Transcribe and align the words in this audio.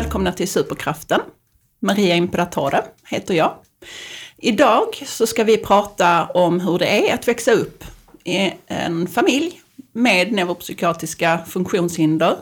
välkomna 0.00 0.32
till 0.32 0.48
Superkraften. 0.48 1.20
Maria 1.80 2.16
Imperatore 2.16 2.82
heter 3.06 3.34
jag. 3.34 3.54
Idag 4.38 4.86
så 5.06 5.26
ska 5.26 5.44
vi 5.44 5.56
prata 5.56 6.24
om 6.24 6.60
hur 6.60 6.78
det 6.78 7.08
är 7.10 7.14
att 7.14 7.28
växa 7.28 7.52
upp 7.52 7.84
i 8.24 8.52
en 8.66 9.06
familj 9.06 9.60
med 9.92 10.32
neuropsykiatriska 10.32 11.40
funktionshinder. 11.46 12.36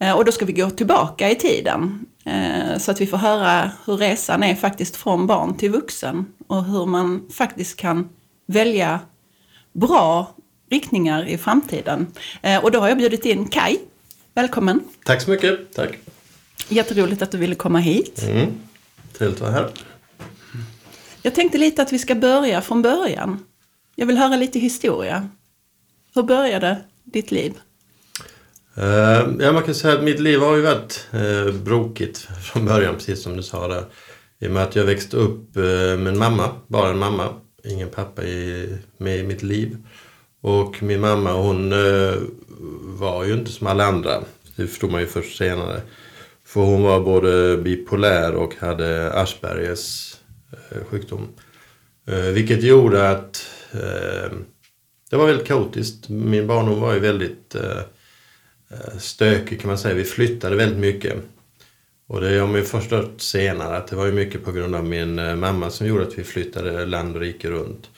Eh, 0.00 0.12
och 0.12 0.24
då 0.24 0.32
ska 0.32 0.44
vi 0.44 0.52
gå 0.52 0.70
tillbaka 0.70 1.30
i 1.30 1.34
tiden 1.34 2.06
eh, 2.24 2.78
så 2.78 2.90
att 2.90 3.00
vi 3.00 3.06
får 3.06 3.16
höra 3.16 3.70
hur 3.86 3.96
resan 3.96 4.42
är 4.42 4.54
faktiskt 4.54 4.96
från 4.96 5.26
barn 5.26 5.56
till 5.56 5.70
vuxen 5.70 6.26
och 6.46 6.64
hur 6.64 6.86
man 6.86 7.28
faktiskt 7.32 7.76
kan 7.76 8.08
välja 8.46 9.00
bra 9.72 10.34
riktningar 10.70 11.28
i 11.28 11.38
framtiden. 11.38 12.06
Eh, 12.42 12.64
och 12.64 12.70
då 12.70 12.80
har 12.80 12.88
jag 12.88 12.98
bjudit 12.98 13.24
in 13.24 13.48
Kai. 13.48 13.78
Välkommen! 14.34 14.80
Tack 15.04 15.22
så 15.22 15.30
mycket! 15.30 15.74
Tack! 15.74 15.98
Jätteroligt 16.68 17.22
att 17.22 17.30
du 17.30 17.38
ville 17.38 17.54
komma 17.54 17.78
hit. 17.78 18.22
Mm. 18.28 18.52
Trevligt 19.12 19.36
att 19.36 19.40
vara 19.40 19.52
här. 19.52 19.70
Jag 21.22 21.34
tänkte 21.34 21.58
lite 21.58 21.82
att 21.82 21.92
vi 21.92 21.98
ska 21.98 22.14
börja 22.14 22.60
från 22.60 22.82
början. 22.82 23.44
Jag 23.94 24.06
vill 24.06 24.16
höra 24.16 24.36
lite 24.36 24.58
historia. 24.58 25.28
Hur 26.14 26.22
började 26.22 26.78
ditt 27.04 27.30
liv? 27.30 27.52
Uh, 28.78 28.84
ja, 29.40 29.52
man 29.52 29.62
kan 29.62 29.74
säga 29.74 29.94
att 29.94 30.04
mitt 30.04 30.20
liv 30.20 30.40
har 30.40 30.56
ju 30.56 30.62
varit 30.62 31.08
uh, 31.14 31.54
brokigt 31.54 32.18
från 32.18 32.66
början, 32.66 32.94
precis 32.94 33.22
som 33.22 33.36
du 33.36 33.42
sa 33.42 33.68
där. 33.68 33.84
I 34.38 34.46
och 34.46 34.50
med 34.50 34.62
att 34.62 34.76
jag 34.76 34.84
växte 34.84 35.16
upp 35.16 35.56
uh, 35.56 35.62
med 35.98 36.06
en 36.06 36.18
mamma, 36.18 36.50
bara 36.66 36.90
en 36.90 36.98
mamma. 36.98 37.28
Ingen 37.64 37.88
pappa 37.88 38.24
i, 38.24 38.68
med 38.98 39.18
i 39.18 39.22
mitt 39.22 39.42
liv. 39.42 39.76
Och 40.40 40.82
min 40.82 41.00
mamma 41.00 41.32
hon 41.32 41.70
var 42.98 43.24
ju 43.24 43.34
inte 43.34 43.52
som 43.52 43.66
alla 43.66 43.84
andra. 43.84 44.24
Det 44.56 44.66
förstod 44.66 44.90
man 44.90 45.00
ju 45.00 45.06
först 45.06 45.38
senare. 45.38 45.80
För 46.54 46.60
hon 46.60 46.82
var 46.82 47.00
både 47.00 47.56
bipolär 47.56 48.34
och 48.34 48.54
hade 48.54 49.12
Aspergers 49.12 50.14
eh, 50.52 50.84
sjukdom. 50.84 51.28
Eh, 52.06 52.16
vilket 52.16 52.62
gjorde 52.62 53.10
att 53.10 53.46
eh, 53.72 54.32
det 55.10 55.16
var 55.16 55.26
väldigt 55.26 55.46
kaotiskt. 55.46 56.08
Min 56.08 56.46
barndom 56.46 56.80
var 56.80 56.94
ju 56.94 57.00
väldigt 57.00 57.56
stökig 58.98 59.60
kan 59.60 59.68
man 59.68 59.78
säga. 59.78 59.94
Vi 59.94 60.04
flyttade 60.04 60.56
väldigt 60.56 60.78
mycket. 60.78 61.14
Och 62.06 62.20
det 62.20 62.38
har 62.38 62.46
man 62.46 62.56
ju 62.56 62.64
förstått 62.64 63.22
senare 63.22 63.76
att 63.76 63.86
det 63.86 63.96
var 63.96 64.06
ju 64.06 64.12
mycket 64.12 64.44
på 64.44 64.52
grund 64.52 64.74
av 64.74 64.84
min 64.84 65.38
mamma 65.38 65.70
som 65.70 65.86
gjorde 65.86 66.02
att 66.02 66.18
vi 66.18 66.24
flyttade 66.24 66.86
land 66.86 67.16
och 67.16 67.22
rike 67.22 67.50
runt. 67.50 67.90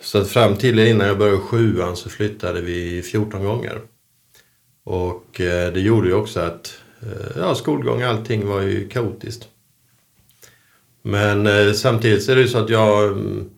Så 0.00 0.18
att 0.18 0.28
fram 0.28 0.56
till 0.56 0.78
innan 0.78 1.06
jag 1.06 1.18
började 1.18 1.38
sjuan 1.38 1.96
så 1.96 2.10
flyttade 2.10 2.60
vi 2.60 3.02
14 3.02 3.44
gånger. 3.44 3.80
Och 4.84 5.26
det 5.36 5.80
gjorde 5.80 6.08
ju 6.08 6.14
också 6.14 6.40
att 6.40 6.81
ja, 7.36 7.54
skolgång 7.54 8.02
allting 8.02 8.46
var 8.46 8.60
ju 8.60 8.88
kaotiskt. 8.88 9.48
Men 11.02 11.46
eh, 11.46 11.72
samtidigt 11.72 12.22
så 12.22 12.32
är 12.32 12.36
det 12.36 12.42
ju 12.42 12.48
så 12.48 12.58
att 12.58 12.70
jag 12.70 13.12
mm, 13.12 13.50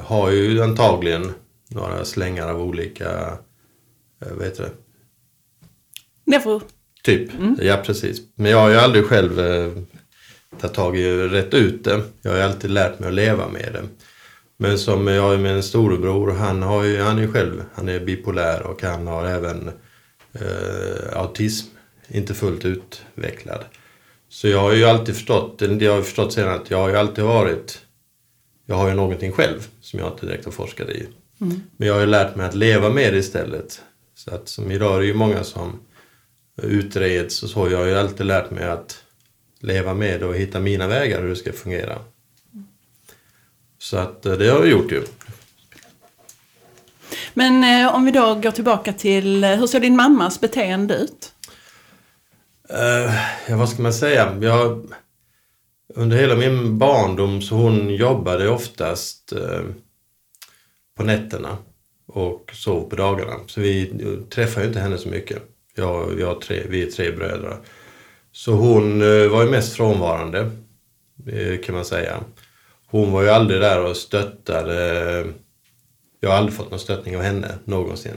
har 0.00 0.30
ju 0.30 0.62
antagligen 0.62 1.32
några 1.68 2.04
slängar 2.04 2.48
av 2.48 2.62
olika, 2.62 3.38
vad 4.18 4.44
heter 4.44 4.62
det? 4.62 4.70
Neuro. 6.24 6.62
Typ, 7.02 7.34
mm. 7.34 7.58
ja 7.62 7.82
precis. 7.86 8.20
Men 8.34 8.50
jag 8.50 8.58
har 8.58 8.68
ju 8.68 8.76
aldrig 8.76 9.04
själv 9.04 9.36
tagit 10.60 10.76
tag 10.76 10.96
i 10.98 11.28
rätt 11.28 11.54
ut 11.54 11.84
det. 11.84 12.02
Jag 12.22 12.30
har 12.30 12.38
ju 12.38 12.44
alltid 12.44 12.70
lärt 12.70 12.98
mig 12.98 13.08
att 13.08 13.14
leva 13.14 13.48
med 13.48 13.72
det. 13.72 13.82
Men 14.56 14.78
som 14.78 15.06
jag 15.06 15.22
har 15.22 15.36
med 15.36 15.54
en 15.54 15.62
storebror, 15.62 16.30
han, 16.30 16.62
har 16.62 16.84
ju, 16.84 17.00
han 17.00 17.18
är 17.18 17.26
själv 17.26 17.64
han 17.74 17.88
är 17.88 18.00
bipolär 18.00 18.62
och 18.62 18.82
han 18.82 19.06
har 19.06 19.26
även 19.26 19.70
eh, 20.40 21.18
autism, 21.18 21.68
inte 22.08 22.34
fullt 22.34 22.64
utvecklad. 22.64 23.64
Så 24.28 24.48
jag 24.48 24.60
har 24.60 24.72
ju 24.72 24.84
alltid 24.84 25.14
förstått, 25.14 25.58
det 25.58 25.86
har 25.86 25.96
jag 25.96 26.04
förstått 26.04 26.32
sen 26.32 26.48
att 26.48 26.70
jag 26.70 26.78
har 26.78 26.88
ju 26.88 26.96
alltid 26.96 27.24
varit, 27.24 27.80
jag 28.66 28.76
har 28.76 28.88
ju 28.88 28.94
någonting 28.94 29.32
själv 29.32 29.68
som 29.80 29.98
jag 29.98 30.12
inte 30.12 30.26
direkt 30.26 30.44
har 30.44 30.52
forskat 30.52 30.88
i. 30.88 31.06
Mm. 31.40 31.62
Men 31.76 31.88
jag 31.88 31.94
har 31.94 32.00
ju 32.00 32.06
lärt 32.06 32.36
mig 32.36 32.46
att 32.46 32.54
leva 32.54 32.90
med 32.90 33.12
det 33.12 33.18
istället. 33.18 33.82
Så 34.14 34.34
att 34.34 34.48
som 34.48 34.70
idag 34.70 34.96
är 34.96 35.00
det 35.00 35.06
ju 35.06 35.14
många 35.14 35.44
som 35.44 35.80
utreds 36.62 37.42
och 37.42 37.50
så. 37.50 37.70
Jag 37.70 37.78
har 37.78 37.86
ju 37.86 37.94
alltid 37.94 38.26
lärt 38.26 38.50
mig 38.50 38.64
att 38.64 39.04
leva 39.60 39.94
med 39.94 40.22
och 40.22 40.36
hitta 40.36 40.60
mina 40.60 40.86
vägar 40.86 41.22
hur 41.22 41.28
det 41.28 41.36
ska 41.36 41.52
fungera. 41.52 41.98
Så 43.78 43.96
att 43.96 44.26
eh, 44.26 44.32
det 44.32 44.48
har 44.48 44.60
vi 44.60 44.70
gjort 44.70 44.92
ju. 44.92 45.02
Men 47.38 47.64
eh, 47.64 47.94
om 47.94 48.04
vi 48.04 48.10
då 48.10 48.34
går 48.34 48.50
tillbaka 48.50 48.92
till, 48.92 49.44
eh, 49.44 49.50
hur 49.50 49.66
såg 49.66 49.82
din 49.82 49.96
mammas 49.96 50.40
beteende 50.40 50.94
ut? 50.94 51.32
Uh, 52.72 53.14
ja, 53.48 53.56
vad 53.56 53.68
ska 53.68 53.82
man 53.82 53.92
säga? 53.92 54.38
Jag, 54.40 54.86
under 55.94 56.16
hela 56.16 56.36
min 56.36 56.78
barndom 56.78 57.42
så 57.42 57.54
hon 57.54 57.90
jobbade 57.90 58.48
oftast 58.48 59.32
uh, 59.32 59.60
på 60.96 61.04
nätterna 61.04 61.56
och 62.06 62.50
sov 62.54 62.90
på 62.90 62.96
dagarna. 62.96 63.34
Så 63.46 63.60
vi 63.60 63.92
träffade 64.30 64.66
inte 64.66 64.80
henne 64.80 64.98
så 64.98 65.08
mycket. 65.08 65.42
Jag, 65.74 66.20
jag 66.20 66.40
tre, 66.40 66.62
vi 66.68 66.82
är 66.82 66.90
tre 66.90 67.10
bröder. 67.10 67.56
Så 68.32 68.52
hon 68.52 69.02
uh, 69.02 69.28
var 69.28 69.42
ju 69.42 69.50
mest 69.50 69.76
frånvarande, 69.76 70.50
kan 71.64 71.74
man 71.74 71.84
säga 71.84 72.20
hon 72.90 73.12
var 73.12 73.22
ju 73.22 73.28
aldrig 73.28 73.60
där 73.60 73.84
och 73.84 73.96
stöttade. 73.96 75.24
Jag 76.20 76.30
har 76.30 76.36
aldrig 76.36 76.54
fått 76.54 76.70
någon 76.70 76.80
stöttning 76.80 77.16
av 77.16 77.22
henne 77.22 77.58
någonsin. 77.64 78.14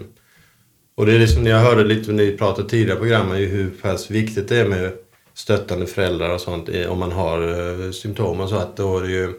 Och 0.95 1.06
det 1.06 1.16
är 1.16 1.19
liksom, 1.19 1.45
jag 1.45 1.59
hörde 1.59 1.84
lite 1.84 2.12
när 2.12 2.23
ni 2.23 2.38
pratade 2.38 2.69
tidigare 2.69 2.97
i 2.97 3.00
programmet 3.00 3.39
hur 3.39 3.69
pass 3.81 4.12
viktigt 4.12 4.47
det 4.47 4.57
är 4.57 4.67
med 4.67 4.91
stöttande 5.34 5.85
föräldrar 5.85 6.34
och 6.34 6.41
sånt 6.41 6.69
om 6.89 7.00
man 7.00 7.12
har 7.12 7.41
uh, 7.41 7.91
symptom 7.91 8.39
och 8.39 8.50
så 8.50 8.56
att 8.56 8.78
då 8.78 8.97
är 8.97 9.01
det 9.01 9.12
ju 9.12 9.34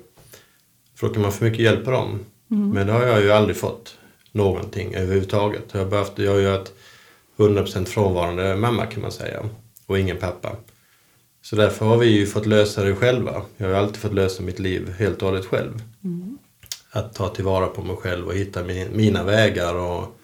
för 0.94 1.06
då 1.06 1.12
kan 1.12 1.22
man 1.22 1.32
få 1.32 1.44
mycket 1.44 1.60
hjälp 1.60 1.86
av 1.86 1.92
dem. 1.92 2.18
Mm. 2.50 2.70
Men 2.70 2.86
det 2.86 2.92
har 2.92 3.06
jag 3.06 3.22
ju 3.22 3.32
aldrig 3.32 3.56
fått 3.56 3.98
någonting 4.32 4.94
överhuvudtaget. 4.94 5.64
Jag 5.72 5.88
behövt, 5.88 6.18
jag 6.18 6.32
har 6.32 6.38
ju 6.38 6.48
haft 6.48 6.72
100% 7.36 7.84
frånvarande 7.84 8.56
mamma 8.56 8.86
kan 8.86 9.02
man 9.02 9.12
säga 9.12 9.42
och 9.86 9.98
ingen 9.98 10.16
pappa. 10.16 10.56
Så 11.42 11.56
därför 11.56 11.86
har 11.86 11.96
vi 11.96 12.06
ju 12.06 12.26
fått 12.26 12.46
lösa 12.46 12.84
det 12.84 12.94
själva. 12.94 13.42
Jag 13.56 13.68
har 13.68 13.74
alltid 13.74 13.96
fått 13.96 14.14
lösa 14.14 14.42
mitt 14.42 14.58
liv 14.58 14.94
helt 14.98 15.22
och 15.22 15.28
hållet 15.28 15.46
själv. 15.46 15.82
Mm. 16.04 16.38
Att 16.92 17.14
ta 17.14 17.28
tillvara 17.28 17.66
på 17.66 17.82
mig 17.82 17.96
själv 17.96 18.26
och 18.26 18.34
hitta 18.34 18.64
min, 18.64 18.96
mina 18.96 19.24
vägar 19.24 19.74
och, 19.74 20.16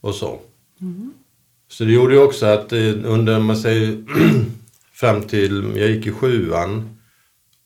och 0.00 0.14
så. 0.14 0.40
Mm. 0.80 1.12
Så 1.68 1.84
det 1.84 1.92
gjorde 1.92 2.14
ju 2.14 2.20
också 2.20 2.46
att 2.46 2.72
eh, 2.72 2.94
under, 3.04 3.40
man 3.40 3.56
säger, 3.56 4.04
fram 4.92 5.22
till 5.22 5.72
jag 5.76 5.90
gick 5.90 6.06
i 6.06 6.12
sjuan, 6.12 6.98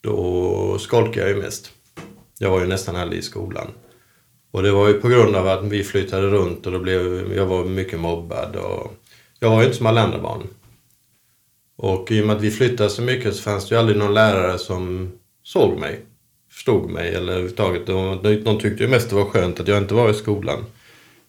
då 0.01 0.79
skolkade 0.79 1.21
jag 1.21 1.37
ju 1.37 1.43
mest. 1.43 1.73
Jag 2.39 2.51
var 2.51 2.61
ju 2.61 2.67
nästan 2.67 2.97
aldrig 2.97 3.19
i 3.19 3.23
skolan. 3.23 3.67
Och 4.51 4.63
det 4.63 4.73
var 4.73 4.89
ju 4.89 4.95
på 4.95 5.09
grund 5.09 5.37
av 5.37 5.49
att 5.49 5.65
vi 5.65 5.85
flyttade 5.85 6.27
runt 6.27 6.67
och 6.67 6.73
då 6.73 6.79
blev, 6.79 7.33
jag 7.37 7.47
var 7.47 7.65
mycket 7.65 8.01
mobbad. 8.01 8.57
Och 8.57 8.95
jag 9.39 9.51
var 9.51 9.61
ju 9.61 9.65
inte 9.65 9.77
som 9.77 9.87
alla 9.87 10.03
andra 10.03 10.19
barn. 10.19 10.43
Och 11.77 12.11
i 12.11 12.23
och 12.23 12.27
med 12.27 12.37
att 12.37 12.43
vi 12.43 12.51
flyttade 12.51 12.91
så 12.91 13.03
mycket 13.03 13.37
så 13.37 13.43
fanns 13.43 13.69
det 13.69 13.75
ju 13.75 13.79
aldrig 13.79 13.99
någon 13.99 14.15
lärare 14.15 14.59
som 14.59 15.13
såg 15.43 15.79
mig, 15.79 16.05
förstod 16.51 16.91
mig 16.91 17.15
eller 17.15 17.33
överhuvudtaget. 17.33 17.87
De 18.45 18.59
tyckte 18.61 18.83
ju 18.83 18.89
mest 18.89 19.11
det 19.11 19.17
var 19.17 19.25
skönt 19.25 19.61
att 19.61 19.69
jag 19.69 19.79
inte 19.79 19.95
var 19.95 20.11
i 20.11 20.15
skolan. 20.15 20.59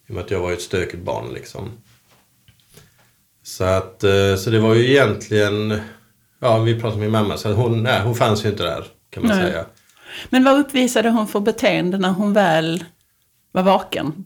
I 0.08 0.12
och 0.12 0.16
med 0.16 0.24
att 0.24 0.32
jag 0.32 0.40
var 0.40 0.52
ett 0.52 0.62
stökigt 0.62 1.04
barn 1.04 1.34
liksom. 1.34 1.72
Så 3.44 3.64
att, 3.64 4.04
eh, 4.04 4.36
så 4.36 4.50
det 4.50 4.60
var 4.60 4.76
ju 4.76 4.92
egentligen, 4.92 5.82
ja 6.40 6.60
vi 6.60 6.74
pratade 6.74 7.00
med 7.00 7.12
min 7.12 7.12
mamma, 7.12 7.38
så 7.38 7.52
hon, 7.52 7.84
nej, 7.84 8.02
hon 8.02 8.16
fanns 8.16 8.46
ju 8.46 8.50
inte 8.50 8.64
där 8.64 8.86
kan 9.10 9.28
man 9.28 9.38
nej. 9.38 9.52
säga. 9.52 9.66
Men 10.30 10.44
vad 10.44 10.60
uppvisade 10.60 11.10
hon 11.10 11.28
för 11.28 11.40
beteende 11.40 11.98
när 11.98 12.10
hon 12.10 12.34
väl 12.34 12.86
var 13.52 13.64
vaken? 13.64 14.26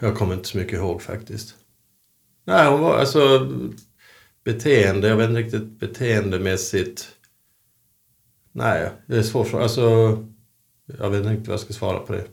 Jag 0.00 0.16
kommer 0.16 0.34
inte 0.34 0.48
så 0.48 0.58
mycket 0.58 0.72
ihåg 0.72 1.02
faktiskt. 1.02 1.54
Nej, 2.44 2.66
hon 2.66 2.80
var 2.80 2.98
alltså 2.98 3.52
beteende, 4.44 5.08
jag 5.08 5.16
vet 5.16 5.28
inte 5.28 5.40
riktigt 5.40 5.80
beteendemässigt. 5.80 7.15
Nej, 8.56 8.90
det 9.06 9.16
är 9.16 9.22
svårt. 9.22 9.54
Alltså, 9.54 9.82
jag 10.98 11.10
vet 11.10 11.26
inte 11.26 11.50
vad 11.50 11.52
jag 11.52 11.60
ska 11.60 11.72
svara 11.72 11.98
på 11.98 12.12
det. 12.12 12.24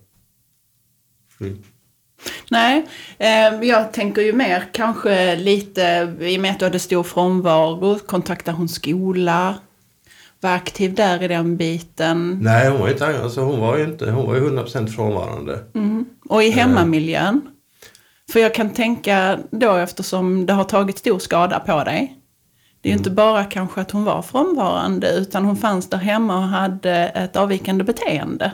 Mm. 1.42 1.64
Nej, 2.52 2.86
eh, 3.18 3.68
jag 3.70 3.94
tänker 3.94 4.22
ju 4.22 4.34
mer 4.34 4.70
kanske 4.74 5.36
lite, 5.36 6.16
i 6.20 6.38
och 6.38 6.42
med 6.42 6.52
att 6.52 6.60
du 6.60 6.66
hade 6.66 6.80
stor 6.80 7.04
frånvaro, 7.04 8.00
kontaktade 8.00 8.58
hon 8.58 8.70
skola? 8.70 9.56
Var 10.40 10.50
aktiv 10.50 10.94
där 10.94 11.24
i 11.24 11.28
den 11.28 11.58
biten? 11.58 12.40
Nej, 12.42 12.70
hon 12.70 12.80
var 12.80 12.90
inte, 12.90 13.24
alltså 13.24 13.42
hon 13.42 13.60
var 13.60 13.78
ju 13.78 13.84
inte, 13.84 14.12
hon 14.12 14.28
var 14.28 14.36
ju 14.36 14.42
100% 14.42 14.88
frånvarande. 14.88 15.60
Mm. 15.76 16.06
Och 16.30 16.44
i 16.44 16.48
eh. 16.48 16.56
hemmamiljön? 16.56 17.42
För 18.32 18.40
jag 18.40 18.54
kan 18.54 18.70
tänka 18.70 19.40
då 19.52 19.76
eftersom 19.76 20.46
det 20.46 20.54
har 20.54 20.64
tagit 20.64 20.98
stor 20.98 21.20
skada 21.20 21.60
på 21.60 21.84
dig. 21.84 22.23
Det 22.84 22.90
är 22.90 22.92
ju 22.92 22.96
mm. 22.96 23.00
inte 23.00 23.12
bara 23.12 23.44
kanske 23.44 23.82
att 23.82 23.92
hon 23.92 24.04
var 24.04 24.22
frånvarande 24.22 25.12
utan 25.14 25.46
hon 25.46 25.58
fanns 25.58 25.90
där 25.90 25.98
hemma 25.98 26.38
och 26.38 26.44
hade 26.44 26.92
ett 26.92 27.36
avvikande 27.36 27.84
beteende. 27.84 28.52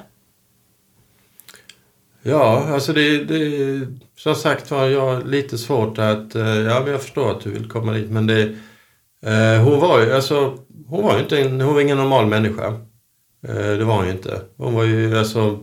Ja, 2.21 2.73
alltså 2.73 2.93
det, 2.93 3.23
det 3.23 3.87
som 4.17 4.35
sagt 4.35 4.71
var 4.71 4.85
jag 4.85 5.27
lite 5.27 5.57
svårt 5.57 5.97
att, 5.97 6.35
eh, 6.35 6.57
ja 6.57 6.79
men 6.79 6.91
jag 6.91 7.01
förstår 7.01 7.31
att 7.31 7.41
du 7.41 7.51
vill 7.51 7.69
komma 7.69 7.91
dit 7.93 8.09
men 8.09 8.27
det, 8.27 8.41
eh, 9.25 9.63
hon 9.63 9.79
var 9.79 10.01
ju 10.01 10.13
alltså, 10.13 10.57
hon 10.87 11.03
var 11.03 11.13
ju 11.13 11.19
inte 11.19 11.41
en, 11.41 11.61
hon 11.61 11.73
var 11.73 11.81
ingen 11.81 11.97
normal 11.97 12.25
människa. 12.25 12.67
Eh, 13.47 13.77
det 13.77 13.83
var 13.83 13.95
hon 13.95 14.05
ju 14.05 14.11
inte. 14.11 14.41
Hon 14.57 14.73
var 14.73 14.83
ju 14.83 15.17
alltså, 15.17 15.59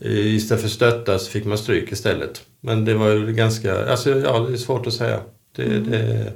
istället 0.00 0.62
för 0.62 0.68
stötta 0.68 1.18
så 1.18 1.30
fick 1.30 1.44
man 1.44 1.58
stryk 1.58 1.92
istället. 1.92 2.42
Men 2.60 2.84
det 2.84 2.94
var 2.94 3.08
ju 3.08 3.32
ganska, 3.32 3.90
alltså 3.90 4.10
ja 4.10 4.38
det 4.38 4.52
är 4.52 4.56
svårt 4.56 4.86
att 4.86 4.92
säga. 4.92 5.20
Det, 5.56 5.64
mm. 5.64 5.90
det, 5.90 6.32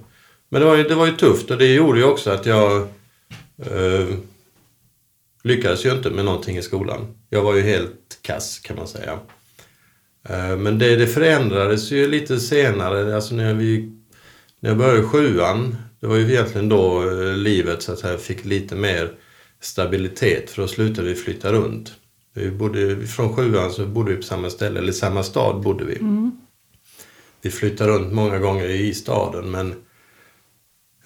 men 0.48 0.60
det 0.60 0.66
var, 0.66 0.76
ju, 0.76 0.82
det 0.82 0.94
var 0.94 1.06
ju 1.06 1.16
tufft 1.16 1.50
och 1.50 1.58
det 1.58 1.74
gjorde 1.74 1.98
ju 1.98 2.04
också 2.04 2.30
att 2.30 2.46
jag 2.46 2.76
eh, 3.58 4.08
lyckades 5.42 5.86
ju 5.86 5.92
inte 5.92 6.10
med 6.10 6.24
någonting 6.24 6.56
i 6.56 6.62
skolan. 6.62 7.14
Jag 7.30 7.42
var 7.42 7.54
ju 7.54 7.62
helt 7.62 8.18
kass 8.22 8.58
kan 8.58 8.76
man 8.76 8.88
säga. 8.88 9.18
Eh, 10.28 10.56
men 10.56 10.78
det, 10.78 10.96
det 10.96 11.06
förändrades 11.06 11.90
ju 11.90 12.08
lite 12.08 12.40
senare, 12.40 13.14
alltså 13.16 13.34
när, 13.34 13.54
vi, 13.54 13.92
när 14.60 14.70
jag 14.70 14.78
började 14.78 15.02
sjuan, 15.02 15.76
det 16.00 16.06
var 16.06 16.16
ju 16.16 16.32
egentligen 16.32 16.68
då 16.68 17.10
eh, 17.10 17.36
livet 17.36 17.82
så 17.82 17.92
att 17.92 17.98
säga, 17.98 18.18
fick 18.18 18.44
lite 18.44 18.74
mer 18.74 19.12
stabilitet 19.60 20.50
för 20.50 20.62
då 20.62 20.68
slutade 20.68 21.08
vi 21.08 21.14
flytta 21.14 21.52
runt. 21.52 21.92
Vi 22.34 22.50
bodde, 22.50 23.06
från 23.06 23.36
sjuan 23.36 23.72
så 23.72 23.86
bodde 23.86 24.10
vi 24.10 24.16
på 24.16 24.22
samma 24.22 24.50
ställe, 24.50 24.78
eller 24.78 24.92
samma 24.92 25.22
stad 25.22 25.62
bodde 25.62 25.84
vi. 25.84 25.96
Mm. 25.96 26.38
Vi 27.42 27.50
flyttade 27.50 27.92
runt 27.92 28.12
många 28.12 28.38
gånger 28.38 28.68
i 28.68 28.94
staden 28.94 29.50
men 29.50 29.74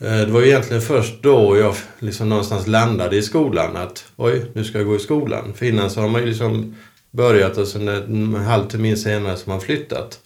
Eh, 0.01 0.21
det 0.21 0.33
var 0.33 0.43
egentligen 0.43 0.83
först 0.83 1.23
då 1.23 1.57
jag 1.57 1.75
liksom 1.99 2.29
någonstans 2.29 2.67
landade 2.67 3.17
i 3.17 3.23
skolan 3.23 3.77
att 3.77 4.05
oj, 4.17 4.51
nu 4.53 4.65
ska 4.65 4.79
jag 4.79 4.87
gå 4.87 4.97
i 4.97 4.99
skolan. 4.99 5.55
För 5.55 5.67
innan 5.67 5.91
så 5.91 6.01
har 6.01 6.09
man 6.09 6.21
ju 6.21 6.27
liksom 6.27 6.77
börjat 7.11 7.57
och 7.57 7.69
sen 7.69 7.89
en 7.89 8.35
halv 8.35 8.69
termin 8.69 8.97
senare 8.97 9.37
så 9.37 9.47
har 9.47 9.53
man 9.53 9.61
flyttat. 9.61 10.21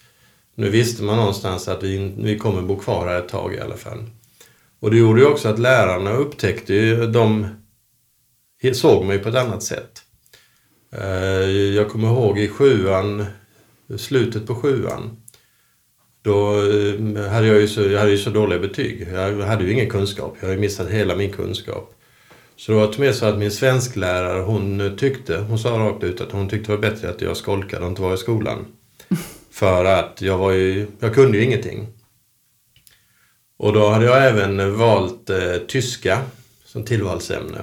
Nu 0.55 0.69
visste 0.69 1.03
man 1.03 1.17
någonstans 1.17 1.67
att 1.67 1.83
vi, 1.83 2.13
vi 2.17 2.37
kommer 2.37 2.61
bo 2.61 2.79
kvar 2.79 3.07
här 3.07 3.19
ett 3.19 3.29
tag 3.29 3.53
i 3.53 3.59
alla 3.59 3.77
fall. 3.77 4.03
Och 4.79 4.91
det 4.91 4.97
gjorde 4.97 5.21
ju 5.21 5.27
också 5.27 5.49
att 5.49 5.59
lärarna 5.59 6.11
upptäckte 6.13 6.73
ju, 6.73 7.07
de 7.07 7.47
såg 8.73 9.05
mig 9.05 9.19
på 9.19 9.29
ett 9.29 9.35
annat 9.35 9.63
sätt. 9.63 10.01
Eh, 10.91 11.49
jag 11.49 11.89
kommer 11.89 12.07
ihåg 12.07 12.39
i 12.39 12.47
sjuan, 12.47 13.25
slutet 13.97 14.47
på 14.47 14.55
sjuan, 14.55 15.17
då 16.25 16.53
eh, 16.53 17.31
hade 17.31 17.47
jag 17.47 17.61
ju 17.61 17.67
så, 17.67 17.81
jag 17.81 17.99
hade 17.99 18.11
ju 18.11 18.17
så 18.17 18.29
dåliga 18.29 18.59
betyg. 18.59 19.07
Jag 19.13 19.37
hade 19.37 19.63
ju 19.63 19.71
ingen 19.71 19.89
kunskap. 19.89 20.37
Jag 20.39 20.47
hade 20.47 20.59
missat 20.59 20.89
hela 20.89 21.15
min 21.15 21.31
kunskap. 21.31 21.95
Så 22.55 22.71
det 22.71 22.77
var 22.77 22.87
till 22.87 22.99
med 22.99 23.15
så 23.15 23.25
att 23.25 23.37
min 23.37 23.51
svensklärare, 23.51 24.41
hon 24.41 24.97
tyckte, 24.97 25.37
hon 25.37 25.59
sa 25.59 25.69
rakt 25.69 26.03
ut 26.03 26.21
att 26.21 26.31
hon 26.31 26.49
tyckte 26.49 26.71
det 26.71 26.75
var 26.75 26.89
bättre 26.89 27.09
att 27.09 27.21
jag 27.21 27.37
skolkade 27.37 27.83
och 27.83 27.89
inte 27.89 28.01
var 28.01 28.13
i 28.13 28.17
skolan. 28.17 28.65
För 29.51 29.85
att 29.85 30.21
jag 30.21 30.37
var 30.37 30.51
ju, 30.51 30.87
jag 30.99 31.13
kunde 31.13 31.37
ju 31.37 31.43
ingenting. 31.43 31.87
Och 33.57 33.73
då 33.73 33.89
hade 33.89 34.05
jag 34.05 34.27
även 34.27 34.77
valt 34.77 35.29
eh, 35.29 35.57
tyska 35.67 36.21
som 36.65 36.83
tillvalsämne. 36.83 37.59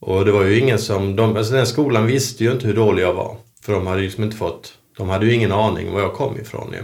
Och 0.00 0.24
det 0.24 0.32
var 0.32 0.44
ju 0.44 0.58
ingen 0.58 0.78
som, 0.78 1.16
de, 1.16 1.36
alltså 1.36 1.52
den 1.52 1.66
skolan 1.66 2.06
visste 2.06 2.44
ju 2.44 2.52
inte 2.52 2.66
hur 2.66 2.74
dålig 2.74 3.02
jag 3.02 3.14
var. 3.14 3.36
För 3.62 3.72
de 3.72 3.86
hade 3.86 4.00
ju 4.00 4.06
liksom 4.06 4.24
inte 4.24 4.36
fått, 4.36 4.78
de 4.96 5.08
hade 5.08 5.26
ju 5.26 5.34
ingen 5.34 5.52
aning 5.52 5.92
var 5.92 6.00
jag 6.00 6.14
kom 6.14 6.40
ifrån 6.40 6.72
ju. 6.72 6.82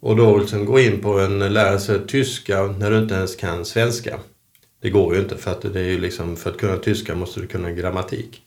Och 0.00 0.16
då 0.16 0.38
liksom 0.38 0.64
gå 0.64 0.80
in 0.80 1.00
på 1.00 1.18
en 1.18 1.38
lära 1.38 1.78
sig 1.78 2.06
tyska 2.06 2.62
när 2.62 2.90
du 2.90 2.98
inte 2.98 3.14
ens 3.14 3.36
kan 3.36 3.64
svenska. 3.64 4.18
Det 4.82 4.90
går 4.90 5.14
ju 5.14 5.20
inte 5.20 5.36
för 5.36 5.50
att 5.50 5.62
det 5.62 5.80
är 5.80 5.84
ju 5.84 6.00
liksom, 6.00 6.36
för 6.36 6.50
att 6.50 6.58
kunna 6.58 6.76
tyska 6.76 7.14
måste 7.14 7.40
du 7.40 7.46
kunna 7.46 7.70
grammatik. 7.70 8.42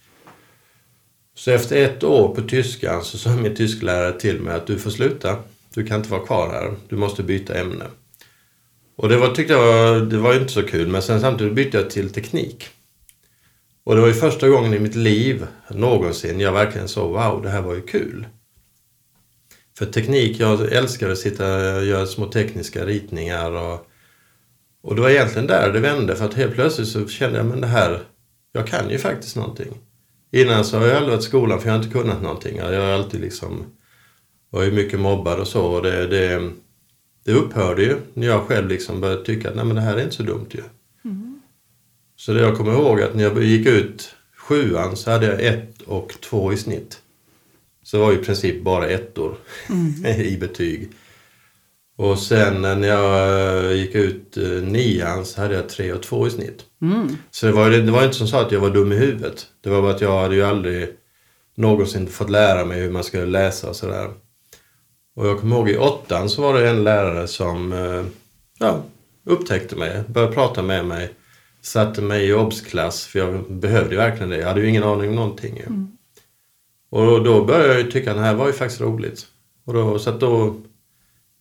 Så 1.35 1.51
efter 1.51 1.75
ett 1.85 2.03
år 2.03 2.35
på 2.35 2.41
tyskan 2.41 3.03
så 3.03 3.17
sa 3.17 3.35
min 3.35 3.55
tysklärare 3.55 4.19
till 4.19 4.39
mig 4.39 4.55
att 4.55 4.67
du 4.67 4.79
får 4.79 4.91
sluta. 4.91 5.37
Du 5.73 5.85
kan 5.85 5.97
inte 5.97 6.11
vara 6.11 6.25
kvar 6.25 6.49
här. 6.49 6.75
Du 6.89 6.95
måste 6.95 7.23
byta 7.23 7.53
ämne. 7.53 7.85
Och 8.95 9.09
det 9.09 9.17
var, 9.17 9.35
tyckte 9.35 9.53
jag 9.53 9.65
var, 9.65 9.99
det 9.99 10.17
var 10.17 10.33
inte 10.33 10.53
så 10.53 10.63
kul 10.63 10.87
men 10.87 11.01
sen 11.01 11.21
samtidigt 11.21 11.53
bytte 11.53 11.77
jag 11.77 11.89
till 11.89 12.09
teknik. 12.09 12.69
Och 13.83 13.95
det 13.95 14.01
var 14.01 14.07
ju 14.07 14.13
första 14.13 14.49
gången 14.49 14.73
i 14.73 14.79
mitt 14.79 14.95
liv 14.95 15.47
någonsin 15.69 16.39
jag 16.39 16.51
verkligen 16.51 16.87
såg 16.87 17.09
wow, 17.09 17.41
det 17.41 17.49
här 17.49 17.61
var 17.61 17.73
ju 17.73 17.81
kul. 17.81 18.25
För 19.77 19.85
teknik, 19.85 20.39
jag 20.39 20.71
älskar 20.71 21.09
att 21.09 21.17
sitta 21.17 21.75
och 21.77 21.85
göra 21.85 22.05
små 22.05 22.25
tekniska 22.25 22.85
ritningar 22.85 23.51
och, 23.51 23.87
och 24.81 24.95
det 24.95 25.01
var 25.01 25.09
egentligen 25.09 25.47
där 25.47 25.73
det 25.73 25.79
vände 25.79 26.15
för 26.15 26.25
att 26.25 26.33
helt 26.33 26.53
plötsligt 26.53 26.87
så 26.87 27.07
kände 27.07 27.37
jag 27.37 27.45
men 27.45 27.61
det 27.61 27.67
här, 27.67 27.99
jag 28.51 28.67
kan 28.67 28.89
ju 28.89 28.97
faktiskt 28.97 29.35
någonting. 29.35 29.77
Innan 30.31 30.65
så 30.65 30.77
har 30.77 30.87
jag 30.87 30.95
aldrig 30.97 31.11
varit 31.11 31.25
i 31.25 31.27
skolan 31.27 31.59
för 31.59 31.67
jag 31.67 31.73
har 31.73 31.83
inte 31.83 31.93
kunnat 31.93 32.21
någonting. 32.21 32.57
Jag 32.57 32.81
har 32.81 32.91
alltid 32.91 33.21
liksom, 33.21 33.65
var 34.49 34.63
ju 34.63 34.71
mycket 34.71 34.99
mobbad 34.99 35.39
och 35.39 35.47
så 35.47 35.65
och 35.65 35.83
det, 35.83 36.07
det, 36.07 36.51
det 37.23 37.33
upphörde 37.33 37.83
ju 37.83 37.97
när 38.13 38.27
jag 38.27 38.41
själv 38.41 38.67
liksom 38.67 39.01
började 39.01 39.25
tycka 39.25 39.49
att 39.49 39.55
nej 39.55 39.65
men 39.65 39.75
det 39.75 39.81
här 39.81 39.97
är 39.97 40.03
inte 40.03 40.15
så 40.15 40.23
dumt 40.23 40.47
ju. 40.49 40.63
Mm. 41.05 41.41
Så 42.15 42.33
det 42.33 42.41
jag 42.41 42.57
kommer 42.57 42.71
ihåg 42.73 43.01
att 43.01 43.15
när 43.15 43.23
jag 43.23 43.43
gick 43.43 43.67
ut 43.67 44.15
sjuan 44.37 44.97
så 44.97 45.11
hade 45.11 45.25
jag 45.25 45.45
ett 45.45 45.81
och 45.81 46.13
två 46.21 46.53
i 46.53 46.57
snitt. 46.57 47.01
Så 47.83 47.97
det 47.97 48.03
var 48.03 48.13
i 48.13 48.17
princip 48.17 48.63
bara 48.63 48.87
ettor 48.87 49.37
mm. 49.69 50.05
i 50.21 50.37
betyg. 50.37 50.89
Och 51.95 52.19
sen 52.19 52.61
när 52.61 52.87
jag 52.87 53.65
eh, 53.65 53.71
gick 53.71 53.95
ut 53.95 54.37
eh, 54.37 54.43
nian 54.43 55.25
så 55.25 55.41
hade 55.41 55.55
jag 55.55 55.69
tre 55.69 55.93
och 55.93 56.03
två 56.03 56.27
i 56.27 56.31
snitt. 56.31 56.65
Mm. 56.81 57.17
Så 57.31 57.45
det 57.45 57.51
var, 57.51 57.69
det 57.69 57.91
var 57.91 58.03
inte 58.03 58.15
som 58.15 58.27
så 58.27 58.37
att 58.37 58.51
jag 58.51 58.59
var 58.59 58.69
dum 58.69 58.91
i 58.91 58.95
huvudet. 58.95 59.47
Det 59.61 59.69
var 59.69 59.81
bara 59.81 59.91
att 59.91 60.01
jag 60.01 60.21
hade 60.21 60.35
ju 60.35 60.43
aldrig 60.43 60.89
någonsin 61.55 62.07
fått 62.07 62.29
lära 62.29 62.65
mig 62.65 62.79
hur 62.79 62.91
man 62.91 63.03
skulle 63.03 63.25
läsa 63.25 63.69
och 63.69 63.75
sådär. 63.75 64.09
Och 65.15 65.27
jag 65.27 65.39
kommer 65.39 65.55
ihåg 65.55 65.69
i 65.69 65.77
åttan 65.77 66.29
så 66.29 66.41
var 66.41 66.53
det 66.53 66.69
en 66.69 66.83
lärare 66.83 67.27
som 67.27 67.73
eh, 67.73 68.03
ja, 68.59 68.83
upptäckte 69.25 69.75
mig, 69.75 70.03
började 70.07 70.33
prata 70.33 70.61
med 70.61 70.85
mig, 70.85 71.13
satte 71.61 72.01
mig 72.01 72.27
i 72.27 72.33
obsklass 72.33 73.05
för 73.05 73.19
jag 73.19 73.51
behövde 73.51 73.95
verkligen 73.95 74.29
det. 74.29 74.37
Jag 74.37 74.47
hade 74.47 74.61
ju 74.61 74.69
ingen 74.69 74.83
aning 74.83 75.09
om 75.09 75.15
någonting. 75.15 75.57
Mm. 75.57 75.97
Och 76.91 77.23
då 77.23 77.45
började 77.45 77.81
jag 77.81 77.91
tycka 77.91 78.11
att 78.11 78.17
det 78.17 78.23
här 78.23 78.35
var 78.35 78.47
ju 78.47 78.53
faktiskt 78.53 78.81
roligt. 78.81 79.27
Och 79.65 79.73
då, 79.73 79.99
så 79.99 80.11
då 80.11 80.55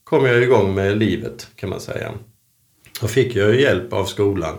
kom 0.05 0.27
jag 0.27 0.43
igång 0.43 0.75
med 0.75 0.99
livet 0.99 1.49
kan 1.57 1.71
man 1.71 1.81
säga. 1.81 2.13
Då 3.01 3.07
fick 3.07 3.37
jag 3.37 3.55
ju 3.55 3.61
hjälp 3.61 3.93
av 3.93 4.05
skolan. 4.05 4.59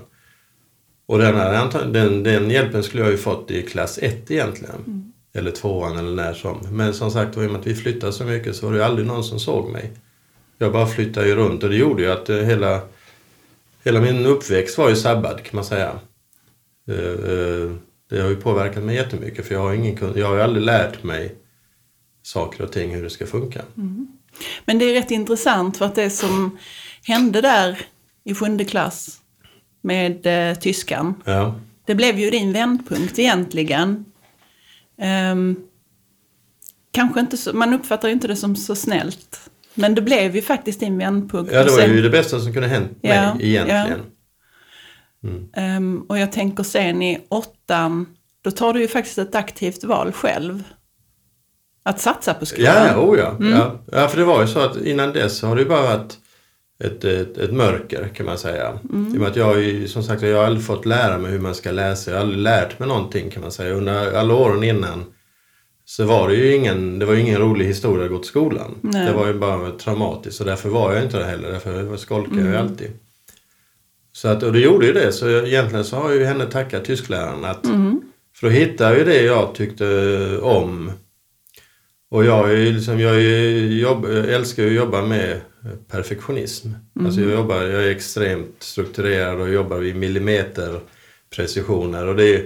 Och 1.05 1.17
den, 1.17 1.35
här, 1.35 1.91
den, 1.93 2.23
den 2.23 2.49
hjälpen 2.49 2.83
skulle 2.83 3.03
jag 3.03 3.11
ju 3.11 3.17
fått 3.17 3.51
i 3.51 3.61
klass 3.61 3.99
1 4.01 4.31
egentligen. 4.31 4.75
Mm. 4.87 5.11
Eller 5.33 5.51
tvåan 5.51 5.97
eller 5.97 6.15
när 6.15 6.33
som. 6.33 6.57
Men 6.71 6.93
som 6.93 7.11
sagt, 7.11 7.37
i 7.37 7.39
och 7.39 7.51
med 7.51 7.59
att 7.59 7.67
vi 7.67 7.75
flyttade 7.75 8.13
så 8.13 8.23
mycket 8.23 8.55
så 8.55 8.65
var 8.65 8.73
det 8.73 8.79
ju 8.79 8.85
aldrig 8.85 9.07
någon 9.07 9.23
som 9.23 9.39
såg 9.39 9.69
mig. 9.69 9.91
Jag 10.57 10.71
bara 10.71 10.87
flyttade 10.87 11.27
ju 11.27 11.35
runt 11.35 11.63
och 11.63 11.69
det 11.69 11.75
gjorde 11.75 12.03
ju 12.03 12.11
att 12.11 12.29
eh, 12.29 12.37
hela, 12.37 12.81
hela 13.83 14.01
min 14.01 14.25
uppväxt 14.25 14.77
var 14.77 14.89
ju 14.89 14.95
sabbad 14.95 15.43
kan 15.43 15.55
man 15.55 15.65
säga. 15.65 15.99
Det 18.11 18.21
har 18.21 18.29
ju 18.29 18.35
påverkat 18.35 18.83
mig 18.83 18.95
jättemycket 18.95 19.47
för 19.47 19.55
jag 19.55 19.61
har, 19.61 19.73
ingen, 19.73 19.97
jag 20.15 20.27
har 20.27 20.35
ju 20.35 20.41
aldrig 20.41 20.65
lärt 20.65 21.03
mig 21.03 21.35
saker 22.23 22.63
och 22.63 22.71
ting 22.71 22.95
hur 22.95 23.03
det 23.03 23.09
ska 23.09 23.25
funka. 23.25 23.61
Mm. 23.77 24.07
Men 24.65 24.79
det 24.79 24.85
är 24.85 24.93
rätt 24.93 25.11
intressant 25.11 25.77
för 25.77 25.85
att 25.85 25.95
det 25.95 26.09
som 26.09 26.57
hände 27.03 27.41
där 27.41 27.79
i 28.23 28.35
sjunde 28.35 28.65
klass 28.65 29.17
med 29.81 30.25
eh, 30.25 30.57
tyskan, 30.57 31.13
ja. 31.25 31.59
det 31.85 31.95
blev 31.95 32.19
ju 32.19 32.29
din 32.29 32.53
vändpunkt 32.53 33.19
egentligen. 33.19 34.05
Um, 35.31 35.55
kanske 36.91 37.19
inte 37.19 37.37
så, 37.37 37.53
man 37.53 37.73
uppfattar 37.73 38.09
inte 38.09 38.27
det 38.27 38.35
som 38.35 38.55
så 38.55 38.75
snällt. 38.75 39.49
Men 39.73 39.95
det 39.95 40.01
blev 40.01 40.35
ju 40.35 40.41
faktiskt 40.41 40.79
din 40.79 40.97
vändpunkt. 40.97 41.51
Ja, 41.53 41.63
det 41.63 41.71
var 41.71 41.81
ju 41.81 42.01
det 42.01 42.09
bästa 42.09 42.39
som 42.39 42.53
kunde 42.53 42.67
hänt 42.67 42.91
ja, 43.01 43.09
mig 43.09 43.47
egentligen. 43.47 43.87
Ja. 43.89 43.95
Mm. 45.23 45.77
Um, 45.77 46.01
och 46.01 46.17
jag 46.17 46.31
tänker 46.31 46.63
sen 46.63 47.01
i 47.01 47.25
åttan, 47.29 48.05
då 48.41 48.51
tar 48.51 48.73
du 48.73 48.81
ju 48.81 48.87
faktiskt 48.87 49.17
ett 49.17 49.35
aktivt 49.35 49.83
val 49.83 50.11
själv. 50.11 50.63
Att 51.83 51.99
satsa 51.99 52.33
på 52.33 52.45
skolan. 52.45 52.87
Ja, 52.87 52.97
oh 52.97 53.19
ja. 53.19 53.29
Mm. 53.29 53.51
ja. 53.51 53.79
Ja, 53.91 54.07
för 54.07 54.17
det 54.17 54.25
var 54.25 54.41
ju 54.41 54.47
så 54.47 54.59
att 54.59 54.77
innan 54.77 55.13
dess 55.13 55.41
har 55.41 55.55
det 55.55 55.61
ju 55.61 55.67
bara 55.67 55.81
varit 55.81 56.17
ett, 56.83 57.03
ett, 57.03 57.37
ett 57.37 57.53
mörker 57.53 58.11
kan 58.15 58.25
man 58.25 58.37
säga. 58.37 58.79
Mm. 58.89 59.13
I 59.13 59.17
och 59.17 59.21
med 59.21 59.29
att 59.29 59.35
jag 59.35 59.89
som 59.89 60.03
sagt 60.03 60.21
jag 60.21 60.37
har 60.37 60.45
aldrig 60.45 60.65
fått 60.65 60.85
lära 60.85 61.17
mig 61.17 61.31
hur 61.31 61.39
man 61.39 61.55
ska 61.55 61.71
läsa. 61.71 62.11
Jag 62.11 62.17
har 62.17 62.21
aldrig 62.21 62.41
lärt 62.41 62.79
mig 62.79 62.87
någonting 62.87 63.29
kan 63.29 63.41
man 63.41 63.51
säga. 63.51 63.73
Under 63.73 64.13
alla 64.13 64.33
åren 64.33 64.63
innan 64.63 65.05
så 65.85 66.05
var 66.05 66.27
det 66.27 66.35
ju 66.35 66.55
ingen, 66.55 66.99
det 66.99 67.05
var 67.05 67.13
ingen 67.15 67.39
rolig 67.39 67.65
historia 67.65 68.05
att 68.05 68.11
gå 68.11 68.17
till 68.17 68.27
skolan. 68.27 68.75
Nej. 68.81 69.05
Det 69.05 69.13
var 69.13 69.27
ju 69.27 69.33
bara 69.33 69.71
traumatiskt 69.71 70.39
och 70.39 70.45
därför 70.45 70.69
var 70.69 70.93
jag 70.93 71.03
inte 71.03 71.19
det 71.19 71.25
heller. 71.25 71.51
Därför 71.51 71.97
skolkade 71.97 72.41
mm. 72.41 72.53
jag 72.53 72.61
alltid. 72.61 72.91
Så 74.21 74.27
att, 74.27 74.43
och 74.43 74.53
det 74.53 74.59
gjorde 74.59 74.85
ju 74.85 74.93
det, 74.93 75.11
så 75.11 75.29
egentligen 75.29 75.85
så 75.85 75.95
har 75.95 76.11
ju 76.11 76.23
henne 76.23 76.45
tackat 76.45 76.85
tyskläraren. 76.85 77.45
Att, 77.45 77.65
mm. 77.65 78.01
För 78.35 78.47
då 78.47 78.53
hittade 78.53 78.89
jag 78.89 78.99
ju 78.99 79.05
det 79.05 79.21
jag 79.21 79.55
tyckte 79.55 80.37
om. 80.41 80.91
Och 82.09 82.25
jag, 82.25 82.51
är 82.51 82.73
liksom, 82.73 82.99
jag, 82.99 83.21
jobb, 83.71 84.05
jag 84.05 84.29
älskar 84.29 84.63
ju 84.63 84.69
att 84.69 84.75
jobba 84.75 85.01
med 85.01 85.41
perfektionism. 85.87 86.67
Mm. 86.67 87.05
Alltså 87.05 87.21
jag, 87.21 87.31
jobbar, 87.31 87.61
jag 87.61 87.83
är 87.83 87.91
extremt 87.91 88.55
strukturerad 88.59 89.41
och 89.41 89.49
jobbar 89.49 89.83
i 89.83 89.93
millimeter 89.93 90.79
precisioner. 91.35 92.07
Och 92.07 92.15
det 92.15 92.35
är, 92.35 92.45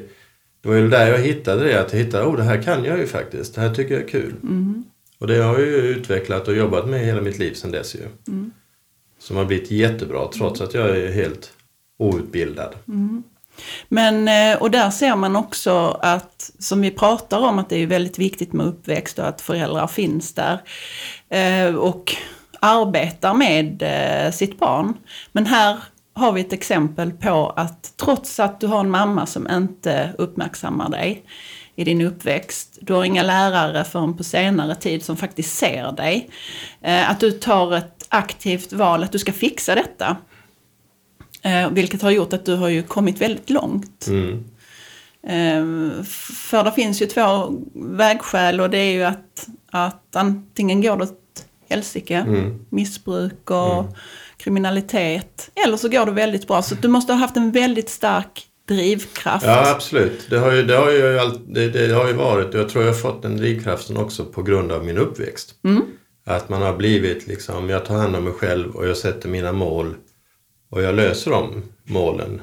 det 0.61 0.69
var 0.69 0.75
ju 0.75 0.89
där 0.89 1.11
jag 1.11 1.19
hittade 1.19 1.63
det, 1.63 1.81
att 1.81 1.93
jag 1.93 1.99
hittade, 1.99 2.25
oh 2.25 2.37
det 2.37 2.43
här 2.43 2.61
kan 2.61 2.83
jag 2.83 2.99
ju 2.99 3.07
faktiskt, 3.07 3.55
det 3.55 3.61
här 3.61 3.73
tycker 3.73 3.93
jag 3.93 4.03
är 4.03 4.07
kul. 4.07 4.33
Och 5.19 5.27
det 5.27 5.37
har 5.37 5.59
jag 5.59 5.67
ju 5.67 5.75
utvecklat 5.75 6.47
och 6.47 6.55
jobbat 6.55 6.89
med 6.89 7.05
hela 7.05 7.21
mitt 7.21 7.39
liv 7.39 7.53
sedan 7.53 7.71
dess 7.71 7.95
ju. 7.95 8.33
Som 9.19 9.37
har 9.37 9.45
blivit 9.45 9.71
jättebra 9.71 10.27
trots 10.37 10.61
att 10.61 10.73
jag 10.73 10.97
är 10.97 11.11
helt 11.11 11.51
outbildad. 11.97 12.75
Mm. 12.87 13.23
Men, 13.87 14.27
eh, 14.27 14.61
och 14.61 14.71
där 14.71 14.89
ser 14.89 15.15
man 15.15 15.35
också 15.35 15.99
att, 16.01 16.51
som 16.59 16.81
vi 16.81 16.91
pratar 16.91 17.39
om, 17.39 17.59
att 17.59 17.69
det 17.69 17.77
är 17.77 17.87
väldigt 17.87 18.19
viktigt 18.19 18.53
med 18.53 18.65
uppväxt 18.65 19.19
och 19.19 19.27
att 19.27 19.41
föräldrar 19.41 19.87
finns 19.87 20.33
där. 20.33 20.61
Eh, 21.29 21.75
och 21.75 22.15
arbetar 22.59 23.33
med 23.33 23.81
eh, 23.81 24.31
sitt 24.31 24.59
barn. 24.59 24.93
Men 25.31 25.45
här 25.45 25.77
har 26.13 26.31
vi 26.31 26.41
ett 26.41 26.53
exempel 26.53 27.11
på 27.11 27.53
att 27.55 27.93
trots 27.97 28.39
att 28.39 28.59
du 28.59 28.67
har 28.67 28.79
en 28.79 28.89
mamma 28.89 29.25
som 29.25 29.47
inte 29.51 30.13
uppmärksammar 30.17 30.89
dig 30.89 31.25
i 31.75 31.83
din 31.83 32.01
uppväxt, 32.01 32.77
du 32.81 32.93
har 32.93 33.03
inga 33.03 33.23
lärare 33.23 33.83
förrän 33.83 34.17
på 34.17 34.23
senare 34.23 34.75
tid 34.75 35.03
som 35.03 35.17
faktiskt 35.17 35.57
ser 35.57 35.91
dig, 35.91 36.29
att 36.81 37.19
du 37.19 37.31
tar 37.31 37.75
ett 37.75 38.05
aktivt 38.09 38.73
val 38.73 39.03
att 39.03 39.11
du 39.11 39.19
ska 39.19 39.33
fixa 39.33 39.75
detta. 39.75 40.17
Eh, 41.45 41.69
vilket 41.71 42.01
har 42.01 42.11
gjort 42.11 42.33
att 42.33 42.45
du 42.45 42.55
har 42.55 42.69
ju 42.69 42.83
kommit 42.83 43.21
väldigt 43.21 43.49
långt. 43.49 44.07
Mm. 44.07 44.43
Eh, 45.27 46.03
för 46.49 46.63
det 46.63 46.71
finns 46.71 47.01
ju 47.01 47.05
två 47.05 47.51
vägskäl 47.73 48.61
och 48.61 48.69
det 48.69 48.77
är 48.77 48.91
ju 48.91 49.03
att, 49.03 49.47
att 49.71 50.15
antingen 50.15 50.81
går 50.81 50.97
det 50.97 51.03
åt 51.03 51.45
helsike, 51.69 52.17
Mm. 52.17 52.65
missbruk 52.69 53.51
och 53.51 53.85
kriminalitet. 54.37 55.49
Eller 55.65 55.77
så 55.77 55.89
går 55.89 56.05
det 56.05 56.11
väldigt 56.11 56.47
bra. 56.47 56.61
Så 56.61 56.75
du 56.75 56.87
måste 56.87 57.13
ha 57.13 57.19
haft 57.19 57.37
en 57.37 57.51
väldigt 57.51 57.89
stark 57.89 58.45
drivkraft. 58.67 59.45
Ja, 59.45 59.71
absolut. 59.71 60.27
Det 60.29 60.37
har 60.39 60.51
ju, 60.51 60.63
det 60.63 60.75
har 60.77 60.91
ju, 60.91 61.19
all, 61.19 61.39
det, 61.47 61.69
det 61.69 61.93
har 61.93 62.07
ju 62.07 62.13
varit, 62.13 62.53
jag 62.53 62.69
tror 62.69 62.83
jag 62.83 62.91
har 62.91 62.99
fått 62.99 63.21
den 63.21 63.37
drivkraften 63.37 63.97
också 63.97 64.25
på 64.25 64.43
grund 64.43 64.71
av 64.71 64.85
min 64.85 64.97
uppväxt. 64.97 65.53
Att 66.25 66.49
man 66.49 66.61
har 66.61 66.75
blivit 66.77 67.27
liksom, 67.27 67.69
jag 67.69 67.85
tar 67.85 67.95
hand 67.95 68.15
om 68.15 68.23
mig 68.23 68.33
själv 68.33 68.75
och 68.75 68.87
jag 68.87 68.97
sätter 68.97 69.29
mina 69.29 69.51
mål 69.51 69.95
och 70.75 70.81
jag 70.81 70.95
löser 70.95 71.31
de 71.31 71.63
målen. 71.83 72.41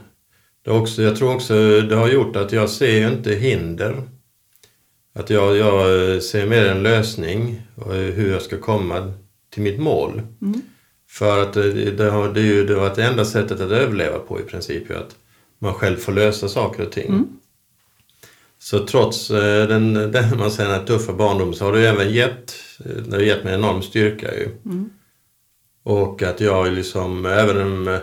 Det 0.65 0.71
också, 0.71 1.03
jag 1.03 1.17
tror 1.17 1.35
också 1.35 1.81
det 1.81 1.95
har 1.95 2.09
gjort 2.09 2.37
att 2.37 2.53
jag 2.53 2.71
ser 2.71 3.13
inte 3.13 3.35
hinder. 3.35 4.03
Att 5.15 5.31
jag, 5.31 5.57
jag 5.57 6.23
ser 6.23 6.47
mer 6.47 6.67
en 6.67 6.83
lösning 6.83 7.63
och 7.75 7.95
hur 7.95 8.33
jag 8.33 8.43
ska 8.43 8.59
komma 8.59 9.13
till 9.51 9.63
mitt 9.63 9.81
mål. 9.81 10.23
För 11.09 11.43
att 11.43 11.53
det, 11.53 11.91
det, 11.91 12.11
har, 12.11 12.29
det, 12.29 12.41
är 12.41 12.45
ju, 12.45 12.67
det 12.67 12.75
varit 12.75 12.95
det 12.95 13.05
enda 13.05 13.25
sättet 13.25 13.61
att 13.61 13.71
överleva 13.71 14.19
på 14.19 14.41
i 14.41 14.43
princip. 14.43 14.91
Att 14.91 15.17
man 15.59 15.75
själv 15.75 15.97
får 15.97 16.13
lösa 16.13 16.49
saker 16.49 16.87
och 16.87 16.93
ting. 16.93 17.13
Så 18.59 18.87
trots 18.87 19.31
eh, 19.31 19.69
den, 19.69 19.95
den 20.13 20.39
man 20.39 20.51
säger, 20.51 20.71
den 20.71 20.79
här 20.79 20.87
tuffa 20.87 21.13
barndomen 21.13 21.55
så 21.55 21.65
har 21.65 21.73
det 21.73 21.89
även 21.89 22.13
gett, 22.13 22.55
eh, 22.85 22.91
det 22.91 23.17
har 23.17 23.23
gett 23.23 23.45
mig 23.45 23.55
enorm 23.55 23.83
styrka 23.83 24.35
ju. 24.35 24.49
Och 25.83 26.23
att 26.23 26.41
jag 26.41 26.73
liksom, 26.73 27.27
även 27.27 27.63
om 27.63 27.89
eh, 27.89 27.99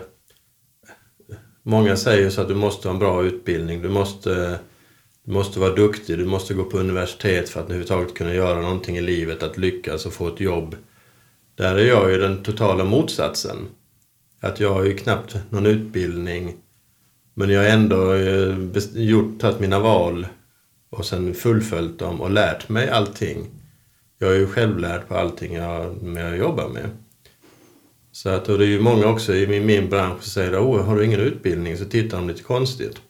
Många 1.63 1.95
säger 1.95 2.23
ju 2.23 2.31
så 2.31 2.41
att 2.41 2.47
du 2.47 2.55
måste 2.55 2.87
ha 2.87 2.93
en 2.93 2.99
bra 2.99 3.23
utbildning, 3.23 3.81
du 3.81 3.89
måste, 3.89 4.59
du 5.23 5.31
måste 5.31 5.59
vara 5.59 5.75
duktig, 5.75 6.17
du 6.17 6.25
måste 6.25 6.53
gå 6.53 6.63
på 6.63 6.77
universitet 6.77 7.49
för 7.49 7.59
att 7.59 7.65
överhuvudtaget 7.65 8.13
kunna 8.13 8.33
göra 8.33 8.61
någonting 8.61 8.97
i 8.97 9.01
livet, 9.01 9.43
att 9.43 9.57
lyckas 9.57 10.05
och 10.05 10.13
få 10.13 10.27
ett 10.27 10.39
jobb. 10.39 10.75
Där 11.55 11.75
är 11.75 11.87
jag 11.87 12.11
ju 12.11 12.17
den 12.17 12.43
totala 12.43 12.83
motsatsen. 12.83 13.57
Att 14.41 14.59
jag 14.59 14.73
har 14.73 14.83
ju 14.83 14.97
knappt 14.97 15.37
någon 15.49 15.65
utbildning 15.65 16.55
men 17.33 17.49
jag 17.49 17.61
har 17.61 17.69
ändå 17.69 18.13
eh, 18.13 18.55
gjort, 18.93 19.39
tagit 19.39 19.59
mina 19.59 19.79
val 19.79 20.27
och 20.89 21.05
sen 21.05 21.33
fullföljt 21.33 21.99
dem 21.99 22.21
och 22.21 22.31
lärt 22.31 22.69
mig 22.69 22.89
allting. 22.89 23.47
Jag 24.17 24.31
är 24.31 24.35
ju 24.35 24.47
självlärd 24.47 25.07
på 25.07 25.15
allting 25.15 25.53
jag, 25.53 25.95
jag 26.15 26.37
jobbar 26.37 26.69
med. 26.69 26.89
Så 28.11 28.29
att, 28.29 28.49
och 28.49 28.57
det 28.57 28.65
är 28.65 28.69
ju 28.69 28.79
många 28.79 29.07
också 29.07 29.35
i 29.35 29.47
min, 29.47 29.65
min 29.65 29.89
bransch 29.89 30.23
som 30.23 30.31
säger 30.31 30.63
oh, 30.63 30.85
har 30.85 30.95
du 30.95 31.05
ingen 31.05 31.19
utbildning 31.19 31.77
så 31.77 31.85
tittar 31.85 32.17
de 32.17 32.27
lite 32.27 32.43
konstigt. 32.43 33.01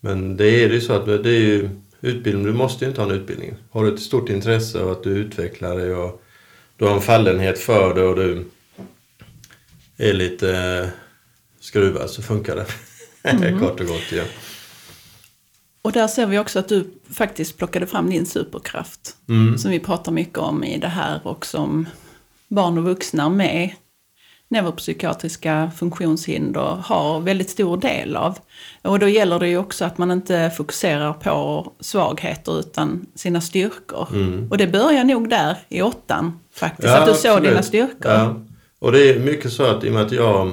Men 0.00 0.36
det 0.36 0.64
är 0.64 0.68
ju 0.70 0.80
så 0.80 0.92
att 0.92 1.06
det 1.06 1.30
är 1.30 1.40
ju 1.40 1.70
utbildning, 2.00 2.46
du 2.46 2.52
måste 2.52 2.84
ju 2.84 2.88
inte 2.88 3.00
ha 3.00 3.10
en 3.10 3.16
utbildning. 3.16 3.54
Har 3.70 3.84
du 3.84 3.94
ett 3.94 4.00
stort 4.00 4.28
intresse 4.28 4.82
och 4.82 4.92
att 4.92 5.02
du 5.02 5.10
utvecklar 5.10 5.76
dig 5.76 5.94
och 5.94 6.22
du 6.76 6.84
har 6.84 6.94
en 6.94 7.00
fallenhet 7.00 7.58
för 7.58 7.94
det 7.94 8.02
och 8.02 8.16
du 8.16 8.44
är 9.96 10.12
lite 10.12 10.56
eh, 10.56 10.88
skruvad 11.60 12.10
så 12.10 12.22
funkar 12.22 12.56
det. 12.56 12.66
Kort 13.60 13.80
och 13.80 13.86
gott 13.86 14.12
ja. 14.12 14.24
Och 15.82 15.92
där 15.92 16.08
ser 16.08 16.26
vi 16.26 16.38
också 16.38 16.58
att 16.58 16.68
du 16.68 16.90
faktiskt 17.10 17.58
plockade 17.58 17.86
fram 17.86 18.10
din 18.10 18.26
superkraft. 18.26 19.16
Som 19.58 19.70
vi 19.70 19.80
pratar 19.80 20.12
mycket 20.12 20.38
om 20.38 20.64
i 20.64 20.78
det 20.78 20.88
här 20.88 21.20
och 21.26 21.46
som 21.46 21.88
barn 22.48 22.78
och 22.78 22.84
vuxna 22.84 23.28
med 23.28 23.74
neuropsykiatriska 24.50 25.70
funktionshinder 25.76 26.82
har 26.84 27.20
väldigt 27.20 27.50
stor 27.50 27.76
del 27.76 28.16
av. 28.16 28.38
Och 28.82 28.98
då 28.98 29.08
gäller 29.08 29.38
det 29.38 29.48
ju 29.48 29.58
också 29.58 29.84
att 29.84 29.98
man 29.98 30.10
inte 30.10 30.50
fokuserar 30.56 31.12
på 31.12 31.66
svagheter 31.80 32.60
utan 32.60 33.06
sina 33.14 33.40
styrkor. 33.40 34.08
Och 34.50 34.58
det 34.58 34.66
börjar 34.66 35.04
nog 35.04 35.28
där 35.28 35.56
i 35.68 35.82
åttan 35.82 36.40
faktiskt, 36.52 36.88
att 36.88 37.06
du 37.06 37.14
såg 37.14 37.30
absolut. 37.30 37.50
dina 37.50 37.62
styrkor. 37.62 38.12
Ja. 38.12 38.40
Och 38.78 38.92
det 38.92 39.10
är 39.10 39.18
mycket 39.18 39.52
så 39.52 39.64
att 39.64 39.84
i 39.84 39.88
och 39.88 39.92
med 39.92 40.02
att 40.02 40.12
jag 40.12 40.46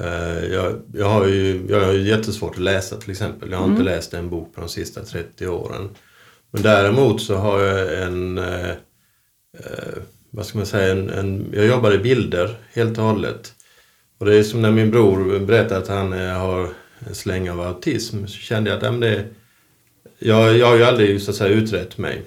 eh, 0.00 0.44
jag, 0.52 0.82
jag 0.94 1.08
har 1.08 1.26
ju 1.26 1.66
jag 1.68 1.84
har 1.84 1.92
ju 1.92 2.08
jättesvårt 2.08 2.54
att 2.54 2.62
läsa 2.62 2.96
till 2.96 3.10
exempel. 3.10 3.50
Jag 3.50 3.58
har 3.58 3.66
inte 3.66 3.82
läst 3.82 4.14
en 4.14 4.30
bok 4.30 4.54
på 4.54 4.60
de 4.60 4.68
sista 4.68 5.04
30 5.04 5.46
åren. 5.46 5.90
Men 6.50 6.62
däremot 6.62 7.22
så 7.22 7.36
har 7.36 7.60
jag 7.60 8.02
en, 8.02 8.38
eh, 8.38 8.70
eh, 9.58 9.98
vad 10.30 10.46
ska 10.46 10.58
man 10.58 10.66
säga, 10.66 10.92
en, 10.92 11.10
en, 11.10 11.52
jag 11.52 11.66
jobbar 11.66 11.92
i 11.92 11.98
bilder 11.98 12.56
helt 12.72 12.98
och 12.98 13.04
hållet. 13.04 13.54
Och 14.18 14.26
det 14.26 14.34
är 14.34 14.42
som 14.42 14.62
när 14.62 14.70
min 14.70 14.90
bror 14.90 15.38
berättade 15.38 15.80
att 15.80 15.88
han 15.88 16.12
eh, 16.12 16.38
har 16.38 16.68
en 16.98 17.14
släng 17.14 17.50
av 17.50 17.60
autism 17.60 18.26
så 18.26 18.38
kände 18.38 18.70
jag 18.70 18.76
att 18.76 18.82
ja, 18.82 18.90
men 18.90 19.00
det, 19.00 19.24
jag, 20.18 20.56
jag 20.56 20.66
har 20.66 20.76
ju 20.76 20.84
aldrig 20.84 21.22
så 21.22 21.30
att 21.30 21.36
säga 21.36 21.54
utrett 21.54 21.98
mig. 21.98 22.22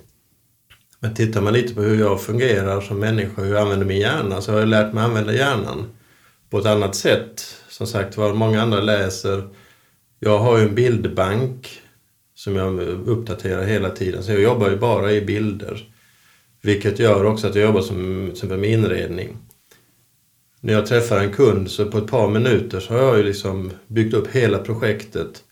Men 1.00 1.14
tittar 1.14 1.42
man 1.42 1.54
lite 1.54 1.74
på 1.74 1.82
hur 1.82 2.00
jag 2.00 2.22
fungerar 2.22 2.82
som 2.82 3.00
människa, 3.00 3.42
hur 3.42 3.54
jag 3.54 3.62
använder 3.62 3.86
min 3.86 4.00
hjärna, 4.00 4.42
så 4.42 4.52
har 4.52 4.60
jag 4.60 4.68
lärt 4.68 4.94
mig 4.94 5.04
använda 5.04 5.34
hjärnan 5.34 5.86
på 6.50 6.60
ett 6.60 6.66
annat 6.66 6.96
sätt. 6.96 7.56
Som 7.70 7.88
sagt 7.88 8.18
var, 8.18 8.34
många 8.34 8.62
andra 8.62 8.82
läser. 8.82 9.50
Jag 10.20 10.40
har 10.40 10.58
ju 10.58 10.64
en 10.64 10.76
bildbank 10.76 11.82
som 12.36 12.56
jag 12.56 12.80
uppdaterar 13.08 13.64
hela 13.64 13.90
tiden, 13.90 14.24
så 14.24 14.32
jag 14.32 14.42
jobbar 14.42 14.70
ju 14.70 14.76
bara 14.76 15.12
i 15.12 15.22
bilder. 15.22 15.91
Vilket 16.62 17.00
gör 17.00 17.26
också 17.26 17.48
att 17.48 17.56
jag 17.56 17.66
jobbar 17.66 17.82
som, 17.82 18.32
som 18.36 18.50
med 18.50 18.70
inredning. 18.70 19.38
När 20.62 20.74
jag 20.74 20.86
träffar 20.86 21.20
en 21.20 21.32
kund 21.34 21.72
så 21.72 21.86
på 21.86 21.98
ett 21.98 22.08
par 22.08 22.30
minuter 22.30 22.80
så 22.80 22.94
har 22.94 23.00
jag 23.02 23.18
ju 23.18 23.24
liksom 23.24 23.72
byggt 23.88 24.14
upp 24.14 24.28
hela 24.28 24.58
projektet 24.60 25.44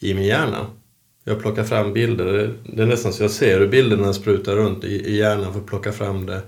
i 0.00 0.14
min 0.14 0.24
hjärna. 0.24 0.66
Jag 1.24 1.40
plockar 1.40 1.64
fram 1.64 1.92
bilder. 1.92 2.54
Det- 2.66 2.82
är 2.82 2.86
nästan 2.86 3.12
så 3.12 3.22
jag 3.22 3.30
ser 3.30 3.60
hur 3.60 3.68
bilderna 3.68 4.12
sprutar 4.12 4.56
runt 4.56 4.84
i, 4.84 4.88
i 4.88 5.16
hjärnan 5.16 5.52
för 5.52 5.60
att 5.60 5.66
plocka 5.66 5.92
fram 5.92 6.26
det. 6.26 6.42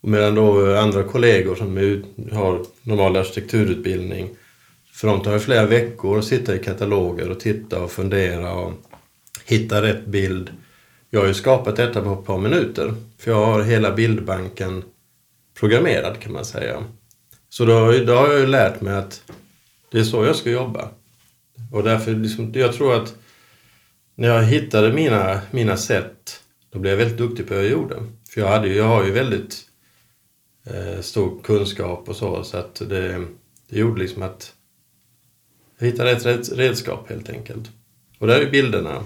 Och 0.00 0.08
medan 0.08 0.34
då 0.34 0.76
andra 0.76 1.02
kollegor 1.02 1.54
som 1.54 1.78
är, 1.78 2.02
har 2.32 2.64
normal 2.82 3.16
arkitekturutbildning, 3.16 4.28
för 4.92 5.08
de 5.08 5.22
tar 5.22 5.38
flera 5.38 5.66
veckor 5.66 6.18
att 6.18 6.24
sitta 6.24 6.54
i 6.56 6.58
kataloger 6.58 7.30
och 7.30 7.40
titta 7.40 7.82
och 7.82 7.90
fundera 7.92 8.54
och 8.54 8.72
hitta 9.44 9.82
rätt 9.82 10.06
bild. 10.06 10.50
Jag 11.14 11.20
har 11.20 11.26
ju 11.28 11.34
skapat 11.34 11.76
detta 11.76 12.02
på 12.02 12.12
ett 12.12 12.24
par 12.24 12.38
minuter, 12.38 12.94
för 13.18 13.30
jag 13.30 13.46
har 13.46 13.62
hela 13.62 13.92
bildbanken 13.94 14.84
programmerad 15.54 16.20
kan 16.20 16.32
man 16.32 16.44
säga. 16.44 16.84
Så 17.48 17.64
då, 17.64 17.92
då 17.92 18.14
har 18.14 18.28
jag 18.28 18.40
ju 18.40 18.46
lärt 18.46 18.80
mig 18.80 18.94
att 18.94 19.32
det 19.90 19.98
är 19.98 20.04
så 20.04 20.24
jag 20.24 20.36
ska 20.36 20.50
jobba. 20.50 20.88
Och 21.72 21.82
därför, 21.82 22.14
liksom, 22.14 22.52
jag 22.54 22.72
tror 22.72 22.94
att 23.02 23.14
när 24.14 24.28
jag 24.28 24.42
hittade 24.42 24.92
mina, 24.92 25.40
mina 25.50 25.76
sätt, 25.76 26.40
då 26.70 26.78
blev 26.78 26.92
jag 26.92 26.98
väldigt 26.98 27.18
duktig 27.18 27.48
på 27.48 27.54
vad 27.54 27.62
jag 27.64 27.70
gjorde. 27.70 27.96
För 28.30 28.40
jag, 28.40 28.48
hade, 28.48 28.68
ju- 28.68 28.76
jag 28.76 28.88
har 28.88 29.04
ju 29.04 29.10
väldigt 29.10 29.60
eh, 30.66 31.00
stor 31.00 31.42
kunskap 31.42 32.08
och 32.08 32.16
så, 32.16 32.44
så 32.44 32.56
att 32.56 32.74
det, 32.74 33.24
det 33.68 33.78
gjorde 33.78 34.02
liksom 34.02 34.22
att 34.22 34.52
jag 35.78 35.86
hittade 35.86 36.10
ett 36.10 36.52
redskap 36.52 37.08
helt 37.10 37.30
enkelt. 37.30 37.70
Och 38.18 38.26
där 38.26 38.40
är 38.40 38.50
bilderna 38.50 39.04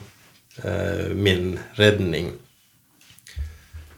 eh, 0.65 1.09
min 1.15 1.59
räddning. 1.73 2.31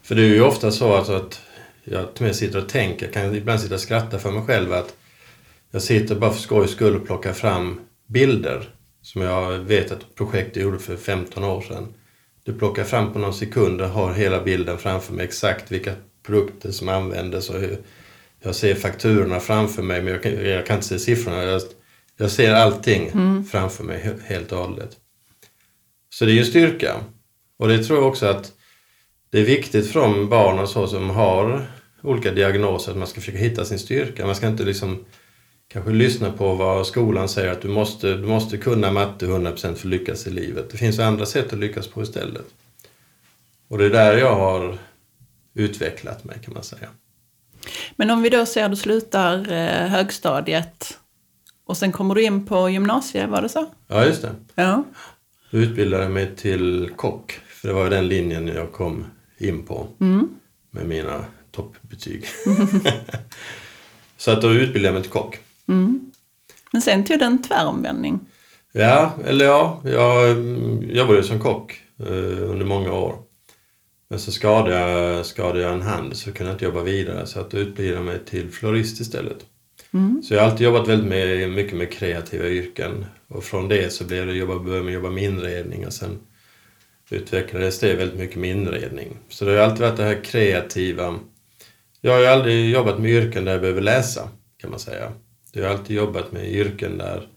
För 0.03 0.15
det 0.15 0.23
är 0.23 0.27
ju 0.27 0.43
ofta 0.43 0.71
så 0.71 0.95
alltså 0.95 1.13
att 1.13 1.41
jag 1.85 2.15
till 2.15 2.23
och 2.25 2.27
med 2.27 2.37
sitter 2.37 2.59
och 2.63 2.69
tänker, 2.69 3.07
jag 3.07 3.15
kan 3.15 3.35
ibland 3.35 3.61
sitta 3.61 3.75
och 3.75 3.81
skratta 3.81 4.19
för 4.19 4.31
mig 4.31 4.43
själv 4.47 4.73
att 4.73 4.95
jag 5.71 5.83
sitter 5.83 6.15
bara 6.15 6.33
för 6.33 6.41
skojs 6.41 6.71
skull 6.71 6.97
och 6.97 7.07
plockar 7.07 7.33
fram 7.33 7.81
bilder 8.07 8.69
som 9.03 9.23
jag 9.23 9.59
vet 9.59 9.93
att 9.93 10.15
projektet 10.15 10.63
gjorde 10.63 10.79
för 10.79 10.97
15 10.97 11.45
år 11.45 11.61
sedan. 11.63 11.87
Du 12.45 12.53
plockar 12.53 12.85
fram 12.85 13.13
på 13.13 13.19
någon 13.19 13.35
sekund 13.35 13.81
och 13.81 13.89
har 13.89 14.13
hela 14.13 14.43
bilden 14.43 14.79
framför 14.79 15.13
mig 15.15 15.25
exakt 15.25 15.73
vilka 15.73 15.93
produkter 16.27 16.71
som 16.71 16.89
användes 16.89 17.51
och 17.51 17.61
hur 17.61 17.79
jag 18.43 18.55
ser 18.55 18.75
fakturorna 18.75 19.41
framför 19.41 19.83
mig 19.83 20.03
men 20.03 20.13
jag 20.13 20.23
kan, 20.23 20.33
jag 20.33 20.67
kan 20.67 20.77
inte 20.77 20.89
se 20.89 20.99
siffrorna. 20.99 21.43
Jag, 21.45 21.63
jag 22.17 22.31
ser 22.31 22.55
allting 22.55 23.11
framför 23.51 23.85
mig 23.85 23.99
he- 24.05 24.21
helt 24.25 24.53
och 24.53 24.59
hållet. 24.59 24.97
Så 26.11 26.25
det 26.25 26.31
är 26.31 26.35
ju 26.35 26.41
en 26.41 26.47
styrka. 26.47 27.01
Och 27.57 27.69
det 27.69 27.85
tror 27.85 27.99
jag 27.99 28.09
också 28.09 28.27
att 28.27 28.53
det 29.31 29.41
är 29.41 29.45
viktigt 29.45 29.93
från 29.93 30.29
barn 30.29 30.59
och 30.59 30.69
så 30.69 30.87
som 30.87 31.11
har 31.11 31.67
olika 32.03 32.31
diagnoser 32.31 32.93
att 32.93 32.99
man 32.99 33.07
ska 33.07 33.21
försöka 33.21 33.39
hitta 33.39 33.65
sin 33.65 33.79
styrka. 33.79 34.27
Man 34.27 34.35
ska 34.35 34.47
inte 34.47 34.65
liksom 34.65 35.05
kanske 35.69 35.91
lyssna 35.91 36.33
på 36.33 36.55
vad 36.55 36.87
skolan 36.87 37.29
säger 37.29 37.53
att 37.53 37.63
du 37.63 37.69
måste, 37.69 38.15
du 38.15 38.27
måste 38.27 38.57
kunna 38.57 38.91
matte 38.91 39.27
100% 39.27 39.57
för 39.57 39.69
att 39.71 39.85
lyckas 39.85 40.27
i 40.27 40.31
livet. 40.31 40.71
Det 40.71 40.77
finns 40.77 40.99
andra 40.99 41.27
sätt 41.27 41.53
att 41.53 41.59
lyckas 41.59 41.89
på 41.89 42.03
istället. 42.03 42.47
Och 43.69 43.79
det 43.79 43.85
är 43.85 43.91
där 43.91 44.17
jag 44.17 44.35
har 44.35 44.79
utvecklat 45.55 46.25
mig 46.25 46.37
kan 46.45 46.55
man 46.55 46.63
säga. 46.63 46.89
Men 47.97 48.11
om 48.11 48.23
vi 48.23 48.29
då 48.29 48.47
ser 48.47 48.65
att 48.65 48.71
du 48.71 48.77
slutar 48.77 49.53
eh, 49.53 49.89
högstadiet 49.89 50.99
och 51.65 51.77
sen 51.77 51.93
kommer 51.93 52.15
du 52.15 52.23
in 52.23 52.47
på 52.47 52.71
gymnasiet, 52.71 53.31
var 53.31 53.43
det 53.43 53.49
så? 53.49 53.67
Ja, 53.87 54.05
just 54.05 54.23
det. 54.23 54.35
Ja. 54.55 54.85
Då 55.51 55.59
utbildade 55.59 56.03
jag 56.03 56.13
mig 56.13 56.37
till 56.37 56.91
kock. 56.97 57.41
För 57.49 57.69
det 57.69 57.75
var 57.75 57.85
ju 57.85 57.91
den 57.91 58.09
linjen 58.09 58.47
jag 58.47 58.73
kom 58.73 59.05
in 59.39 59.63
på 59.63 59.89
Mm. 60.01 60.29
med 60.71 60.87
mina 60.87 61.25
toppbetyg. 61.51 62.25
så 64.17 64.31
att 64.31 64.43
då 64.43 64.53
utbildade 64.53 64.87
jag 64.87 64.95
mig 64.95 65.03
till 65.03 65.13
kock. 65.13 65.39
Mm. 65.69 66.11
Men 66.73 66.83
sen 66.83 67.05
tog 67.05 67.19
det 67.19 67.25
en 67.25 67.43
tväromvändning. 67.43 68.21
Ja, 68.73 69.13
eller 69.27 69.45
ja, 69.45 69.81
jag 69.85 70.37
jobbade 70.97 71.23
som 71.23 71.41
kock 71.41 71.83
eh, 71.99 72.51
under 72.51 72.65
många 72.65 72.93
år. 72.93 73.17
Men 74.11 74.19
så 74.19 74.33
skadade 74.33 74.75
jag, 74.81 75.27
skadade 75.27 75.61
jag 75.61 75.73
en 75.73 75.83
hand 75.83 76.17
så 76.17 76.33
kunde 76.33 76.51
jag 76.51 76.55
inte 76.55 76.65
jobba 76.65 76.83
vidare 76.83 77.27
så 77.27 77.41
att 77.41 77.51
då 77.51 77.59
utbildade 77.59 77.97
jag 77.97 78.05
mig 78.05 78.25
till 78.25 78.51
florist 78.51 79.01
istället. 79.01 79.47
Mm. 79.93 80.23
Så 80.23 80.35
jag 80.35 80.41
har 80.41 80.51
alltid 80.51 80.65
jobbat 80.65 80.89
väldigt 80.89 81.09
med, 81.09 81.51
mycket 81.51 81.77
med 81.77 81.93
kreativa 81.93 82.49
yrken 82.49 83.05
och 83.29 83.45
från 83.45 83.69
det 83.69 83.93
så 83.93 84.05
blev 84.05 84.27
det 84.27 84.33
jobba, 84.33 84.59
började 84.59 84.85
jag 84.85 84.95
jobba 84.95 85.11
med 85.11 85.25
inredning 85.25 85.87
och 85.87 85.93
sen 85.93 86.19
utvecklades 87.11 87.79
det 87.79 87.95
väldigt 87.95 88.19
mycket 88.19 88.37
med 88.37 88.51
inredning. 88.51 89.17
Så 89.29 89.45
det 89.45 89.51
har 89.51 89.59
alltid 89.59 89.81
varit 89.81 89.97
det 89.97 90.05
här 90.05 90.25
kreativa. 90.25 91.19
Jag 92.01 92.13
har 92.13 92.21
ju 92.21 92.27
aldrig 92.27 92.71
jobbat 92.71 92.99
med 92.99 93.11
yrken 93.11 93.45
där 93.45 93.53
jag 93.53 93.61
behöver 93.61 93.81
läsa 93.81 94.29
kan 94.61 94.71
man 94.71 94.81
säga. 94.81 95.13
Jag 95.53 95.65
har 95.65 95.71
alltid 95.71 95.97
jobbat 95.97 96.33
med 96.33 96.53
yrken 96.53 96.99
där 96.99 97.29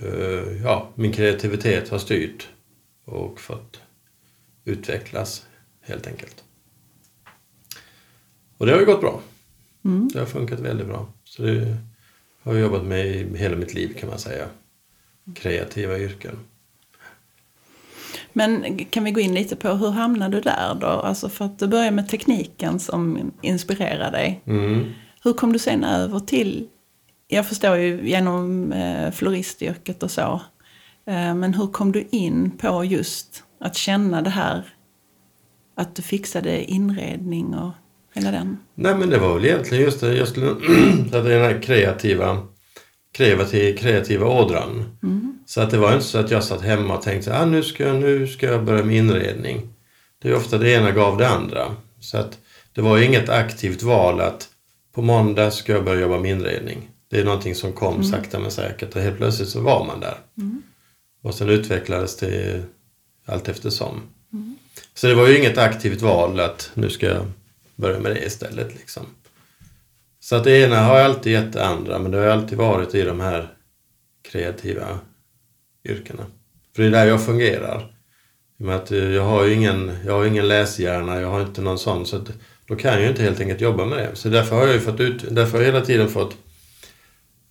eh, 0.00 0.62
ja, 0.62 0.88
min 0.94 1.12
kreativitet 1.12 1.88
har 1.88 1.98
styrt 1.98 2.48
och 3.04 3.40
fått 3.40 3.80
utvecklas 4.64 5.46
helt 5.80 6.06
enkelt. 6.06 6.44
Och 8.58 8.66
det 8.66 8.72
har 8.72 8.80
ju 8.80 8.86
gått 8.86 9.00
bra. 9.00 9.20
Mm. 9.84 10.08
Det 10.12 10.18
har 10.18 10.26
funkat 10.26 10.60
väldigt 10.60 10.86
bra. 10.86 11.12
Så 11.28 11.42
det 11.42 11.76
har 12.42 12.52
jag 12.52 12.62
jobbat 12.62 12.84
med 12.84 13.06
i 13.06 13.36
hela 13.36 13.56
mitt 13.56 13.74
liv 13.74 13.94
kan 13.98 14.08
man 14.08 14.18
säga. 14.18 14.46
Kreativa 15.34 15.98
yrken. 15.98 16.38
Men 18.32 18.78
kan 18.84 19.04
vi 19.04 19.10
gå 19.10 19.20
in 19.20 19.34
lite 19.34 19.56
på 19.56 19.68
hur 19.68 19.90
hamnade 19.90 20.36
du 20.36 20.40
där 20.40 20.74
då? 20.80 20.86
Alltså 20.86 21.28
för 21.28 21.44
att 21.44 21.58
du 21.58 21.66
började 21.66 21.90
med 21.90 22.08
tekniken 22.08 22.78
som 22.78 23.32
inspirerade 23.42 24.10
dig. 24.10 24.40
Mm. 24.46 24.92
Hur 25.22 25.32
kom 25.32 25.52
du 25.52 25.58
sen 25.58 25.84
över 25.84 26.20
till, 26.20 26.68
jag 27.28 27.46
förstår 27.46 27.76
ju 27.76 28.08
genom 28.08 28.72
eh, 28.72 29.10
floristyrket 29.10 30.02
och 30.02 30.10
så. 30.10 30.42
Eh, 31.06 31.34
men 31.34 31.54
hur 31.54 31.66
kom 31.66 31.92
du 31.92 32.08
in 32.10 32.50
på 32.50 32.84
just 32.84 33.44
att 33.60 33.76
känna 33.76 34.22
det 34.22 34.30
här 34.30 34.74
att 35.74 35.94
du 35.94 36.02
fixade 36.02 36.64
inredning 36.64 37.54
och 37.54 37.72
hela 38.14 38.30
den? 38.30 38.58
Nej 38.74 38.94
men 38.94 39.10
det 39.10 39.18
var 39.18 39.34
väl 39.34 39.44
egentligen 39.44 39.84
just 39.84 40.00
det, 40.00 40.16
jag 40.16 40.28
skulle, 40.28 40.50
att 40.50 41.12
den 41.12 41.42
här 41.42 41.62
kreativa, 41.62 42.46
kreativa, 43.12 43.78
kreativa 43.78 44.26
ådran. 44.26 44.84
Mm. 45.02 45.38
Så 45.46 45.60
att 45.60 45.70
det 45.70 45.78
var 45.78 45.92
inte 45.92 46.04
så 46.04 46.18
att 46.18 46.30
jag 46.30 46.44
satt 46.44 46.62
hemma 46.62 46.96
och 46.96 47.02
tänkte 47.02 47.38
ah, 47.38 47.44
nu, 47.44 47.62
ska 47.62 47.86
jag, 47.86 47.96
nu 47.96 48.26
ska 48.26 48.46
jag 48.46 48.64
börja 48.64 48.84
med 48.84 48.96
inredning. 48.96 49.68
Det 50.22 50.28
är 50.28 50.36
ofta 50.36 50.58
det 50.58 50.70
ena 50.70 50.90
gav 50.90 51.18
det 51.18 51.28
andra. 51.28 51.76
Så 52.00 52.18
att 52.18 52.38
det 52.72 52.80
var 52.80 52.98
inget 52.98 53.28
aktivt 53.28 53.82
val 53.82 54.20
att 54.20 54.48
på 54.94 55.02
måndag 55.02 55.50
ska 55.50 55.72
jag 55.72 55.84
börja 55.84 56.00
jobba 56.00 56.18
med 56.18 56.30
inredning. 56.30 56.90
Det 57.10 57.20
är 57.20 57.24
någonting 57.24 57.54
som 57.54 57.72
kom 57.72 58.04
sakta 58.04 58.38
men 58.38 58.50
säkert 58.50 58.96
och 58.96 59.02
helt 59.02 59.16
plötsligt 59.16 59.48
så 59.48 59.60
var 59.60 59.84
man 59.84 60.00
där. 60.00 60.18
Och 61.22 61.34
sen 61.34 61.48
utvecklades 61.48 62.16
det 62.16 62.62
allt 63.26 63.48
eftersom. 63.48 64.00
Så 64.94 65.06
det 65.06 65.14
var 65.14 65.28
ju 65.28 65.38
inget 65.38 65.58
aktivt 65.58 66.02
val 66.02 66.40
att 66.40 66.70
nu 66.74 66.90
ska 66.90 67.06
jag 67.06 67.26
börja 67.78 67.98
med 67.98 68.12
det 68.12 68.24
istället. 68.24 68.74
Liksom. 68.74 69.06
Så 70.20 70.36
att 70.36 70.44
det 70.44 70.58
ena 70.58 70.76
har 70.76 70.98
alltid 70.98 71.32
gett 71.32 71.52
det 71.52 71.66
andra 71.66 71.98
men 71.98 72.10
det 72.10 72.18
har 72.18 72.26
alltid 72.26 72.58
varit 72.58 72.94
i 72.94 73.02
de 73.02 73.20
här 73.20 73.48
kreativa 74.22 74.98
yrkena. 75.84 76.26
För 76.76 76.82
det 76.82 76.88
är 76.88 76.92
där 76.92 77.06
jag 77.06 77.24
fungerar. 77.24 77.94
I 78.58 78.62
och 78.62 78.66
med 78.66 78.76
att 78.76 78.90
jag 78.90 79.24
har 79.24 79.44
ju 79.44 79.54
ingen, 79.54 79.98
jag 80.06 80.12
har 80.12 80.24
ingen 80.24 80.48
läshjärna, 80.48 81.20
jag 81.20 81.28
har 81.28 81.40
inte 81.40 81.60
någon 81.60 81.78
sån 81.78 82.06
så 82.06 82.16
att 82.16 82.30
då 82.66 82.76
kan 82.76 82.92
jag 82.92 83.02
ju 83.02 83.08
inte 83.08 83.22
helt 83.22 83.40
enkelt 83.40 83.60
jobba 83.60 83.84
med 83.84 83.98
det. 83.98 84.10
Så 84.14 84.28
därför 84.28 84.56
har 84.56 84.66
jag 84.66 84.74
ju 84.74 84.80
fått 84.80 85.00
ut, 85.00 85.24
därför 85.30 85.52
har 85.52 85.64
jag 85.64 85.72
hela 85.72 85.84
tiden 85.84 86.08
fått 86.08 86.36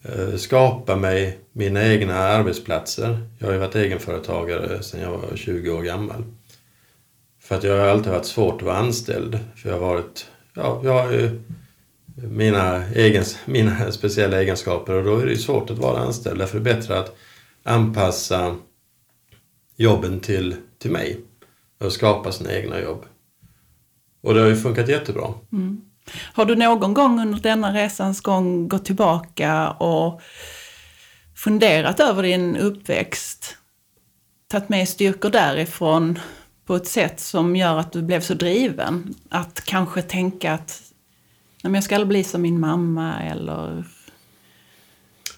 eh, 0.03 0.35
skapa 0.35 0.95
mig 0.95 1.39
mina 1.51 1.87
egna 1.87 2.17
arbetsplatser. 2.17 3.19
Jag 3.39 3.47
har 3.47 3.53
ju 3.53 3.59
varit 3.59 3.75
egenföretagare 3.75 4.83
sedan 4.83 5.01
jag 5.01 5.11
var 5.11 5.35
20 5.35 5.71
år 5.71 5.81
gammal. 5.81 6.23
För 7.47 7.55
att 7.55 7.63
jag 7.63 7.79
har 7.79 7.87
alltid 7.87 8.11
varit 8.11 8.25
svårt 8.25 8.61
att 8.61 8.67
vara 8.67 8.77
anställd. 8.77 9.39
För 9.55 9.69
jag 9.69 9.79
har 9.79 9.87
varit, 9.87 10.31
ja, 10.53 10.81
jag 10.83 11.03
har 11.03 11.11
ju 11.11 11.41
mina, 12.15 12.85
egens, 12.85 13.37
mina 13.45 13.91
speciella 13.91 14.41
egenskaper 14.41 14.93
och 14.93 15.03
då 15.03 15.17
är 15.17 15.25
det 15.25 15.31
ju 15.31 15.37
svårt 15.37 15.69
att 15.69 15.77
vara 15.77 15.99
anställd. 15.99 16.39
Därför 16.39 16.59
är 16.59 16.63
det 16.63 16.73
bättre 16.73 16.99
att 16.99 17.15
anpassa 17.63 18.55
jobben 19.75 20.19
till, 20.19 20.55
till 20.77 20.91
mig 20.91 21.19
och 21.79 21.93
skapa 21.93 22.31
sina 22.31 22.53
egna 22.53 22.81
jobb. 22.81 23.05
Och 24.21 24.33
det 24.33 24.41
har 24.41 24.47
ju 24.47 24.55
funkat 24.55 24.89
jättebra. 24.89 25.33
Mm. 25.51 25.81
Har 26.33 26.45
du 26.45 26.55
någon 26.55 26.93
gång 26.93 27.21
under 27.21 27.39
denna 27.39 27.73
resans 27.73 28.21
gång 28.21 28.67
gått 28.67 28.85
tillbaka 28.85 29.69
och 29.69 30.21
funderat 31.35 31.99
över 31.99 32.23
din 32.23 32.57
uppväxt? 32.57 33.57
Tagit 34.47 34.69
med 34.69 34.89
styrkor 34.89 35.29
därifrån 35.29 36.19
på 36.67 36.75
ett 36.75 36.87
sätt 36.87 37.19
som 37.19 37.55
gör 37.55 37.77
att 37.77 37.91
du 37.91 38.01
blev 38.01 38.21
så 38.21 38.33
driven? 38.33 39.15
Att 39.29 39.61
kanske 39.65 40.01
tänka 40.01 40.53
att 40.53 40.81
"Nej, 41.63 41.73
jag 41.73 41.83
ska 41.83 41.95
aldrig 41.95 42.07
bli 42.07 42.23
som 42.23 42.41
min 42.41 42.59
mamma 42.59 43.19
eller... 43.23 43.83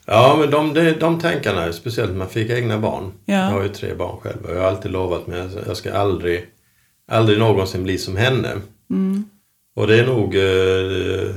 Ja, 0.05 0.35
men 0.39 0.51
de, 0.51 0.73
de, 0.73 0.91
de 0.91 1.19
tankarna, 1.19 1.73
speciellt 1.73 2.11
när 2.11 2.17
man 2.17 2.29
fick 2.29 2.49
egna 2.49 2.77
barn. 2.79 3.11
Ja. 3.25 3.35
Jag 3.35 3.51
har 3.51 3.63
ju 3.63 3.69
tre 3.69 3.93
barn 3.93 4.17
själv 4.17 4.45
och 4.45 4.55
jag 4.55 4.59
har 4.61 4.67
alltid 4.67 4.91
lovat 4.91 5.27
mig 5.27 5.41
att 5.41 5.67
jag 5.67 5.77
ska 5.77 5.93
aldrig, 5.93 6.45
aldrig 7.07 7.39
någonsin 7.39 7.83
bli 7.83 7.97
som 7.97 8.15
henne. 8.17 8.49
Och 9.75 9.87
det 9.87 9.99
är 9.99 10.05
nog 10.07 10.35
eh, 10.35 11.35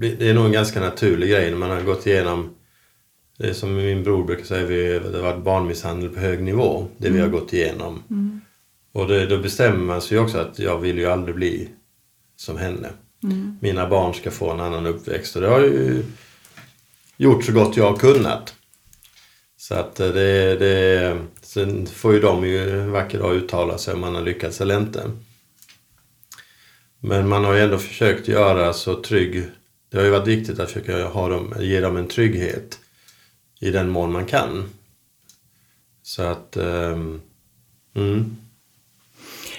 det 0.00 0.30
är 0.30 0.34
nog 0.34 0.46
en 0.46 0.52
ganska 0.52 0.80
naturlig 0.80 1.30
grej 1.30 1.50
när 1.50 1.58
man 1.58 1.70
har 1.70 1.80
gått 1.80 2.06
igenom 2.06 2.50
det 3.38 3.54
som 3.54 3.76
min 3.76 4.02
bror 4.04 4.24
brukar 4.24 4.44
säga, 4.44 4.66
vi, 4.66 4.98
det 4.98 5.16
har 5.18 5.22
varit 5.32 5.44
barnmisshandel 5.44 6.08
på 6.10 6.20
hög 6.20 6.42
nivå, 6.42 6.86
det 6.98 7.10
vi 7.10 7.20
har 7.20 7.28
gått 7.28 7.52
igenom. 7.52 8.02
Och 8.92 9.08
det, 9.08 9.26
då 9.26 9.38
bestämmer 9.38 9.84
man 9.84 10.02
sig 10.02 10.18
också 10.18 10.38
att 10.38 10.58
jag 10.58 10.78
vill 10.78 10.98
ju 10.98 11.06
aldrig 11.06 11.34
bli 11.34 11.68
som 12.36 12.56
henne. 12.56 12.88
Mina 13.60 13.88
barn 13.88 14.14
ska 14.14 14.30
få 14.30 14.50
en 14.50 14.60
annan 14.60 14.86
uppväxt 14.86 15.36
och 15.36 15.42
det 15.42 15.48
har 15.48 15.60
jag 15.60 15.68
ju 15.68 16.04
gjort 17.16 17.44
så 17.44 17.52
gott 17.52 17.76
jag 17.76 17.90
har 17.90 17.96
kunnat. 17.96 18.54
Så 19.56 19.74
att 19.74 19.96
det, 19.96 20.56
det, 20.56 21.18
sen 21.40 21.86
får 21.86 22.14
ju 22.14 22.20
de 22.20 22.46
ju 22.46 22.80
en 22.80 22.90
vacker 22.90 23.18
dag 23.18 23.34
uttala 23.34 23.78
sig 23.78 23.94
om 23.94 24.00
man 24.00 24.14
har 24.14 24.22
lyckats 24.22 24.60
eller 24.60 24.78
inte. 24.78 25.10
Men 27.00 27.28
man 27.28 27.44
har 27.44 27.54
ju 27.54 27.60
ändå 27.60 27.78
försökt 27.78 28.28
göra 28.28 28.72
så 28.72 29.02
trygg, 29.02 29.44
det 29.88 29.96
har 29.96 30.04
ju 30.04 30.10
varit 30.10 30.28
viktigt 30.28 30.60
att 30.60 30.70
försöka 30.70 31.06
ha 31.06 31.28
dem, 31.28 31.54
ge 31.60 31.80
dem 31.80 31.96
en 31.96 32.08
trygghet 32.08 32.78
i 33.60 33.70
den 33.70 33.90
mån 33.90 34.12
man 34.12 34.26
kan. 34.26 34.64
Så 36.02 36.22
att, 36.22 36.56
ehm, 36.56 37.20
mm. 37.94 38.36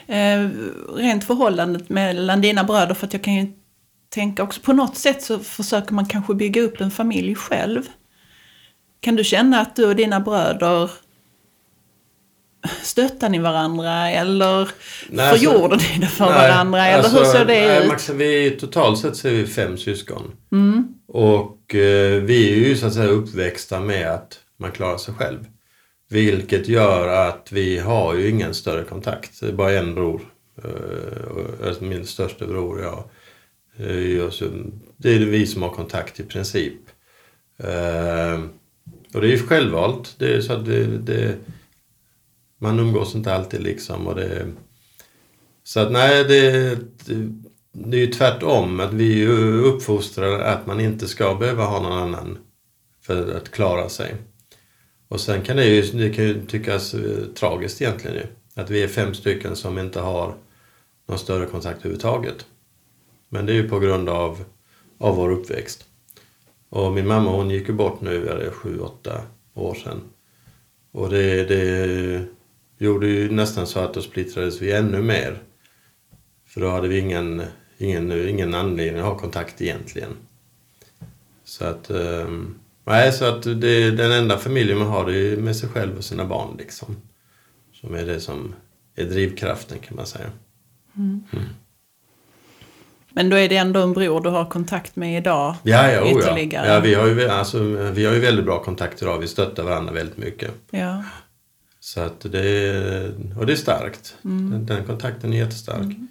Eh, 0.10 0.50
rent 0.96 1.24
förhållandet 1.24 1.90
mellan 1.90 2.42
dina 2.42 2.64
bröder, 2.64 2.94
för 2.94 3.08
att 3.08 3.14
jag 3.14 3.24
kan 3.24 3.36
ju 3.36 3.48
tänka 4.10 4.44
också 4.44 4.62
på 4.62 4.74
något 4.74 4.98
sätt 4.98 5.24
så 5.24 5.40
försöker 5.40 5.94
man 5.94 6.06
kanske 6.06 6.34
bygga 6.34 6.62
upp 6.62 6.82
en 6.82 6.92
familj 6.92 7.36
själv. 7.36 7.82
Kan 9.00 9.16
du 9.16 9.24
känna 9.24 9.60
att 9.62 9.76
du 9.76 9.86
och 9.86 9.96
dina 9.96 10.20
bröder 10.20 10.92
stöttar 12.82 13.30
ni 13.30 13.40
varandra 13.40 14.10
eller 14.12 14.70
Nej, 15.10 15.30
alltså- 15.30 15.46
förgjorde 15.46 15.76
ni 15.76 15.98
det 16.00 16.08
för 16.08 16.26
Nej, 16.26 16.34
varandra? 16.34 16.86
Eller 16.86 17.10
hur 17.10 17.20
alltså, 17.20 17.38
såg 17.38 17.48
det 17.48 17.68
nej, 17.68 17.84
ut? 17.84 17.88
Max, 17.88 18.10
vi, 18.10 18.52
totalt 18.52 19.00
sett 19.00 19.16
så 19.16 19.28
är 19.28 19.32
vi 19.32 19.48
fem 19.48 19.78
syskon. 19.78 20.32
Mm. 20.52 20.88
Och 21.08 21.76
eh, 21.76 22.22
vi 22.22 22.54
är 22.54 22.68
ju 22.68 22.78
så 22.78 22.88
att 22.88 22.94
säga 22.94 23.08
uppväxta 23.08 23.80
med 23.80 24.12
att 24.12 24.40
man 24.58 24.72
klarar 24.72 24.98
sig 24.98 25.14
själv. 25.14 25.46
Vilket 26.10 26.68
gör 26.68 27.08
att 27.08 27.52
vi 27.52 27.80
har 27.80 28.16
ju 28.16 28.30
ingen 28.30 28.54
större 28.54 28.84
kontakt. 28.84 29.40
Det 29.40 29.48
är 29.48 29.54
bara 29.54 29.72
en 29.72 29.96
bror. 29.96 30.22
Eh, 30.64 31.68
alltså 31.68 31.84
min 31.84 32.06
största 32.06 32.48
bror 32.48 32.78
och 32.78 32.84
jag. 32.84 33.04
Eh, 33.78 34.30
det 34.98 35.16
är 35.16 35.20
vi 35.20 35.48
som 35.48 35.62
har 35.62 35.70
kontakt 35.70 36.20
i 36.20 36.24
princip. 36.24 36.80
Eh, 37.58 38.40
och 39.14 39.22
det 39.22 39.28
är 39.28 39.32
ju 39.32 39.48
självvalt. 39.48 40.16
Det 40.18 40.36
är 40.36 40.42
så 40.42 40.54
att 40.54 40.66
det, 40.66 40.86
det, 40.86 41.38
Man 42.58 42.80
umgås 42.80 43.16
inte 43.16 43.34
alltid 43.34 43.62
liksom. 43.62 44.08
Och 44.08 44.16
det, 44.16 44.48
så 45.64 45.80
att 45.80 45.92
nej, 45.92 46.24
det, 46.24 46.76
det, 47.06 47.34
det 47.72 47.98
är 47.98 48.02
ju 48.02 48.12
tvärtom. 48.12 48.80
Att 48.80 48.94
vi 48.94 49.28
uppfostrar 49.64 50.40
att 50.40 50.68
man 50.68 50.80
inte 50.80 51.08
ska 51.08 51.36
behöva 51.36 51.66
ha 51.66 51.82
någon 51.82 52.00
annan 52.00 52.38
för 53.02 53.36
att 53.36 53.52
klara 53.52 53.90
sig. 53.90 54.16
Och 55.10 55.22
sen 55.22 55.42
kan 55.42 55.58
det 55.58 55.66
ju, 55.66 55.82
det 55.82 56.10
kan 56.10 56.26
ju 56.26 56.46
tyckas 56.46 56.94
eh, 56.94 57.26
tragiskt 57.36 57.82
egentligen 57.82 58.18
ju. 58.18 58.26
Att 58.54 58.70
vi 58.70 58.84
är 58.84 58.88
fem 58.88 59.14
stycken 59.14 59.56
som 59.56 59.80
inte 59.80 60.00
har 60.00 60.36
någon 61.08 61.20
större 61.20 61.46
kontakt 61.46 61.80
överhuvudtaget. 61.80 62.46
Men 63.30 63.46
det 63.46 63.52
är 63.52 63.56
ju 63.56 63.70
på 63.70 63.80
grund 63.80 64.10
av, 64.10 64.44
av 64.98 65.16
vår 65.16 65.32
uppväxt. 65.32 65.86
Och 66.70 66.94
min 66.94 67.08
mamma 67.08 67.32
hon 67.32 67.50
gick 67.50 67.68
ju 67.68 67.74
bort 67.74 68.02
nu, 68.02 68.28
är 68.28 68.36
det 68.36 68.52
sju, 68.52 68.80
åtta 68.80 69.22
år 69.54 69.76
sedan. 69.76 70.02
Och 70.92 71.10
det, 71.10 71.46
det 71.46 72.26
gjorde 72.78 73.08
ju 73.08 73.32
nästan 73.32 73.68
så 73.68 73.80
att 73.80 73.94
då 73.94 74.02
splittrades 74.02 74.62
vi 74.62 74.72
ännu 74.72 75.02
mer. 75.02 75.40
För 76.46 76.62
då 76.62 76.70
hade 76.70 76.88
vi 76.88 77.00
ingen, 77.00 77.42
ingen, 77.78 78.30
ingen 78.30 78.54
anledning 78.54 79.02
att 79.02 79.08
ha 79.08 79.18
kontakt 79.18 79.62
egentligen. 79.62 80.18
Så 81.44 81.66
att, 81.66 81.92
um, 81.92 82.60
nej, 82.84 83.12
så 83.12 83.26
att 83.26 83.44
det, 83.44 83.92
den 83.92 84.12
enda 84.12 84.38
familjen 84.38 84.78
man 84.78 84.88
har 84.88 85.10
är 85.10 85.38
med 85.38 85.56
sig 85.56 85.70
själv 85.70 85.98
och 85.98 86.04
sina 86.04 86.26
barn 86.26 86.56
liksom. 86.58 86.96
Som 87.74 87.96
är 87.96 88.06
det 88.06 88.20
som 88.20 88.56
är 88.96 89.04
drivkraften 89.04 89.80
kan 89.80 89.96
man 89.96 90.06
säga. 90.06 90.30
Mm. 90.98 91.24
Mm. 91.34 91.46
Men 93.10 93.30
då 93.30 93.38
är 93.38 93.50
det 93.50 93.58
ändå 93.58 93.80
en 93.82 93.94
bror 93.94 94.22
du 94.22 94.30
har 94.30 94.46
kontakt 94.46 94.96
med 94.96 95.18
idag? 95.18 95.56
Ja, 95.64 95.92
ja, 95.92 96.02
oh, 96.02 96.48
ja. 96.52 96.66
ja 96.66 96.80
vi, 96.80 96.94
har 96.94 97.08
ju, 97.08 97.30
alltså, 97.30 97.60
vi 97.94 98.06
har 98.06 98.14
ju 98.14 98.20
väldigt 98.20 98.46
bra 98.46 98.64
kontakt 98.64 99.02
idag. 99.02 99.20
Vi 99.20 99.28
stöttar 99.28 99.64
varandra 99.64 99.94
väldigt 99.94 100.18
mycket. 100.18 100.52
Ja. 100.72 101.04
Så 101.80 102.02
att 102.02 102.20
det, 102.22 103.38
och 103.38 103.46
det 103.46 103.54
är 103.54 103.56
starkt. 103.56 104.16
Mm. 104.26 104.52
Den, 104.52 104.66
den, 104.66 104.86
kontakten 104.86 105.34
är 105.34 105.38
jättestark. 105.38 105.80
Mm. 105.80 106.08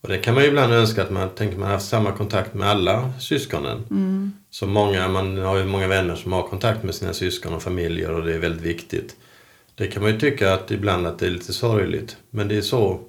Och 0.00 0.08
det 0.08 0.18
kan 0.18 0.34
man 0.34 0.42
ju 0.42 0.48
ibland 0.48 0.72
önska 0.72 1.02
att 1.02 1.10
man 1.10 1.28
tänker 1.28 1.56
man 1.58 1.66
har 1.66 1.74
haft 1.74 1.88
samma 1.88 2.12
kontakt 2.12 2.54
med 2.54 2.68
alla 2.68 3.12
syskonen. 3.18 3.84
Mm. 3.90 4.32
Så 4.52 4.66
många, 4.66 5.08
man 5.08 5.38
har 5.38 5.56
ju 5.56 5.64
många 5.64 5.88
vänner 5.88 6.14
som 6.14 6.32
har 6.32 6.42
kontakt 6.42 6.82
med 6.82 6.94
sina 6.94 7.12
syskon 7.12 7.54
och 7.54 7.62
familjer 7.62 8.10
och 8.10 8.24
det 8.24 8.34
är 8.34 8.38
väldigt 8.38 8.62
viktigt. 8.62 9.16
Det 9.74 9.86
kan 9.86 10.02
man 10.02 10.12
ju 10.12 10.18
tycka 10.18 10.54
att 10.54 10.70
ibland 10.70 11.06
att 11.06 11.18
det 11.18 11.26
är 11.26 11.30
lite 11.30 11.52
sorgligt. 11.52 12.16
Men 12.30 12.48
det 12.48 12.56
är 12.56 12.62
så 12.62 13.00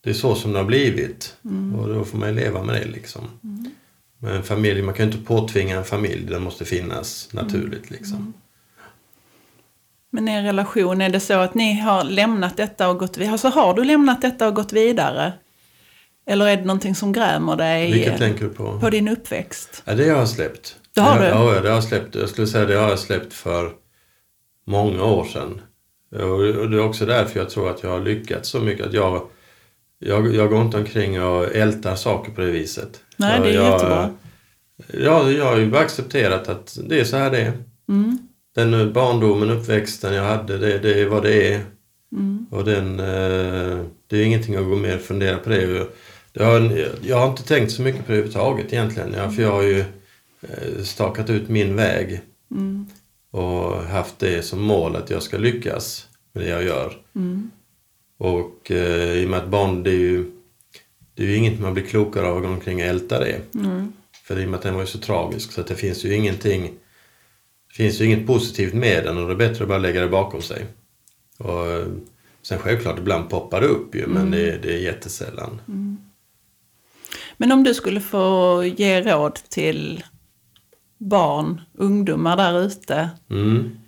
det 0.00 0.10
är 0.10 0.14
så 0.14 0.34
som 0.34 0.52
det 0.52 0.58
har 0.58 0.64
blivit. 0.64 1.36
Mm. 1.44 1.74
Och 1.74 1.88
då 1.88 2.04
får 2.04 2.18
man 2.18 2.28
ju 2.28 2.34
leva 2.34 2.62
med 2.62 2.74
det 2.74 2.88
liksom. 2.88 3.24
Mm. 3.44 3.70
Men 4.18 4.36
en 4.36 4.42
familj, 4.42 4.82
man 4.82 4.94
kan 4.94 5.06
ju 5.06 5.12
inte 5.12 5.24
påtvinga 5.24 5.76
en 5.76 5.84
familj. 5.84 6.26
Den 6.26 6.42
måste 6.42 6.64
finnas 6.64 7.28
naturligt 7.32 7.90
liksom. 7.90 8.16
Mm. 8.16 8.32
Men 10.10 10.28
er 10.28 10.42
relation, 10.42 11.00
är 11.00 11.08
det 11.08 11.20
så 11.20 11.34
att 11.34 11.54
ni 11.54 11.80
har 11.80 12.04
lämnat 12.04 12.56
detta 12.56 12.88
och 12.88 12.98
gått 12.98 13.18
vidare? 13.18 13.32
Alltså 13.32 13.48
har 13.48 13.74
du 13.74 13.84
lämnat 13.84 14.22
detta 14.22 14.48
och 14.48 14.54
gått 14.54 14.72
vidare? 14.72 15.32
Eller 16.28 16.46
är 16.46 16.56
det 16.56 16.64
någonting 16.64 16.94
som 16.94 17.12
grämer 17.12 17.56
dig 17.56 17.92
Vilket 17.92 18.18
tänker 18.18 18.44
du 18.44 18.50
på? 18.50 18.80
på 18.80 18.90
din 18.90 19.08
uppväxt? 19.08 19.82
Ja, 19.84 19.94
det 19.94 20.08
har 20.08 20.18
jag 20.18 20.28
släppt. 20.28 20.76
Det 20.94 21.00
har 21.00 21.20
du? 21.20 21.26
Ja, 21.26 21.60
det 21.60 21.68
har 21.68 21.74
jag 21.74 21.84
släppt. 21.84 22.14
Jag 22.14 22.28
skulle 22.28 22.46
säga 22.46 22.64
det 22.64 22.74
har 22.74 22.88
jag 22.88 22.98
släppt 22.98 23.32
för 23.32 23.70
många 24.66 25.04
år 25.04 25.24
sedan. 25.24 25.60
Och 26.10 26.70
det 26.70 26.76
är 26.76 26.84
också 26.84 27.06
därför 27.06 27.40
jag 27.40 27.50
tror 27.50 27.70
att 27.70 27.82
jag 27.82 27.90
har 27.90 28.00
lyckats 28.00 28.48
så 28.48 28.60
mycket. 28.60 28.86
Att 28.86 28.92
jag 28.92 29.22
jag, 29.98 30.34
jag 30.34 30.50
går 30.50 30.62
inte 30.62 30.76
omkring 30.76 31.22
och 31.22 31.56
ältar 31.56 31.94
saker 31.94 32.32
på 32.32 32.40
det 32.40 32.50
viset. 32.50 33.00
Nej, 33.16 33.40
det 33.40 33.48
är 33.48 33.54
jag, 33.54 33.72
jättebra. 33.72 34.10
Ja, 34.92 35.30
jag 35.30 35.44
har 35.44 35.56
ju 35.56 35.76
accepterat 35.76 36.48
att 36.48 36.78
det 36.84 37.00
är 37.00 37.04
så 37.04 37.16
här 37.16 37.30
det 37.30 37.40
är. 37.40 37.52
Mm. 37.88 38.18
Den 38.54 38.92
barndomen, 38.92 39.50
uppväxten 39.50 40.14
jag 40.14 40.24
hade, 40.24 40.58
det, 40.58 40.78
det 40.78 41.00
är 41.00 41.06
vad 41.06 41.22
det 41.22 41.54
är. 41.54 41.60
Mm. 42.12 42.46
Och 42.50 42.64
den, 42.64 43.00
eh, 43.00 43.84
det 44.06 44.16
är 44.16 44.24
ingenting 44.24 44.56
att 44.56 44.64
gå 44.64 44.76
mer 44.76 44.96
och 44.96 45.02
fundera 45.02 45.38
på 45.38 45.50
det. 45.50 45.86
Jag 46.32 46.44
har, 46.44 46.88
jag 47.02 47.16
har 47.16 47.30
inte 47.30 47.42
tänkt 47.42 47.72
så 47.72 47.82
mycket 47.82 48.06
på 48.06 48.12
det 48.12 48.18
överhuvudtaget 48.18 48.72
egentligen. 48.72 49.12
Ja, 49.12 49.30
för 49.30 49.42
jag 49.42 49.52
har 49.52 49.62
ju 49.62 49.80
eh, 50.40 50.82
stakat 50.82 51.30
ut 51.30 51.48
min 51.48 51.76
väg. 51.76 52.20
Mm. 52.50 52.86
Och 53.30 53.82
haft 53.82 54.18
det 54.18 54.42
som 54.42 54.62
mål 54.62 54.96
att 54.96 55.10
jag 55.10 55.22
ska 55.22 55.38
lyckas 55.38 56.08
med 56.32 56.44
det 56.44 56.50
jag 56.50 56.64
gör. 56.64 56.96
Mm. 57.14 57.50
Och 58.18 58.70
eh, 58.70 59.12
i 59.12 59.26
och 59.26 59.30
med 59.30 59.38
att 59.38 59.48
barn, 59.48 59.82
det 59.82 59.90
är 59.90 59.98
ju, 59.98 60.30
det 61.14 61.22
är 61.22 61.26
ju 61.26 61.36
inget 61.36 61.60
man 61.60 61.74
blir 61.74 61.84
klokare 61.84 62.26
av 62.26 62.36
att 62.36 62.42
gå 62.42 62.48
omkring 62.48 62.76
och 62.76 62.88
älta 62.88 63.18
det. 63.18 63.40
Mm. 63.54 63.92
För 64.24 64.40
i 64.40 64.44
och 64.44 64.48
med 64.48 64.58
att 64.58 64.62
den 64.62 64.74
var 64.74 64.80
ju 64.80 64.86
så 64.86 64.98
tragisk 64.98 65.52
så 65.52 65.60
att 65.60 65.66
det 65.66 65.74
finns 65.74 66.04
ju 66.04 66.14
ingenting, 66.14 66.62
det 67.68 67.74
finns 67.74 68.00
ju 68.00 68.04
inget 68.04 68.26
positivt 68.26 68.74
med 68.74 69.04
den 69.04 69.18
och 69.18 69.26
det 69.26 69.34
är 69.34 69.48
bättre 69.48 69.64
att 69.64 69.68
bara 69.68 69.78
lägga 69.78 70.00
det 70.00 70.08
bakom 70.08 70.42
sig. 70.42 70.66
Och, 71.38 71.66
eh, 71.66 71.86
sen 72.42 72.58
självklart, 72.58 72.98
ibland 72.98 73.30
poppar 73.30 73.60
det 73.60 73.66
upp 73.66 73.94
ju, 73.94 74.06
men 74.06 74.16
mm. 74.16 74.30
det, 74.30 74.58
det 74.62 74.74
är 74.74 74.78
jättesällan. 74.78 75.60
Mm. 75.68 75.98
Men 77.38 77.52
om 77.52 77.64
du 77.64 77.74
skulle 77.74 78.00
få 78.00 78.64
ge 78.64 79.02
råd 79.02 79.34
till 79.34 80.04
barn, 80.98 81.60
ungdomar 81.74 82.36
där 82.36 82.60
ute. 82.60 83.10
Mm 83.30 83.78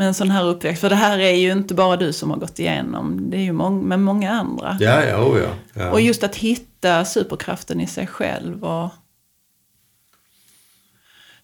med 0.00 0.06
en 0.08 0.14
sån 0.14 0.30
här 0.30 0.44
uppväxt. 0.44 0.80
För 0.80 0.90
det 0.90 0.96
här 0.96 1.18
är 1.18 1.34
ju 1.34 1.52
inte 1.52 1.74
bara 1.74 1.96
du 1.96 2.12
som 2.12 2.30
har 2.30 2.36
gått 2.36 2.58
igenom, 2.58 3.30
det 3.30 3.36
är 3.36 3.42
ju 3.42 3.52
mång 3.52 3.88
med 3.88 4.00
många 4.00 4.30
andra. 4.30 4.76
Ja, 4.80 5.04
ja, 5.04 5.24
oh 5.24 5.38
ja, 5.38 5.50
ja. 5.74 5.90
Och 5.90 6.00
just 6.00 6.24
att 6.24 6.36
hitta 6.36 7.04
superkraften 7.04 7.80
i 7.80 7.86
sig 7.86 8.06
själv 8.06 8.64
och 8.64 8.90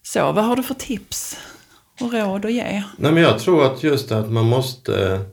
så. 0.01 0.31
Vad 0.31 0.45
har 0.45 0.55
du 0.55 0.63
för 0.63 0.73
tips 0.73 1.37
och 2.01 2.13
råd 2.13 2.45
att 2.45 2.53
ge? 2.53 2.83
Nej, 2.97 3.11
men 3.11 3.17
jag 3.17 3.39
tror 3.39 3.65
att 3.65 3.83
just 3.83 4.11
att 4.11 4.31
man 4.31 4.45
måste 4.45 5.25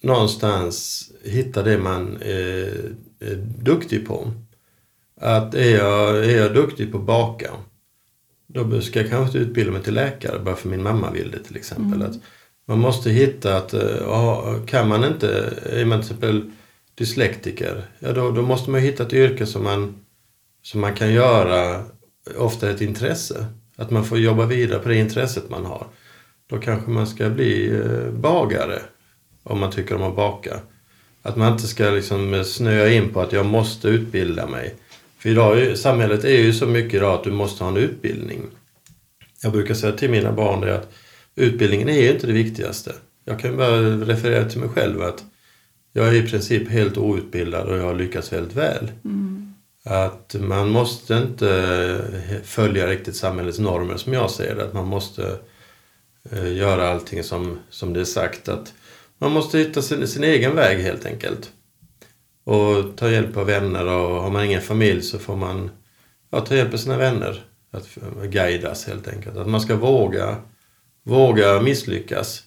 någonstans 0.00 1.04
hitta 1.24 1.62
det 1.62 1.78
man 1.78 2.16
är, 2.22 2.92
är 3.20 3.36
duktig 3.62 4.06
på. 4.06 4.32
Att 5.20 5.54
är 5.54 5.76
jag, 5.76 6.24
är 6.24 6.36
jag 6.36 6.54
duktig 6.54 6.92
på 6.92 6.98
att 6.98 7.04
baka 7.04 7.50
då 8.48 8.80
ska 8.80 9.00
jag 9.00 9.10
kanske 9.10 9.38
utbilda 9.38 9.72
mig 9.72 9.82
till 9.82 9.94
läkare 9.94 10.38
bara 10.38 10.56
för 10.56 10.68
min 10.68 10.82
mamma 10.82 11.10
vill 11.10 11.30
det 11.30 11.38
till 11.38 11.56
exempel. 11.56 12.02
Mm. 12.02 12.20
Man 12.66 12.78
måste 12.78 13.10
hitta 13.10 13.56
att, 13.56 13.72
ja, 14.00 14.54
kan 14.66 14.88
man 14.88 15.04
inte, 15.04 15.54
är 15.66 15.84
man 15.84 16.00
till 16.00 16.10
exempel 16.10 16.50
dyslektiker, 16.94 17.84
ja 17.98 18.12
då, 18.12 18.30
då 18.30 18.42
måste 18.42 18.70
man 18.70 18.80
hitta 18.80 19.02
ett 19.02 19.12
yrke 19.12 19.46
som 19.46 19.64
man, 19.64 19.94
som 20.62 20.80
man 20.80 20.94
kan 20.94 21.12
göra, 21.12 21.84
ofta 22.36 22.70
ett 22.70 22.80
intresse. 22.80 23.46
Att 23.76 23.90
man 23.90 24.04
får 24.04 24.18
jobba 24.18 24.46
vidare 24.46 24.78
på 24.78 24.88
det 24.88 24.96
intresset 24.96 25.50
man 25.50 25.64
har. 25.64 25.86
Då 26.46 26.58
kanske 26.58 26.90
man 26.90 27.06
ska 27.06 27.30
bli 27.30 27.68
eh, 27.68 28.12
bagare 28.12 28.82
om 29.42 29.58
man 29.60 29.70
tycker 29.70 29.94
om 29.94 30.02
att 30.02 30.16
baka. 30.16 30.60
Att 31.22 31.36
man 31.36 31.52
inte 31.52 31.66
ska 31.66 31.90
liksom 31.90 32.44
snöa 32.44 32.88
in 32.88 33.08
på 33.08 33.20
att 33.20 33.32
jag 33.32 33.46
måste 33.46 33.88
utbilda 33.88 34.46
mig. 34.46 34.74
För 35.18 35.28
idag, 35.28 35.78
samhället 35.78 36.24
är 36.24 36.38
ju 36.38 36.52
så 36.52 36.66
mycket 36.66 36.94
idag 36.94 37.14
att 37.14 37.24
du 37.24 37.30
måste 37.30 37.64
ha 37.64 37.70
en 37.70 37.76
utbildning. 37.76 38.42
Jag 39.42 39.52
brukar 39.52 39.74
säga 39.74 39.92
till 39.92 40.10
mina 40.10 40.32
barn 40.32 40.60
det 40.60 40.74
att 40.74 40.92
utbildningen 41.34 41.88
är 41.88 42.02
ju 42.02 42.10
inte 42.10 42.26
det 42.26 42.32
viktigaste. 42.32 42.92
Jag 43.24 43.40
kan 43.40 43.56
bara 43.56 43.80
referera 43.80 44.44
till 44.44 44.60
mig 44.60 44.68
själv 44.68 45.02
att 45.02 45.24
jag 45.92 46.08
är 46.08 46.12
i 46.12 46.28
princip 46.28 46.68
helt 46.68 46.98
outbildad 46.98 47.68
och 47.68 47.78
jag 47.78 47.84
har 47.84 47.94
lyckats 47.94 48.32
väldigt 48.32 48.56
väl. 48.56 48.90
Mm. 49.04 49.54
Att 49.84 50.36
man 50.40 50.70
måste 50.70 51.14
inte 51.14 52.00
följa 52.44 52.86
riktigt 52.86 53.16
samhällets 53.16 53.58
normer 53.58 53.96
som 53.96 54.12
jag 54.12 54.30
ser 54.30 54.54
det. 54.54 54.64
Att 54.64 54.74
man 54.74 54.86
måste 54.86 55.38
eh, 56.30 56.56
göra 56.56 56.88
allting 56.88 57.24
som, 57.24 57.58
som 57.70 57.92
det 57.92 58.00
är 58.00 58.04
sagt. 58.04 58.48
Att 58.48 58.74
man 59.18 59.32
måste 59.32 59.58
hitta 59.58 59.82
sin, 59.82 60.08
sin 60.08 60.24
egen 60.24 60.54
väg 60.54 60.78
helt 60.78 61.06
enkelt 61.06 61.50
och 62.48 62.96
ta 62.96 63.10
hjälp 63.10 63.36
av 63.36 63.46
vänner 63.46 63.86
och 63.86 64.22
har 64.22 64.30
man 64.30 64.44
ingen 64.44 64.60
familj 64.60 65.02
så 65.02 65.18
får 65.18 65.36
man 65.36 65.70
ja, 66.30 66.40
ta 66.40 66.56
hjälp 66.56 66.74
av 66.74 66.78
sina 66.78 66.96
vänner. 66.96 67.44
Att 67.70 67.98
guidas 68.24 68.86
helt 68.86 69.08
enkelt. 69.08 69.36
Att 69.36 69.48
man 69.48 69.60
ska 69.60 69.76
våga, 69.76 70.36
våga 71.02 71.62
misslyckas. 71.62 72.42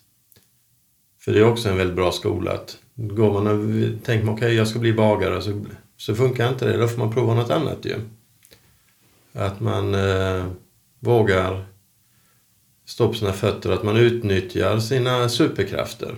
För 1.20 1.32
det 1.32 1.40
är 1.40 1.44
också 1.44 1.70
en 1.70 1.78
väldigt 1.78 1.96
bra 1.96 2.12
skola. 2.12 2.52
Att 2.52 2.78
går 2.96 3.34
man 3.34 3.48
och 3.48 4.04
tänker 4.04 4.26
okej 4.26 4.34
okay, 4.34 4.54
jag 4.54 4.68
ska 4.68 4.80
bli 4.80 4.94
bagare 4.94 5.42
så, 5.42 5.66
så 5.98 6.16
funkar 6.16 6.50
inte 6.50 6.66
det. 6.66 6.78
Då 6.78 6.88
får 6.88 7.00
man 7.00 7.14
prova 7.14 7.34
något 7.34 7.52
annat 7.52 7.86
ju. 7.86 7.96
Att 9.34 9.60
man 9.60 9.96
eh, 9.96 10.46
vågar 11.00 11.66
stå 12.86 13.08
på 13.08 13.14
sina 13.14 13.34
fötter, 13.34 13.72
att 13.72 13.84
man 13.84 13.98
utnyttjar 13.98 14.80
sina 14.80 15.30
superkrafter. 15.30 16.16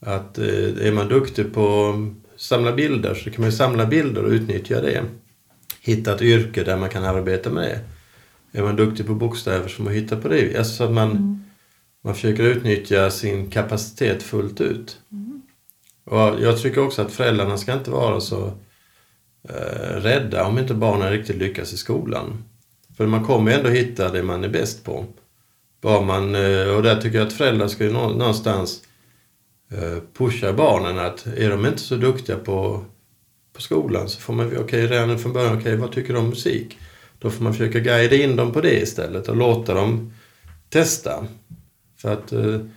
Att 0.00 0.38
eh, 0.38 0.86
är 0.86 0.92
man 0.92 1.08
duktig 1.08 1.54
på 1.54 1.94
samla 2.38 2.72
bilder 2.72 3.14
så 3.14 3.30
kan 3.30 3.40
man 3.40 3.50
ju 3.50 3.56
samla 3.56 3.86
bilder 3.86 4.24
och 4.24 4.30
utnyttja 4.30 4.80
det. 4.80 5.04
Hitta 5.80 6.14
ett 6.14 6.22
yrke 6.22 6.64
där 6.64 6.76
man 6.76 6.88
kan 6.88 7.04
arbeta 7.04 7.50
med 7.50 7.64
det. 7.64 8.58
Är 8.58 8.62
man 8.62 8.76
duktig 8.76 9.06
på 9.06 9.14
bokstäver 9.14 9.68
så 9.68 9.76
får 9.76 9.84
man 9.84 9.92
hitta 9.92 10.16
på 10.16 10.28
det. 10.28 10.56
Alltså 10.58 10.74
så 10.74 10.84
att 10.84 10.92
man, 10.92 11.10
mm. 11.10 11.44
man 12.04 12.14
försöker 12.14 12.42
utnyttja 12.42 13.10
sin 13.10 13.50
kapacitet 13.50 14.22
fullt 14.22 14.60
ut. 14.60 14.98
Mm. 15.12 15.42
Och 16.04 16.42
jag 16.42 16.62
tycker 16.62 16.80
också 16.80 17.02
att 17.02 17.12
föräldrarna 17.12 17.58
ska 17.58 17.72
inte 17.72 17.90
vara 17.90 18.20
så 18.20 18.52
eh, 19.48 19.96
rädda 19.96 20.44
om 20.44 20.58
inte 20.58 20.74
barnen 20.74 21.10
riktigt 21.10 21.36
lyckas 21.36 21.72
i 21.72 21.76
skolan. 21.76 22.44
För 22.96 23.06
man 23.06 23.24
kommer 23.24 23.52
ändå 23.52 23.68
hitta 23.68 24.12
det 24.12 24.22
man 24.22 24.44
är 24.44 24.48
bäst 24.48 24.84
på. 24.84 25.04
Bara 25.80 26.00
man, 26.00 26.34
eh, 26.34 26.68
och 26.68 26.82
där 26.82 27.00
tycker 27.00 27.18
jag 27.18 27.26
att 27.26 27.32
föräldrar 27.32 27.68
ska 27.68 27.84
ju 27.84 27.92
någonstans 27.92 28.82
Eh, 29.70 29.98
pushar 30.18 30.52
barnen 30.52 30.98
att 30.98 31.26
är 31.26 31.50
de 31.50 31.66
inte 31.66 31.78
så 31.78 31.96
duktiga 31.96 32.36
på, 32.36 32.84
på 33.52 33.60
skolan 33.60 34.08
så 34.08 34.20
får 34.20 34.32
man, 34.32 34.46
okej 34.46 34.58
okay, 34.58 34.86
redan 34.86 35.18
från 35.18 35.32
början, 35.32 35.52
okej 35.52 35.62
okay, 35.62 35.76
vad 35.76 35.92
tycker 35.92 36.12
du 36.12 36.18
om 36.18 36.28
musik? 36.28 36.78
Då 37.18 37.30
får 37.30 37.44
man 37.44 37.52
försöka 37.52 37.78
guida 37.78 38.16
in 38.16 38.36
dem 38.36 38.52
på 38.52 38.60
det 38.60 38.80
istället 38.80 39.28
och 39.28 39.36
låta 39.36 39.74
dem 39.74 40.12
testa. 40.70 41.26
För 41.96 42.12
att 42.12 42.28
det 42.28 42.68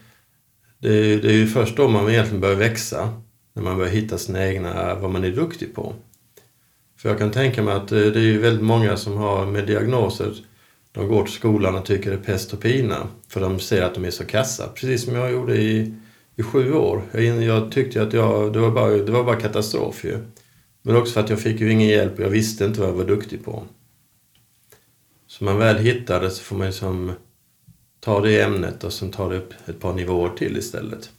det, 0.82 1.18
det 1.18 1.28
är 1.28 1.34
ju 1.34 1.48
först 1.48 1.78
då 1.78 1.88
man 1.88 2.10
egentligen 2.10 2.42
börjar 2.42 2.56
växa. 2.56 3.14
När 3.54 3.64
man 3.64 3.78
börjar 3.78 3.92
hitta 3.92 4.18
sina 4.18 4.48
egna, 4.48 4.96
vad 4.96 5.12
man 5.12 5.24
är 5.24 5.32
duktig 5.32 5.76
på. 5.76 5.94
För 6.98 7.10
jag 7.10 7.18
kan 7.18 7.32
tänka 7.32 7.64
mig 7.64 7.74
att 7.74 7.92
eh, 7.92 7.98
det 7.98 8.20
är 8.20 8.24
ju 8.24 8.40
väldigt 8.40 8.64
många 8.64 8.98
som 8.98 9.18
har 9.18 9.46
med 9.46 9.68
diagnoser, 9.68 10.34
de 10.92 11.08
går 11.08 11.24
till 11.24 11.34
skolan 11.34 11.76
och 11.76 11.86
tycker 11.86 12.10
det 12.10 12.16
är 12.16 12.22
pest 12.22 12.54
och 12.54 12.60
pina. 12.60 13.08
För 13.30 13.42
de 13.42 13.60
ser 13.60 13.82
att 13.82 13.96
de 13.96 14.06
är 14.06 14.12
så 14.12 14.26
kassa. 14.26 14.68
Precis 14.68 15.06
som 15.06 15.16
jag 15.16 15.32
gjorde 15.32 15.56
i, 15.56 15.94
i 16.36 16.44
sju 16.44 16.74
år. 16.74 17.04
Jag, 17.12 17.44
jag 17.44 17.72
tyckte 17.72 18.02
att 18.02 18.14
jag, 18.14 18.54
det, 18.54 18.60
var 18.60 18.72
bara, 18.72 18.90
det 18.90 19.12
var 19.12 19.24
bara 19.24 19.40
katastrof 19.40 20.04
ju. 20.04 20.18
Men 20.82 20.96
också 20.96 21.14
för 21.14 21.22
att 21.22 21.30
jag 21.30 21.40
fick 21.40 21.60
ju 21.60 21.72
ingen 21.72 21.88
hjälp 21.88 22.20
och 22.20 22.26
jag 22.26 22.30
visste 22.30 22.66
inte 22.66 22.80
vad 22.80 22.90
jag 22.90 22.94
var 22.94 23.06
duktig 23.06 23.46
på. 23.46 23.64
Så 25.28 25.44
man 25.44 25.58
väl 25.58 25.78
hittar 25.78 26.22
det 26.22 26.32
så 26.32 26.44
får 26.44 26.56
man 26.56 26.68
liksom 26.68 27.12
ta 28.00 28.22
det 28.22 28.42
ämnet 28.42 28.84
och 28.84 28.94
sen 28.94 29.12
ta 29.12 29.30
det 29.30 29.38
upp 29.38 29.54
ett 29.66 29.80
par 29.80 29.94
nivåer 29.94 30.30
till 30.30 30.58
istället. 30.58 31.10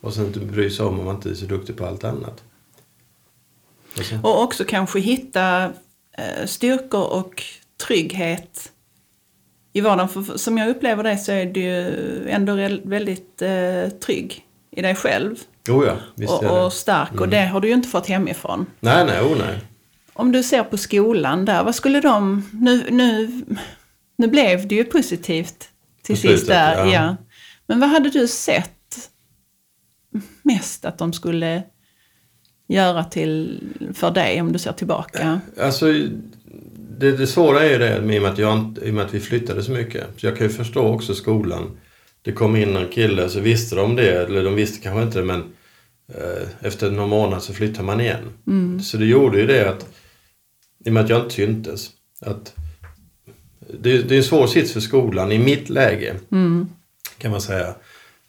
Och 0.00 0.14
sen 0.14 0.26
inte 0.26 0.40
bry 0.40 0.70
sig 0.70 0.86
om 0.86 0.98
om 0.98 1.04
man 1.04 1.14
inte 1.14 1.30
är 1.30 1.34
så 1.34 1.46
duktig 1.46 1.76
på 1.76 1.86
allt 1.86 2.04
annat. 2.04 2.42
Och, 3.96 4.30
och 4.30 4.42
också 4.42 4.64
kanske 4.64 5.00
hitta 5.00 5.64
eh, 6.12 6.46
styrkor 6.46 7.04
och 7.04 7.42
trygghet 7.86 8.72
i 9.72 9.80
vardagen. 9.80 10.08
För 10.08 10.38
som 10.38 10.58
jag 10.58 10.68
upplever 10.68 11.02
det 11.02 11.18
så 11.18 11.32
är 11.32 11.46
du 11.46 11.68
ändå 12.28 12.54
väldigt 12.84 13.42
eh, 13.42 13.88
trygg 13.88 14.46
i 14.70 14.82
dig 14.82 14.94
själv. 14.94 15.36
Oh 15.68 15.86
ja, 15.86 15.96
visst 16.14 16.32
och, 16.32 16.64
och 16.64 16.72
stark. 16.72 17.10
Mm. 17.10 17.22
Och 17.22 17.28
det 17.28 17.46
har 17.46 17.60
du 17.60 17.68
ju 17.68 17.74
inte 17.74 17.88
fått 17.88 18.06
hemifrån. 18.06 18.66
Nej, 18.80 19.04
nej, 19.04 19.20
oh 19.20 19.38
nej. 19.38 19.60
Om 20.12 20.32
du 20.32 20.42
ser 20.42 20.62
på 20.62 20.76
skolan 20.76 21.44
där, 21.44 21.64
vad 21.64 21.74
skulle 21.74 22.00
de... 22.00 22.48
Nu, 22.52 22.84
nu, 22.90 23.42
nu 24.16 24.26
blev 24.26 24.68
det 24.68 24.74
ju 24.74 24.84
positivt 24.84 25.68
till 26.02 26.16
sist 26.16 26.46
där. 26.46 26.76
Ja. 26.76 26.92
ja. 26.92 27.16
Men 27.66 27.80
vad 27.80 27.88
hade 27.88 28.10
du 28.10 28.28
sett 28.28 29.10
mest 30.42 30.84
att 30.84 30.98
de 30.98 31.12
skulle 31.12 31.62
göra 32.68 33.04
till, 33.04 33.62
för 33.94 34.10
dig 34.10 34.40
om 34.40 34.52
du 34.52 34.58
ser 34.58 34.72
tillbaka? 34.72 35.40
Alltså, 35.60 35.86
det, 37.00 37.12
det 37.12 37.26
svåra 37.26 37.62
är 37.62 37.70
ju 37.70 37.78
det 37.78 37.96
i 37.96 38.18
och, 38.18 38.22
med 38.22 38.32
att 38.32 38.38
jag, 38.38 38.78
i 38.82 38.92
med 38.92 39.04
att 39.04 39.14
vi 39.14 39.20
flyttade 39.20 39.62
så 39.62 39.72
mycket. 39.72 40.06
Så 40.16 40.26
jag 40.26 40.36
kan 40.36 40.46
ju 40.46 40.52
förstå 40.52 40.82
också 40.82 41.14
skolan. 41.14 41.78
Det 42.22 42.32
kom 42.32 42.56
in 42.56 42.76
en 42.76 42.88
kille 42.88 43.28
så 43.28 43.40
visste 43.40 43.76
de 43.76 43.96
det, 43.96 44.24
eller 44.24 44.44
de 44.44 44.54
visste 44.54 44.82
kanske 44.82 45.02
inte 45.02 45.18
det 45.18 45.24
men 45.24 45.40
eh, 46.14 46.48
efter 46.60 46.90
några 46.90 47.08
månader 47.08 47.40
så 47.40 47.52
flyttade 47.52 47.86
man 47.86 48.00
igen. 48.00 48.24
Mm. 48.46 48.80
Så 48.80 48.96
det 48.96 49.06
gjorde 49.06 49.40
ju 49.40 49.46
det 49.46 49.68
att, 49.68 49.86
i 50.84 50.88
och 50.88 50.92
med 50.92 51.04
att 51.04 51.10
jag 51.10 51.20
inte 51.20 51.34
syntes, 51.34 51.90
att 52.20 52.54
det, 53.80 54.02
det 54.02 54.14
är 54.14 54.18
en 54.18 54.24
svår 54.24 54.46
sits 54.46 54.72
för 54.72 54.80
skolan 54.80 55.32
i 55.32 55.38
mitt 55.38 55.68
läge. 55.68 56.14
Mm. 56.32 56.68
Kan 57.18 57.30
man 57.30 57.40
säga. 57.40 57.74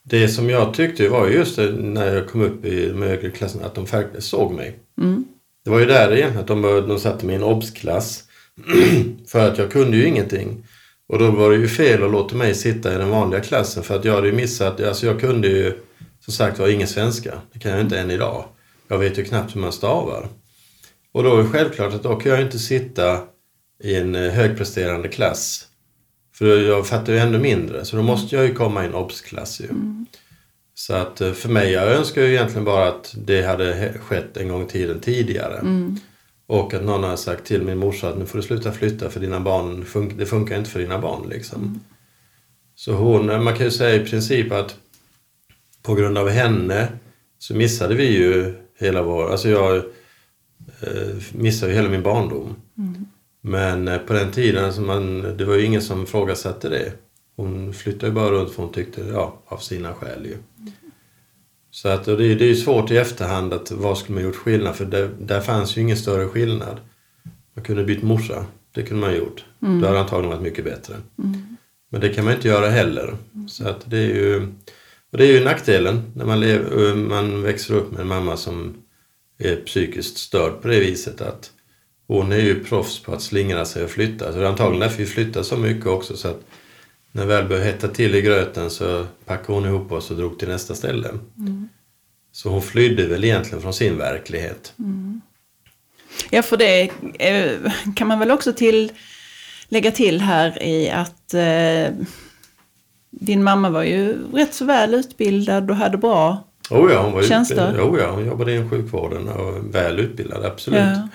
Det 0.03 0.27
som 0.27 0.49
jag 0.49 0.73
tyckte 0.73 1.09
var 1.09 1.27
just 1.27 1.55
det, 1.55 1.71
när 1.71 2.13
jag 2.13 2.27
kom 2.27 2.41
upp 2.41 2.65
i 2.65 2.89
de 2.89 3.01
högre 3.01 3.29
klasserna, 3.29 3.65
att 3.65 3.75
de 3.75 3.87
faktiskt 3.87 4.27
såg 4.27 4.53
mig. 4.53 4.79
Mm. 5.01 5.25
Det 5.63 5.69
var 5.69 5.79
ju 5.79 5.85
där 5.85 6.15
igen, 6.15 6.37
att 6.37 6.47
de, 6.47 6.61
de 6.61 6.99
satte 6.99 7.25
mig 7.25 7.33
i 7.33 7.37
en 7.37 7.43
obsklass. 7.43 8.23
för 9.27 9.49
att 9.49 9.57
jag 9.57 9.71
kunde 9.71 9.97
ju 9.97 10.07
ingenting. 10.07 10.65
Och 11.07 11.19
då 11.19 11.31
var 11.31 11.51
det 11.51 11.57
ju 11.57 11.67
fel 11.67 12.03
att 12.03 12.11
låta 12.11 12.35
mig 12.35 12.55
sitta 12.55 12.95
i 12.95 12.97
den 12.97 13.09
vanliga 13.09 13.41
klassen 13.41 13.83
för 13.83 13.95
att 13.95 14.05
jag 14.05 14.13
hade 14.15 14.27
ju 14.27 14.33
missat, 14.33 14.81
alltså 14.81 15.05
jag 15.05 15.19
kunde 15.19 15.47
ju 15.47 15.73
som 16.19 16.33
sagt 16.33 16.59
var 16.59 16.67
ingen 16.67 16.87
svenska. 16.87 17.41
Det 17.53 17.59
kan 17.59 17.71
jag 17.71 17.81
inte 17.81 17.99
än 17.99 18.11
idag. 18.11 18.45
Jag 18.87 18.97
vet 18.97 19.17
ju 19.17 19.23
knappt 19.23 19.55
hur 19.55 19.61
man 19.61 19.71
stavar. 19.71 20.27
Och 21.11 21.23
då 21.23 21.37
är 21.37 21.43
det 21.43 21.49
självklart 21.49 21.93
att 21.93 22.03
då 22.03 22.15
kan 22.15 22.31
jag 22.31 22.41
inte 22.41 22.59
sitta 22.59 23.19
i 23.83 23.95
en 23.95 24.15
eh, 24.15 24.31
högpresterande 24.31 25.07
klass. 25.07 25.67
För 26.35 26.57
jag 26.57 26.87
fattar 26.87 27.13
ju 27.13 27.19
ännu 27.19 27.39
mindre, 27.39 27.85
så 27.85 27.95
då 27.95 28.03
måste 28.03 28.35
jag 28.35 28.45
ju 28.45 28.53
komma 28.53 28.83
i 28.83 28.87
en 28.87 28.93
obs-klass 28.93 29.61
ju. 29.61 29.65
Mm. 29.65 30.05
Så 30.73 30.93
att 30.93 31.21
eh, 31.21 31.31
för 31.31 31.49
mig, 31.49 31.71
jag 31.71 31.91
önskar 31.91 32.21
ju 32.21 32.27
egentligen 32.27 32.65
bara 32.65 32.87
att 32.87 33.15
det 33.17 33.41
hade 33.41 33.93
skett 33.93 34.37
en 34.37 34.47
gång 34.47 34.63
i 34.63 34.67
tiden 34.67 34.99
tidigare. 34.99 35.57
Mm. 35.57 35.99
Och 36.51 36.73
att 36.73 36.83
någon 36.83 37.03
har 37.03 37.15
sagt 37.15 37.45
till 37.45 37.61
min 37.61 37.77
morsa 37.77 38.09
att 38.09 38.17
nu 38.17 38.25
får 38.25 38.37
du 38.37 38.43
sluta 38.43 38.71
flytta 38.71 39.09
för 39.09 39.19
dina 39.19 39.39
barn, 39.39 39.85
det 40.17 40.25
funkar 40.25 40.57
inte 40.57 40.69
för 40.69 40.79
dina 40.79 40.99
barn 40.99 41.29
liksom. 41.29 41.61
Mm. 41.61 41.79
Så 42.75 42.93
hon, 42.93 43.43
man 43.43 43.55
kan 43.55 43.65
ju 43.65 43.71
säga 43.71 44.01
i 44.01 44.05
princip 44.05 44.51
att 44.51 44.75
på 45.81 45.93
grund 45.95 46.17
av 46.17 46.29
henne 46.29 46.87
så 47.37 47.55
missade 47.55 47.95
vi 47.95 48.17
ju 48.17 48.53
hela 48.79 49.03
vår, 49.03 49.31
alltså 49.31 49.49
jag 49.49 49.75
eh, 49.75 51.15
missade 51.31 51.71
ju 51.71 51.77
hela 51.77 51.89
min 51.89 52.03
barndom. 52.03 52.55
Mm. 52.77 53.05
Men 53.41 53.87
eh, 53.87 53.97
på 53.97 54.13
den 54.13 54.31
tiden, 54.31 54.65
alltså 54.65 54.81
man, 54.81 55.21
det 55.37 55.45
var 55.45 55.55
ju 55.55 55.65
ingen 55.65 55.81
som 55.81 56.03
ifrågasatte 56.03 56.69
det. 56.69 56.91
Hon 57.35 57.73
flyttade 57.73 58.07
ju 58.07 58.13
bara 58.13 58.31
runt 58.31 58.51
för 58.51 58.63
hon 58.63 58.71
tyckte, 58.71 59.01
ja, 59.01 59.41
av 59.45 59.57
sina 59.57 59.93
skäl 59.93 60.25
ju. 60.25 60.37
Så 61.71 61.89
att, 61.89 62.05
det, 62.05 62.35
det 62.35 62.49
är 62.49 62.55
svårt 62.55 62.91
i 62.91 62.97
efterhand 62.97 63.53
att 63.53 63.71
vad 63.71 63.97
skulle 63.97 64.15
man 64.15 64.23
gjort 64.23 64.35
skillnad 64.35 64.75
för 64.75 64.85
det, 64.85 65.09
där 65.19 65.41
fanns 65.41 65.77
ju 65.77 65.81
ingen 65.81 65.97
större 65.97 66.27
skillnad. 66.27 66.79
Man 67.53 67.65
kunde 67.65 67.83
bytt 67.83 68.03
morsa, 68.03 68.45
det 68.71 68.83
kunde 68.83 69.01
man 69.07 69.15
gjort. 69.15 69.45
Mm. 69.61 69.81
Då 69.81 69.87
hade 69.87 69.99
antagligen 69.99 70.29
varit 70.29 70.43
mycket 70.43 70.65
bättre. 70.65 70.93
Mm. 70.93 71.57
Men 71.91 72.01
det 72.01 72.09
kan 72.09 72.25
man 72.25 72.33
inte 72.33 72.47
göra 72.47 72.69
heller. 72.69 73.15
Så 73.47 73.67
att 73.67 73.81
det 73.85 73.97
är 73.97 74.15
ju, 74.15 74.47
och 75.11 75.17
det 75.17 75.23
är 75.27 75.31
ju 75.31 75.43
nackdelen 75.43 76.01
när 76.15 76.25
man, 76.25 76.39
lever, 76.39 76.95
man 76.95 77.41
växer 77.41 77.73
upp 77.73 77.91
med 77.91 78.01
en 78.01 78.07
mamma 78.07 78.37
som 78.37 78.73
är 79.37 79.55
psykiskt 79.55 80.17
störd 80.17 80.61
på 80.61 80.67
det 80.67 80.79
viset 80.79 81.21
att 81.21 81.51
hon 82.07 82.31
är 82.31 82.37
ju 82.37 82.63
proffs 82.63 83.03
på 83.03 83.13
att 83.13 83.21
slingra 83.21 83.65
sig 83.65 83.83
och 83.83 83.89
flytta. 83.89 84.31
Så 84.31 84.37
det 84.37 84.45
är 84.45 84.49
antagligen 84.49 84.79
därför 84.79 84.97
vi 84.97 85.05
flyttar 85.05 85.43
så 85.43 85.57
mycket 85.57 85.85
också. 85.85 86.17
Så 86.17 86.27
att 86.27 86.41
när 87.11 87.25
väl 87.25 87.47
började 87.47 87.65
hetta 87.65 87.87
till 87.87 88.15
i 88.15 88.21
gröten 88.21 88.69
så 88.69 89.05
packade 89.25 89.53
hon 89.53 89.65
ihop 89.65 89.91
oss 89.91 90.11
och 90.11 90.17
drog 90.17 90.39
till 90.39 90.47
nästa 90.47 90.75
ställe. 90.75 91.09
Mm. 91.37 91.69
Så 92.31 92.49
hon 92.49 92.61
flydde 92.61 93.07
väl 93.07 93.23
egentligen 93.23 93.61
från 93.61 93.73
sin 93.73 93.97
verklighet. 93.97 94.73
Mm. 94.79 95.21
Ja, 96.29 96.41
för 96.41 96.57
det 96.57 96.89
kan 97.95 98.07
man 98.07 98.19
väl 98.19 98.31
också 98.31 98.53
till, 98.53 98.91
lägga 99.67 99.91
till 99.91 100.21
här 100.21 100.63
i 100.63 100.89
att 100.89 101.33
eh, 101.33 101.95
din 103.09 103.43
mamma 103.43 103.69
var 103.69 103.83
ju 103.83 104.17
rätt 104.33 104.53
så 104.53 104.65
väl 104.65 104.93
utbildad 104.93 105.71
och 105.71 105.77
hade 105.77 105.97
bra 105.97 106.43
oh 106.71 106.91
ja, 106.91 107.01
hon 107.03 107.13
var 107.13 107.23
tjänster. 107.23 107.81
Oh 107.81 107.99
ja, 107.99 108.11
hon 108.11 108.25
jobbade 108.25 108.55
inom 108.55 108.69
sjukvården 108.69 109.27
och 109.27 109.75
väl 109.75 109.99
utbildad, 109.99 110.45
absolut. 110.45 110.79
Ja. 110.79 111.07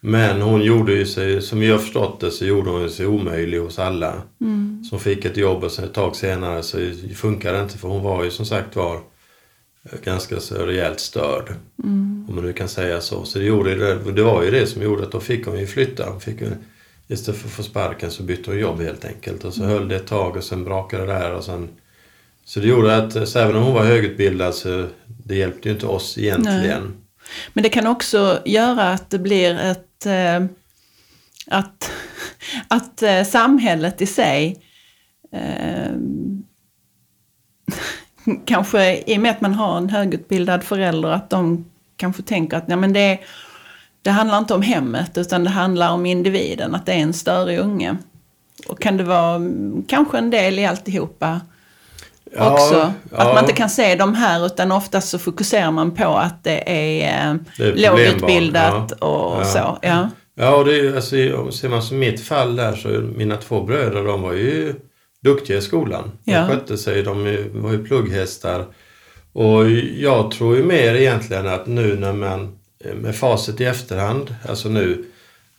Men 0.00 0.40
hon 0.40 0.62
gjorde 0.62 0.92
ju 0.92 1.06
sig, 1.06 1.42
som 1.42 1.60
vi 1.60 1.70
har 1.70 1.78
förstått 1.78 2.20
det, 2.20 2.30
så 2.30 2.44
gjorde 2.44 2.70
hon 2.70 2.90
sig 2.90 3.06
omöjlig 3.06 3.58
hos 3.58 3.78
alla. 3.78 4.22
Mm. 4.40 4.84
Som 4.84 5.00
fick 5.00 5.24
ett 5.24 5.36
jobb 5.36 5.64
och 5.64 5.72
sen 5.72 5.84
ett 5.84 5.94
tag 5.94 6.16
senare 6.16 6.62
så 6.62 6.78
funkade 7.14 7.56
det 7.56 7.62
inte 7.62 7.78
för 7.78 7.88
hon 7.88 8.02
var 8.02 8.24
ju 8.24 8.30
som 8.30 8.46
sagt 8.46 8.76
var 8.76 8.94
eh, 9.82 10.00
ganska 10.04 10.40
så 10.40 10.54
rejält 10.54 11.00
störd. 11.00 11.54
Mm. 11.84 12.26
Om 12.28 12.34
man 12.34 12.44
nu 12.44 12.52
kan 12.52 12.68
säga 12.68 13.00
så. 13.00 13.24
Så 13.24 13.38
det, 13.38 13.44
gjorde 13.44 13.74
det, 13.74 14.12
det 14.12 14.22
var 14.22 14.42
ju 14.42 14.50
det 14.50 14.66
som 14.66 14.82
gjorde 14.82 15.02
att 15.02 15.12
då 15.12 15.20
fick 15.20 15.46
hon 15.46 15.58
ju 15.58 15.66
flytta. 15.66 16.10
Hon 16.10 16.20
fick, 16.20 16.36
istället 17.08 17.40
för 17.40 17.48
att 17.48 17.54
få 17.54 17.62
sparken 17.62 18.10
så 18.10 18.22
bytte 18.22 18.50
hon 18.50 18.60
jobb 18.60 18.80
helt 18.80 19.04
enkelt. 19.04 19.44
Och 19.44 19.54
så 19.54 19.62
mm. 19.62 19.74
höll 19.74 19.88
det 19.88 19.96
ett 19.96 20.06
tag 20.06 20.36
och 20.36 20.44
sen 20.44 20.64
brakade 20.64 21.06
det 21.06 21.12
där 21.12 21.34
och 21.34 21.44
sen 21.44 21.68
så 22.44 22.60
det 22.60 22.66
gjorde 22.66 22.96
att, 22.96 23.28
så 23.28 23.38
även 23.38 23.56
om 23.56 23.62
hon 23.62 23.74
var 23.74 23.84
högutbildad 23.84 24.54
så 24.54 24.86
det 25.06 25.36
hjälpte 25.36 25.68
ju 25.68 25.74
inte 25.74 25.86
oss 25.86 26.18
egentligen. 26.18 26.82
Nej. 26.82 26.99
Men 27.52 27.62
det 27.62 27.68
kan 27.68 27.86
också 27.86 28.42
göra 28.44 28.88
att 28.92 29.10
det 29.10 29.18
blir 29.18 29.58
ett 29.58 30.06
eh, 30.06 30.44
att, 31.46 31.92
att 32.68 33.02
eh, 33.02 33.24
samhället 33.24 34.00
i 34.00 34.06
sig 34.06 34.56
eh, 35.32 35.92
kanske 38.44 39.02
i 39.06 39.16
och 39.16 39.20
med 39.20 39.30
att 39.30 39.40
man 39.40 39.54
har 39.54 39.78
en 39.78 39.88
högutbildad 39.88 40.64
förälder 40.64 41.08
att 41.08 41.30
de 41.30 41.70
kanske 41.96 42.22
tänker 42.22 42.56
att 42.56 42.68
nej, 42.68 42.76
men 42.76 42.92
det, 42.92 43.18
det 44.02 44.10
handlar 44.10 44.38
inte 44.38 44.54
om 44.54 44.62
hemmet 44.62 45.18
utan 45.18 45.44
det 45.44 45.50
handlar 45.50 45.92
om 45.92 46.06
individen, 46.06 46.74
att 46.74 46.86
det 46.86 46.92
är 46.92 46.98
en 46.98 47.12
större 47.12 47.58
unge. 47.58 47.96
Och 48.68 48.80
kan 48.80 48.96
det 48.96 49.04
vara 49.04 49.34
mm, 49.34 49.84
kanske 49.88 50.18
en 50.18 50.30
del 50.30 50.58
i 50.58 50.66
alltihopa 50.66 51.40
ja, 52.36 52.52
också? 52.52 52.92
Ja. 53.10 53.16
Att 53.16 53.34
man 53.34 53.44
inte 53.44 53.56
kan 53.56 53.70
se 53.70 53.94
de 53.94 54.14
här 54.14 54.46
utan 54.46 54.72
oftast 54.72 55.08
så 55.08 55.18
fokuserar 55.18 55.70
man 55.70 55.90
på 55.90 56.16
att 56.16 56.44
det 56.44 56.70
är, 57.02 57.38
det 57.56 57.64
är 57.64 57.90
lågutbildat 57.90 58.92
ja. 59.00 59.06
och 59.06 59.46
så. 59.46 59.78
Ja. 59.82 60.08
Ja, 60.34 60.56
och 60.56 60.64
det 60.64 60.80
är, 60.80 60.96
alltså, 60.96 61.52
ser 61.52 61.68
man 61.68 61.82
som 61.82 61.98
mitt 61.98 62.20
fall 62.20 62.56
där 62.56 62.72
så 62.72 62.88
mina 62.88 63.36
två 63.36 63.62
bröder 63.62 64.04
de 64.04 64.22
var 64.22 64.32
ju 64.32 64.74
duktiga 65.20 65.56
i 65.56 65.62
skolan. 65.62 66.10
De 66.24 66.32
ja. 66.32 66.46
skötte 66.46 66.78
sig, 66.78 67.02
de 67.02 67.36
var 67.52 67.72
ju 67.72 67.84
plugghästar. 67.84 68.66
Och 69.32 69.70
jag 69.96 70.30
tror 70.30 70.56
ju 70.56 70.64
mer 70.64 70.94
egentligen 70.94 71.46
att 71.46 71.66
nu 71.66 71.96
när 71.98 72.12
man 72.12 72.58
med 72.94 73.16
facit 73.16 73.60
i 73.60 73.64
efterhand, 73.64 74.34
alltså 74.48 74.68
nu 74.68 75.04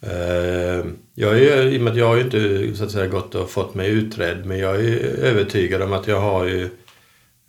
eh, 0.01 0.85
jag 1.15 1.39
är, 1.39 1.65
I 1.65 1.77
och 1.77 1.81
med 1.81 1.91
att 1.91 1.97
jag 1.99 2.07
har 2.07 2.15
ju 2.15 2.23
inte 2.23 2.77
så 2.77 2.83
att 2.83 2.91
säga, 2.91 3.07
gått 3.07 3.35
och 3.35 3.49
fått 3.49 3.75
mig 3.75 3.89
utredd 3.89 4.45
men 4.45 4.59
jag 4.59 4.75
är 4.75 4.97
övertygad 5.03 5.81
om 5.81 5.93
att 5.93 6.07
jag 6.07 6.21
har 6.21 6.45
ju 6.45 6.69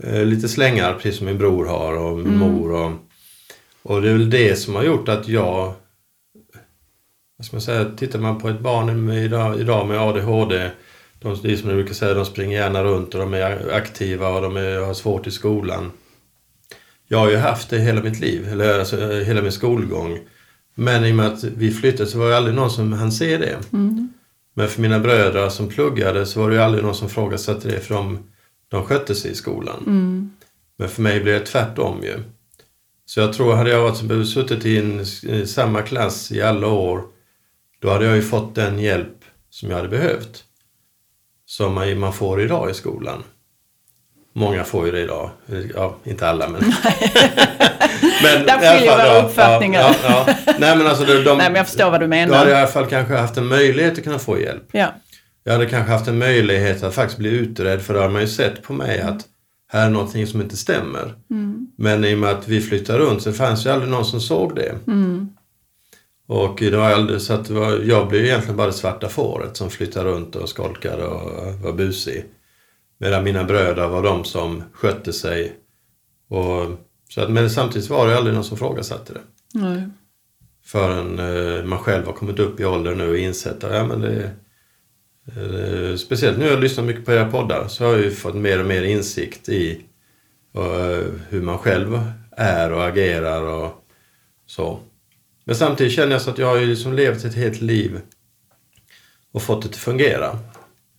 eh, 0.03 0.25
lite 0.25 0.49
slängar, 0.49 0.95
precis 0.95 1.17
som 1.17 1.27
min 1.27 1.39
bror 1.39 1.67
har 1.67 1.97
och 1.97 2.19
min 2.19 2.37
mor. 2.37 2.73
Och, 2.73 2.93
och 3.83 4.03
det 4.03 4.09
är 4.09 4.13
väl 4.13 4.31
det 4.31 4.57
som 4.57 4.75
har 4.75 4.83
gjort 4.83 5.09
att 5.09 5.29
jag... 5.29 5.75
Vad 7.37 7.47
ska 7.47 7.57
man 7.57 7.63
säga? 7.63 7.91
Tittar 7.97 8.19
man 8.19 8.41
på 8.41 8.49
ett 8.49 8.61
barn 8.61 9.05
med, 9.05 9.25
idag, 9.25 9.61
idag 9.61 9.89
med 9.89 10.01
ADHD, 10.01 10.71
de, 11.21 11.39
det 11.43 11.53
är 11.53 11.57
som 11.57 11.69
jag 11.69 11.79
brukar 11.79 11.95
säga, 11.95 12.15
de 12.15 12.25
springer 12.25 12.59
gärna 12.59 12.85
runt 12.85 13.15
och 13.15 13.21
de 13.21 13.35
är 13.35 13.73
aktiva 13.73 14.29
och 14.29 14.43
de 14.43 14.57
är, 14.57 14.79
har 14.79 14.95
svårt 14.95 15.27
i 15.27 15.31
skolan. 15.31 15.93
Jag 17.09 17.19
har 17.19 17.31
ju 17.31 17.37
haft 17.37 17.71
det 17.71 17.79
hela 17.79 18.03
mitt 18.03 18.21
liv, 18.21 18.49
eller 18.49 18.79
alltså, 18.79 19.11
hela 19.11 19.43
min 19.43 19.53
skolgång. 19.53 20.19
Men 20.75 21.05
i 21.05 21.13
och 21.13 21.17
med 21.17 21.27
att 21.27 21.45
vi 21.45 21.71
flyttade 21.71 22.11
så 22.11 22.19
var 22.19 22.29
det 22.29 22.37
aldrig 22.37 22.57
någon 22.57 22.71
som 22.71 22.93
hann 22.93 23.13
se 23.13 23.37
det. 23.39 23.59
Men 24.55 24.69
för 24.69 24.83
mina 24.83 24.99
bröder 24.99 25.49
som 25.49 25.69
pluggade 25.69 26.27
så 26.27 26.41
var 26.41 26.51
det 26.51 26.57
ju 26.57 26.63
aldrig 26.63 26.85
någon 26.85 26.95
som 26.95 27.09
frågasatte 27.09 27.69
det 27.69 27.81
för 27.81 27.95
de, 27.95 28.19
de 28.69 28.85
skötte 28.85 29.15
sig 29.15 29.31
i 29.31 29.35
skolan. 29.35 29.83
Men 30.77 30.89
för 30.89 31.03
mig 31.03 31.21
blev 31.21 31.41
det 31.41 31.47
tvärtom 31.47 32.03
ju. 32.03 32.19
Så 33.05 33.21
jag 33.21 33.33
tror, 33.33 33.55
hade 33.55 33.71
jag 33.71 33.83
varit, 33.83 34.29
suttit 34.29 34.67
i, 34.67 34.79
en, 34.79 35.01
i 35.41 35.47
samma 35.47 35.83
klass 35.83 36.33
i 36.33 36.43
alla 36.43 36.67
år, 36.67 37.05
då 37.81 37.91
hade 37.91 38.05
jag 38.05 38.17
ju 38.17 38.23
fått 38.23 38.55
den 38.55 38.79
hjälp 38.79 39.25
som 39.51 39.71
jag 39.71 39.77
hade 39.77 39.89
behövt. 39.89 40.45
Som 41.47 41.75
man, 41.75 41.99
man 41.99 42.13
får 42.13 42.41
idag 42.41 42.71
i 42.71 42.75
skolan. 42.75 43.23
Många 44.33 44.65
får 44.65 44.87
ju 44.87 44.93
det 44.93 45.01
idag. 45.01 45.31
Ja, 45.75 45.97
inte 46.05 46.29
alla 46.29 46.49
men... 46.49 46.63
men 48.23 48.47
Där 48.47 48.77
skiljer 48.77 48.93
våra 48.97 49.07
ja, 49.07 49.23
uppfattningar. 49.23 49.81
Ja, 49.81 50.27
ja. 50.27 50.35
Nej 50.59 50.77
men 50.77 50.87
alltså 50.87 51.05
de, 51.05 51.13
de, 51.15 51.39
Nej, 51.39 51.47
men 51.47 51.55
jag 51.55 51.67
förstår 51.67 51.91
vad 51.91 52.01
du 52.01 52.07
Då 52.07 52.15
hade 52.15 52.27
jag 52.27 52.29
menar. 52.29 52.49
i 52.49 52.55
alla 52.55 52.67
fall 52.67 52.87
kanske 52.87 53.15
haft 53.15 53.37
en 53.37 53.47
möjlighet 53.47 53.99
att 53.99 54.05
kunna 54.05 54.19
få 54.19 54.41
hjälp. 54.41 54.65
Ja. 54.73 54.95
Jag 55.45 55.53
hade 55.53 55.67
kanske 55.67 55.93
haft 55.93 56.09
en 56.09 56.19
möjlighet 56.19 56.83
att 56.83 56.95
faktiskt 56.95 57.19
bli 57.19 57.29
utredd 57.31 57.83
för 57.83 57.95
då 57.95 58.01
har 58.01 58.09
man 58.09 58.21
ju 58.21 58.29
sett 58.29 58.63
på 58.63 58.73
mig 58.73 59.01
att 59.01 59.21
här 59.69 59.87
är 59.87 59.91
någonting 59.91 60.27
som 60.27 60.41
inte 60.41 60.57
stämmer. 60.57 61.15
Men 61.79 62.05
i 62.05 62.15
och 62.15 62.19
med 62.19 62.31
att 62.31 62.49
vi 62.49 62.61
flyttade 62.61 62.99
runt 62.99 63.23
så 63.23 63.33
fanns 63.33 63.67
ju 63.67 63.71
aldrig 63.71 63.91
någon 63.91 64.05
som 64.05 64.21
såg 64.21 64.57
det. 64.57 64.75
Och 66.29 66.59
det 66.59 66.77
var 66.77 66.91
aldrig, 66.91 67.21
så 67.21 67.33
att 67.33 67.45
det 67.45 67.55
var, 67.55 67.79
jag 67.85 68.09
blev 68.09 68.25
egentligen 68.25 68.57
bara 68.57 68.67
det 68.67 68.73
svarta 68.73 69.09
fåret 69.09 69.57
som 69.57 69.71
flyttade 69.71 70.11
runt 70.11 70.37
och 70.37 70.49
skolkade 70.49 71.05
och 71.05 71.55
var 71.63 71.73
busig. 71.73 72.25
Medan 72.99 73.25
mina 73.25 73.45
bröder 73.45 73.89
var 73.89 74.03
de 74.03 74.25
som 74.25 74.63
skötte 74.73 75.13
sig. 75.13 75.53
Och, 76.29 76.65
så 77.15 77.21
att, 77.21 77.31
men 77.31 77.51
samtidigt 77.51 77.91
var 77.91 78.09
det 78.09 78.17
aldrig 78.17 78.35
någon 78.35 78.45
som 78.45 78.59
frågasatte 78.59 79.13
det. 79.13 79.21
Nej. 79.55 79.89
Förrän 80.65 81.19
eh, 81.19 81.65
man 81.65 81.79
själv 81.79 82.07
har 82.07 82.13
kommit 82.13 82.39
upp 82.39 82.61
i 82.61 82.65
åldern 82.65 82.99
nu 82.99 83.09
och 83.09 83.17
insett 83.17 83.65
att 83.65 83.75
ja, 83.75 83.87
men 83.87 84.01
det, 84.01 84.31
eh, 85.37 85.97
Speciellt 85.97 86.39
nu 86.39 86.47
jag 86.47 86.61
lyssnat 86.61 86.87
mycket 86.87 87.05
på 87.05 87.13
era 87.13 87.31
poddar 87.31 87.69
så 87.69 87.85
har 87.85 87.93
jag 87.93 88.01
ju 88.01 88.11
fått 88.11 88.35
mer 88.35 88.61
och 88.61 88.67
mer 88.67 88.83
insikt 88.83 89.49
i 89.49 89.81
eh, 90.55 91.05
hur 91.29 91.43
man 91.43 91.59
själv 91.59 92.01
är 92.37 92.73
och 92.73 92.87
agerar 92.87 93.43
och 93.43 93.85
så. 94.47 94.81
Men 95.45 95.57
samtidigt 95.57 95.93
känner 95.93 96.13
jag 96.13 96.23
så 96.23 96.31
att 96.31 96.39
jag 96.39 96.47
har 96.47 96.59
ju 96.59 96.67
liksom 96.67 96.93
levt 96.93 97.25
ett 97.25 97.35
helt 97.35 97.61
liv 97.61 98.01
och 99.33 99.43
fått 99.43 99.63
det 99.63 99.69
att 99.69 99.77
fungera. 99.77 100.39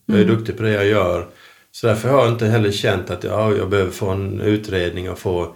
Jag 0.06 0.19
är 0.19 0.26
duktig 0.26 0.58
på 0.58 0.63
det 0.63 0.71
jag 0.71 0.88
gör. 0.88 1.28
Så 1.71 1.88
därför 1.88 2.10
har 2.10 2.19
jag 2.23 2.34
inte 2.34 2.45
heller 2.45 2.71
känt 2.71 3.10
att 3.10 3.23
jag, 3.23 3.58
jag 3.58 3.69
behöver 3.69 3.91
få 3.91 4.10
en 4.10 4.41
utredning 4.41 5.12
och 5.12 5.19
få 5.19 5.56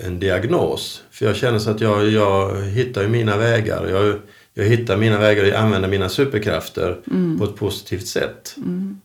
en 0.00 0.20
diagnos. 0.20 1.02
För 1.10 1.26
jag 1.26 1.36
känner 1.36 1.58
så 1.58 1.70
att 1.70 1.80
jag, 1.80 2.10
jag 2.10 2.62
hittar 2.62 3.08
mina 3.08 3.36
vägar. 3.36 3.88
Jag, 3.88 4.18
jag 4.54 4.64
hittar 4.64 4.96
mina 4.96 5.18
vägar 5.18 5.52
och 5.52 5.58
använder 5.58 5.88
mina 5.88 6.08
superkrafter 6.08 6.98
på 7.38 7.44
ett 7.44 7.56
positivt 7.56 8.06
sätt. 8.06 8.56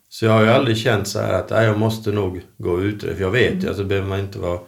Så 0.10 0.26
jag 0.26 0.32
har 0.32 0.42
ju 0.42 0.50
aldrig 0.50 0.78
känt 0.78 1.08
så 1.08 1.20
här 1.20 1.34
att 1.34 1.50
nej, 1.50 1.66
jag 1.66 1.80
måste 1.80 2.12
nog 2.12 2.42
gå 2.58 2.82
utreda. 2.82 3.16
För 3.16 3.24
jag 3.24 3.32
vet 3.32 3.64
ju, 3.64 3.68
alltså 3.68 3.84
behöver 3.84 4.08
man 4.08 4.20
inte 4.20 4.40
vara 4.40 4.60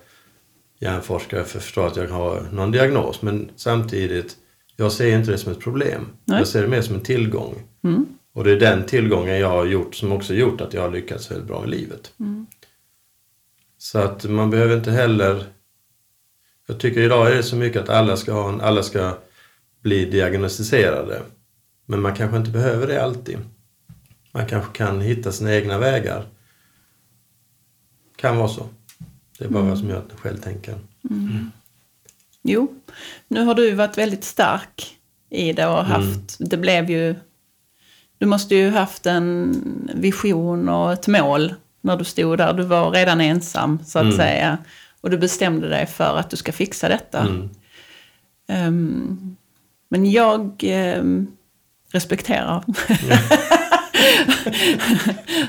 hjärnforskare 0.80 1.44
för 1.44 1.58
att 1.58 1.64
förstå 1.64 1.82
att 1.82 1.96
jag 1.96 2.08
har 2.08 2.48
någon 2.52 2.72
diagnos. 2.72 3.22
Men 3.22 3.50
samtidigt, 3.56 4.36
jag 4.76 4.92
ser 4.92 5.18
inte 5.18 5.32
det 5.32 5.38
som 5.38 5.52
ett 5.52 5.60
problem. 5.60 6.08
Nej. 6.26 6.38
Jag 6.38 6.48
ser 6.48 6.62
det 6.62 6.68
mer 6.68 6.82
som 6.82 6.96
en 6.96 7.02
tillgång. 7.02 7.56
Och 8.34 8.44
det 8.44 8.52
är 8.52 8.60
den 8.60 8.84
tillgången 8.86 9.40
jag 9.40 9.50
har 9.50 9.66
gjort 9.66 9.96
som 9.96 10.12
också 10.12 10.34
gjort 10.34 10.62
att 10.62 10.74
jag 10.74 10.82
har 10.82 10.92
lyckats 10.92 11.32
väldigt 11.32 11.48
bra 11.48 11.64
i 11.66 11.70
livet. 11.70 12.12
Så 13.78 14.00
att 14.00 14.24
man 14.26 14.50
behöver 14.50 14.76
inte 14.76 14.92
heller... 14.92 15.44
Jag 16.70 16.80
tycker 16.80 17.02
idag 17.02 17.32
är 17.32 17.36
det 17.36 17.44
så 17.44 17.56
mycket 17.56 17.82
att 17.82 17.90
alla 17.90 18.18
ska, 18.18 18.34
ha 18.34 18.50
en, 18.50 18.62
alla 18.62 18.84
ska 18.84 19.18
bli 19.82 20.06
diagnostiserade. 20.06 21.22
Men 21.86 22.02
man 22.02 22.16
kanske 22.16 22.38
inte 22.38 22.52
behöver 22.52 22.88
det 22.88 23.04
alltid. 23.04 23.38
Man 24.32 24.46
kanske 24.46 24.78
kan 24.78 25.02
hitta 25.02 25.32
sina 25.32 25.56
egna 25.56 25.78
vägar. 25.78 26.26
Kan 28.16 28.38
vara 28.38 28.48
så. 28.48 28.70
Det 29.38 29.46
är 29.46 29.50
bara 29.50 29.64
vad 29.64 29.78
som 29.78 29.90
jag 29.90 30.02
själv 30.16 30.38
tänker. 30.38 30.76
Jo, 32.42 32.74
nu 33.28 33.44
har 33.44 33.56
du 33.56 33.72
varit 33.72 33.98
väldigt 33.98 34.24
stark 34.24 34.98
i 35.30 35.54
det 35.54 35.68
och 35.68 35.86
haft, 35.86 36.36
det 36.40 36.58
blev 36.58 36.90
ju, 36.90 37.16
du 38.18 38.26
måste 38.26 38.56
ju 38.56 38.70
haft 38.70 39.06
en 39.06 39.56
vision 39.96 40.70
och 40.70 40.94
ett 40.94 41.08
mål 41.08 41.54
när 41.82 41.98
du 41.98 42.04
stod 42.06 42.38
där. 42.38 42.54
Du 42.54 42.64
var 42.64 42.92
redan 42.92 43.22
ensam 43.22 43.80
så 43.86 44.00
att 44.00 44.16
säga. 44.16 44.58
Och 45.02 45.10
du 45.10 45.18
bestämde 45.18 45.70
dig 45.70 45.86
för 45.86 46.18
att 46.18 46.30
du 46.30 46.38
ska 46.38 46.52
fixa 46.52 46.90
detta. 46.90 47.20
Mm. 47.20 47.50
Ehm, 48.50 49.36
men 49.90 50.12
jag 50.12 50.56
ehm, 50.64 51.28
respekterar 51.92 52.64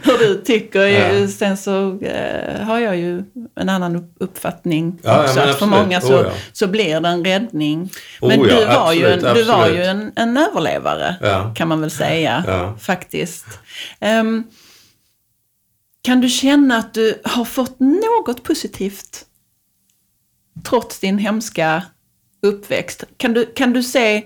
hur 0.02 0.18
du 0.18 0.42
tycker. 0.44 0.80
Ja. 0.86 1.28
Sen 1.28 1.56
så 1.56 1.98
eh, 2.00 2.60
har 2.62 2.78
jag 2.78 2.96
ju 2.96 3.24
en 3.56 3.68
annan 3.68 3.96
upp- 3.96 4.14
uppfattning 4.20 4.98
Ja, 5.02 5.10
ja, 5.16 5.22
också. 5.24 5.40
att 5.40 5.44
för 5.44 5.50
absolut. 5.52 5.70
många 5.74 5.98
Oh, 5.98 6.02
så, 6.02 6.12
ja. 6.12 6.32
så 6.52 6.66
blir 6.66 7.00
det 7.00 7.08
en 7.08 7.24
räddning. 7.24 7.90
Oh, 8.20 8.28
Men 8.28 8.40
ja, 8.40 8.46
du 8.60 8.66
var 8.66 8.92
ju, 8.92 9.06
en, 9.06 9.12
absolut, 9.14 9.34
du 9.36 9.42
var 9.44 9.54
absolut. 9.60 9.78
ju 9.78 9.82
en, 9.84 10.12
en 10.16 10.36
överlevare, 10.36 11.14
Ja. 11.20 11.54
kan 11.56 11.68
man 11.68 11.80
väl 11.80 11.90
säga. 11.90 12.44
Ja. 12.46 12.76
Faktiskt. 12.80 13.46
Ehm, 14.00 14.44
kan 16.02 16.20
du 16.20 16.28
känna 16.28 16.76
att 16.76 16.94
du 16.94 17.20
har 17.24 17.44
fått 17.44 17.76
något 17.80 18.42
positivt 18.42 19.26
trots 20.64 21.00
din 21.00 21.18
hemska 21.18 21.82
uppväxt? 22.42 23.04
Kan 23.16 23.32
du, 23.32 23.46
kan 23.46 23.72
du 23.72 23.82
se 23.82 24.22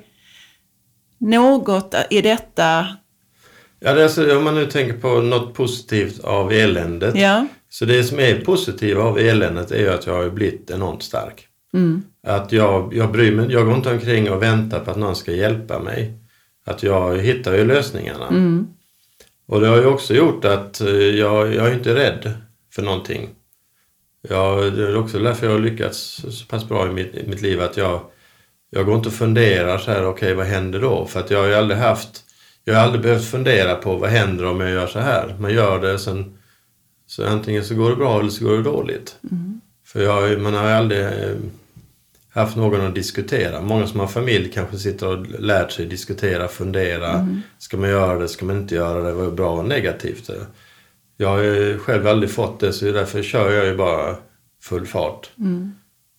något 1.19 1.95
i 2.11 2.21
detta? 2.23 2.87
Ja, 3.81 3.95
det 3.95 4.01
är 4.01 4.05
alltså, 4.05 4.37
om 4.37 4.45
man 4.45 4.55
nu 4.55 4.67
tänker 4.67 4.99
på 4.99 5.21
något 5.21 5.55
positivt 5.55 6.25
av 6.25 6.53
eländet. 6.53 7.17
Ja. 7.17 7.47
Så 7.69 7.85
det 7.85 8.05
som 8.05 8.19
är 8.19 8.41
positivt 8.41 8.99
av 8.99 9.19
eländet 9.19 9.71
är 9.71 9.79
ju 9.79 9.91
att 9.91 10.07
jag 10.07 10.15
har 10.15 10.31
blivit 10.31 10.71
enormt 10.71 11.03
stark. 11.03 11.49
Att 12.27 12.53
jag, 12.53 12.95
jag 12.95 13.13
bryr 13.13 13.33
mig, 13.37 13.53
jag 13.53 13.67
går 13.67 13.75
inte 13.75 13.91
omkring 13.91 14.31
och 14.31 14.43
väntar 14.43 14.81
på 14.81 14.91
att 14.91 14.97
någon 14.97 15.17
ska 15.17 15.33
hjälpa 15.33 15.79
mig. 15.79 16.19
Att 16.67 16.83
jag 16.83 17.19
hittar 17.19 17.55
ju 17.55 17.65
lösningarna. 17.65 18.27
Och 19.47 19.61
det 19.61 19.67
har 19.67 19.77
ju 19.77 19.87
också 19.87 20.15
gjort 20.15 20.45
att 20.45 20.81
eh, 20.81 20.89
jag, 20.97 21.55
jag 21.55 21.67
är 21.67 21.75
inte 21.75 21.95
rädd 21.95 22.33
för 22.75 22.83
någonting. 22.83 23.29
Jag, 24.29 24.73
det 24.73 24.83
är 24.89 24.97
också 24.97 25.19
därför 25.19 25.47
jag 25.47 25.53
har 25.53 25.61
lyckats 25.61 26.23
så- 26.31 26.47
pass 26.47 26.69
bra 26.69 26.87
i 26.89 26.93
mitt, 26.93 27.15
i 27.15 27.27
mitt 27.29 27.43
liv 27.43 27.61
att 27.61 27.77
jag, 27.77 28.01
jag 28.71 28.87
går 28.87 28.97
inte 28.97 29.09
och 29.09 29.15
funderar 29.15 29.79
så 29.79 29.91
här, 29.91 30.07
okej 30.07 30.35
vad 30.35 30.47
händer 30.47 30.81
då? 30.81 31.07
För 31.07 31.21
att 31.21 31.31
jag 31.31 31.39
har 31.39 31.47
ju 31.49 31.55
aldrig 31.55 31.79
haft, 31.81 32.25
jag 32.65 32.75
har 32.75 32.83
aldrig 32.83 33.03
behövt 33.03 33.25
fundera 33.25 33.75
på 33.75 33.97
vad 33.97 34.11
händer 34.11 34.47
om 34.47 34.61
jag 34.61 34.71
gör 34.71 34.87
så 34.87 34.99
här. 34.99 35.37
Man 35.39 35.55
gör 35.55 35.81
det 35.81 35.99
sen, 35.99 36.39
så 37.07 37.27
antingen 37.27 37.65
så 37.65 37.75
går 37.75 37.91
det 37.91 37.97
bra 37.97 38.21
eller 38.21 38.31
så 38.31 38.45
går 38.45 38.57
det 38.57 38.63
dåligt. 38.63 39.17
För 39.87 40.03
jag, 40.03 40.41
man 40.41 40.55
har 40.55 40.67
ju 40.69 40.73
aldrig 40.75 41.01
eh, 41.05 41.11
haft 42.31 42.57
någon 42.57 42.81
att 42.81 42.95
diskutera. 42.95 43.61
Många 43.61 43.87
som 43.87 44.01
har 44.01 44.07
familj 44.07 44.51
kanske 44.55 44.79
sitter 44.79 45.07
och 45.09 45.27
lärt 45.41 45.73
sig 45.73 45.87
diskutera, 45.87 46.49
fundera. 46.49 47.29
Ska 47.59 47.77
man 47.77 47.89
göra 47.91 48.19
det, 48.19 48.29
ska 48.29 48.45
man 48.45 48.57
inte 48.57 48.75
göra 48.75 49.03
det, 49.03 49.13
vad 49.13 49.27
är 49.27 49.31
bra 49.31 49.51
och 49.51 49.65
negativt? 49.65 50.31
Jag 51.17 51.29
har 51.29 51.43
ju 51.43 51.79
själv 51.79 52.07
aldrig 52.07 52.31
fått 52.31 52.61
det 52.61 52.73
så 52.73 52.85
därför 52.93 53.23
kör 53.23 53.51
jag 53.53 53.67
ju 53.67 53.77
bara 53.77 54.17
full 54.63 54.87
fart. 54.87 55.31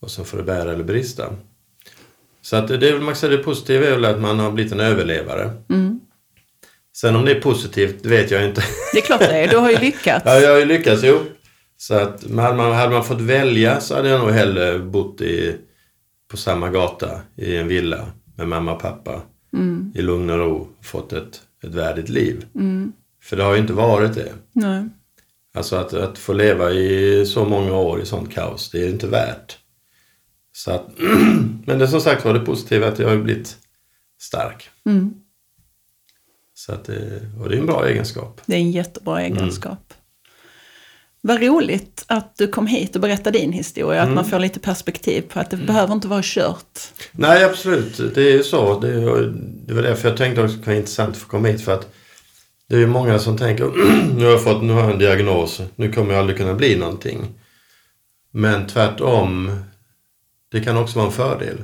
Och 0.02 0.12
så 0.12 0.24
får 0.24 0.38
det 0.38 0.44
bära 0.44 0.72
eller 0.74 0.84
brista. 0.84 1.34
Så 2.42 2.56
att 2.56 2.68
det, 2.68 2.90
är 2.90 3.00
man 3.00 3.16
säga 3.16 3.38
det 3.38 3.44
positiva 3.44 3.86
är 3.86 3.92
väl 3.92 4.06
att 4.06 4.22
man 4.22 4.40
har 4.40 4.52
blivit 4.52 4.72
en 4.72 4.80
överlevare. 4.80 5.52
Sen 6.96 7.16
om 7.16 7.26
det 7.26 7.32
är 7.32 7.42
positivt, 7.42 7.96
det 8.04 8.10
vet 8.10 8.32
jag 8.32 8.46
inte. 8.46 8.64
Det 8.94 9.00
är 9.00 9.02
klart 9.02 9.20
det 9.20 9.38
är, 9.38 9.48
du 9.48 9.58
har 9.58 9.72
ju 9.72 9.78
lyckats. 9.82 10.26
Ja, 10.26 10.40
jag 10.40 10.52
har 10.52 10.60
ju 10.60 10.66
lyckats, 10.66 11.04
jo. 11.04 11.20
Så 11.78 11.96
att 11.96 12.24
hade 12.24 12.56
man, 12.56 12.72
hade 12.74 12.94
man 12.94 13.04
fått 13.04 13.22
välja 13.22 13.80
så 13.82 13.96
hade 13.96 14.10
jag 14.10 14.20
nog 14.22 14.30
hellre 14.30 14.80
bott 14.80 15.22
i, 15.22 15.56
på 16.32 16.38
samma 16.38 16.70
gata 16.70 17.22
i 17.36 17.56
en 17.56 17.68
villa 17.68 18.06
med 18.36 18.48
mamma 18.48 18.74
och 18.74 18.82
pappa 18.82 19.22
i 19.96 20.02
lugn 20.02 20.30
och 20.30 20.38
ro 20.38 20.70
och 20.80 20.86
fått 20.86 21.14
ett, 21.14 21.42
ett 21.64 21.74
värdigt 21.74 22.10
liv. 22.10 22.46
För 23.26 23.36
det 23.36 23.44
har 23.44 23.54
ju 23.54 23.62
inte 23.62 23.74
varit 23.74 24.14
det. 24.14 24.34
Nej. 24.54 24.90
Alltså 25.54 25.76
att, 25.76 25.94
att 25.94 26.18
få 26.18 26.34
leva 26.34 26.72
i 26.72 27.26
så 27.26 27.46
många 27.46 27.74
år 27.74 28.02
i 28.02 28.06
sånt 28.06 28.34
kaos, 28.34 28.70
det 28.72 28.84
är 28.84 28.90
inte 28.90 29.08
värt. 29.08 29.58
Så 30.54 30.72
att, 30.72 30.88
men 31.66 31.80
det 31.80 31.88
som 31.88 32.02
sagt 32.02 32.26
var 32.26 32.34
det 32.34 32.40
positiva 32.40 32.88
att 32.88 33.00
jag 33.00 33.10
har 33.10 33.18
blivit 33.18 33.58
stark. 34.22 34.70
Så 36.54 36.72
att 36.72 36.86
det, 36.86 37.22
och 37.40 37.50
det 37.50 37.56
är 37.56 37.60
en 37.60 37.66
bra 37.66 37.88
egenskap. 37.88 38.42
Det 38.46 38.56
är 38.56 38.60
en 38.60 38.72
jättebra 38.72 39.22
egenskap. 39.22 39.94
Vad 41.22 41.42
roligt 41.42 42.06
att 42.08 42.38
du 42.38 42.48
kom 42.48 42.68
hit 42.68 42.96
och 42.96 43.02
berättade 43.02 43.40
din 43.40 43.52
historia, 43.52 44.02
Mm. 44.02 44.10
att 44.10 44.16
man 44.16 44.26
får 44.26 44.40
lite 44.40 44.60
perspektiv 44.60 45.22
på 45.22 45.40
att 45.40 45.50
det 45.50 45.58
behöver 45.58 45.94
inte 45.94 46.08
vara 46.08 46.22
kört. 46.24 46.80
Nej, 47.12 47.44
absolut. 47.44 47.98
Det 48.16 48.22
är 48.22 48.32
ju 48.32 48.44
så. 48.44 48.80
Det, 48.80 48.94
det 49.66 49.74
var 49.74 49.82
därför 49.82 50.10
jag 50.10 50.18
tänkte 50.18 50.44
att 50.44 50.50
det 50.50 50.56
kan 50.56 50.66
vara 50.66 50.76
intressant 50.76 51.10
att 51.10 51.18
få 51.18 51.28
komma 51.28 51.48
hit. 51.48 51.62
För 51.62 51.74
att 51.74 51.94
det 52.68 52.76
är 52.76 52.80
ju 52.80 52.88
många 52.88 53.20
som 53.20 53.38
tänker, 53.38 53.66
nu 54.18 54.24
har 54.24 54.32
jag 54.32 54.44
fått 54.44 54.64
nu 54.64 54.74
har 54.74 54.82
jag 54.82 54.92
en 54.92 55.00
diagnos, 55.00 55.62
nu 55.76 55.92
kommer 55.92 56.12
jag 56.12 56.20
aldrig 56.20 56.38
kunna 56.38 56.54
bli 56.54 56.76
någonting. 56.76 57.40
Men 58.32 58.68
tvärtom, 58.68 59.52
det 60.52 60.62
kan 60.62 60.78
också 60.78 61.00
vara 61.00 61.08
en 61.08 61.14
fördel. 61.14 61.64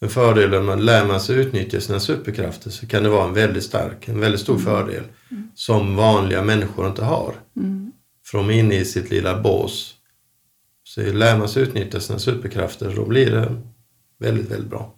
En 0.00 0.10
fördel 0.10 0.54
om 0.54 0.66
man 0.66 0.84
lär 0.84 1.06
man 1.06 1.20
sig 1.20 1.36
utnyttja 1.36 1.80
sina 1.80 2.00
superkrafter 2.00 2.70
så 2.70 2.86
kan 2.86 3.02
det 3.02 3.08
vara 3.08 3.24
en 3.28 3.34
väldigt 3.34 3.64
stark, 3.64 4.08
en 4.08 4.20
väldigt 4.20 4.40
stor 4.40 4.58
fördel 4.58 5.02
som 5.54 5.96
vanliga 5.96 6.42
människor 6.42 6.86
inte 6.86 7.04
har. 7.04 7.34
För 8.26 8.38
de 8.38 8.50
är 8.50 8.54
inne 8.54 8.74
i 8.74 8.84
sitt 8.84 9.10
lilla 9.10 9.40
bås. 9.40 9.94
Så 10.84 11.00
lär 11.00 11.38
man 11.38 11.48
sig 11.48 11.62
utnyttja 11.62 12.00
sina 12.00 12.18
superkrafter 12.18 12.92
då 12.96 13.06
blir 13.06 13.30
det 13.30 13.56
väldigt, 14.18 14.50
väldigt 14.50 14.70
bra. 14.70 14.94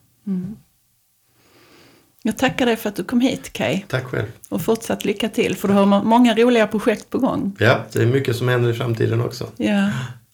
Jag 2.27 2.37
tackar 2.39 2.67
dig 2.67 2.77
för 2.77 2.89
att 2.89 2.97
du 2.97 3.05
kom 3.05 3.21
hit 3.21 3.53
Kai 3.53 3.85
Tack 3.89 4.05
själv. 4.05 4.27
och 4.49 4.63
fortsatt 4.63 5.05
lycka 5.05 5.29
till 5.29 5.57
för 5.57 5.69
du 5.69 5.75
har 5.75 5.87
må- 5.87 6.03
många 6.03 6.35
roliga 6.35 6.67
projekt 6.67 7.11
på 7.11 7.19
gång. 7.19 7.57
Ja, 7.59 7.85
det 7.93 8.03
är 8.03 8.07
mycket 8.07 8.37
som 8.37 8.49
händer 8.49 8.71
i 8.71 8.75
framtiden 8.75 9.21
också. 9.21 9.47
Ja, 9.57 9.91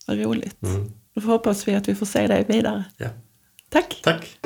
vad 0.06 0.18
roligt. 0.18 0.62
Mm. 0.62 0.90
Då 1.14 1.20
hoppas 1.20 1.68
vi 1.68 1.74
att 1.74 1.88
vi 1.88 1.94
får 1.94 2.06
se 2.06 2.26
dig 2.26 2.44
vidare. 2.48 2.84
Ja. 2.96 3.06
Tack! 3.70 4.00
Tack. 4.02 4.38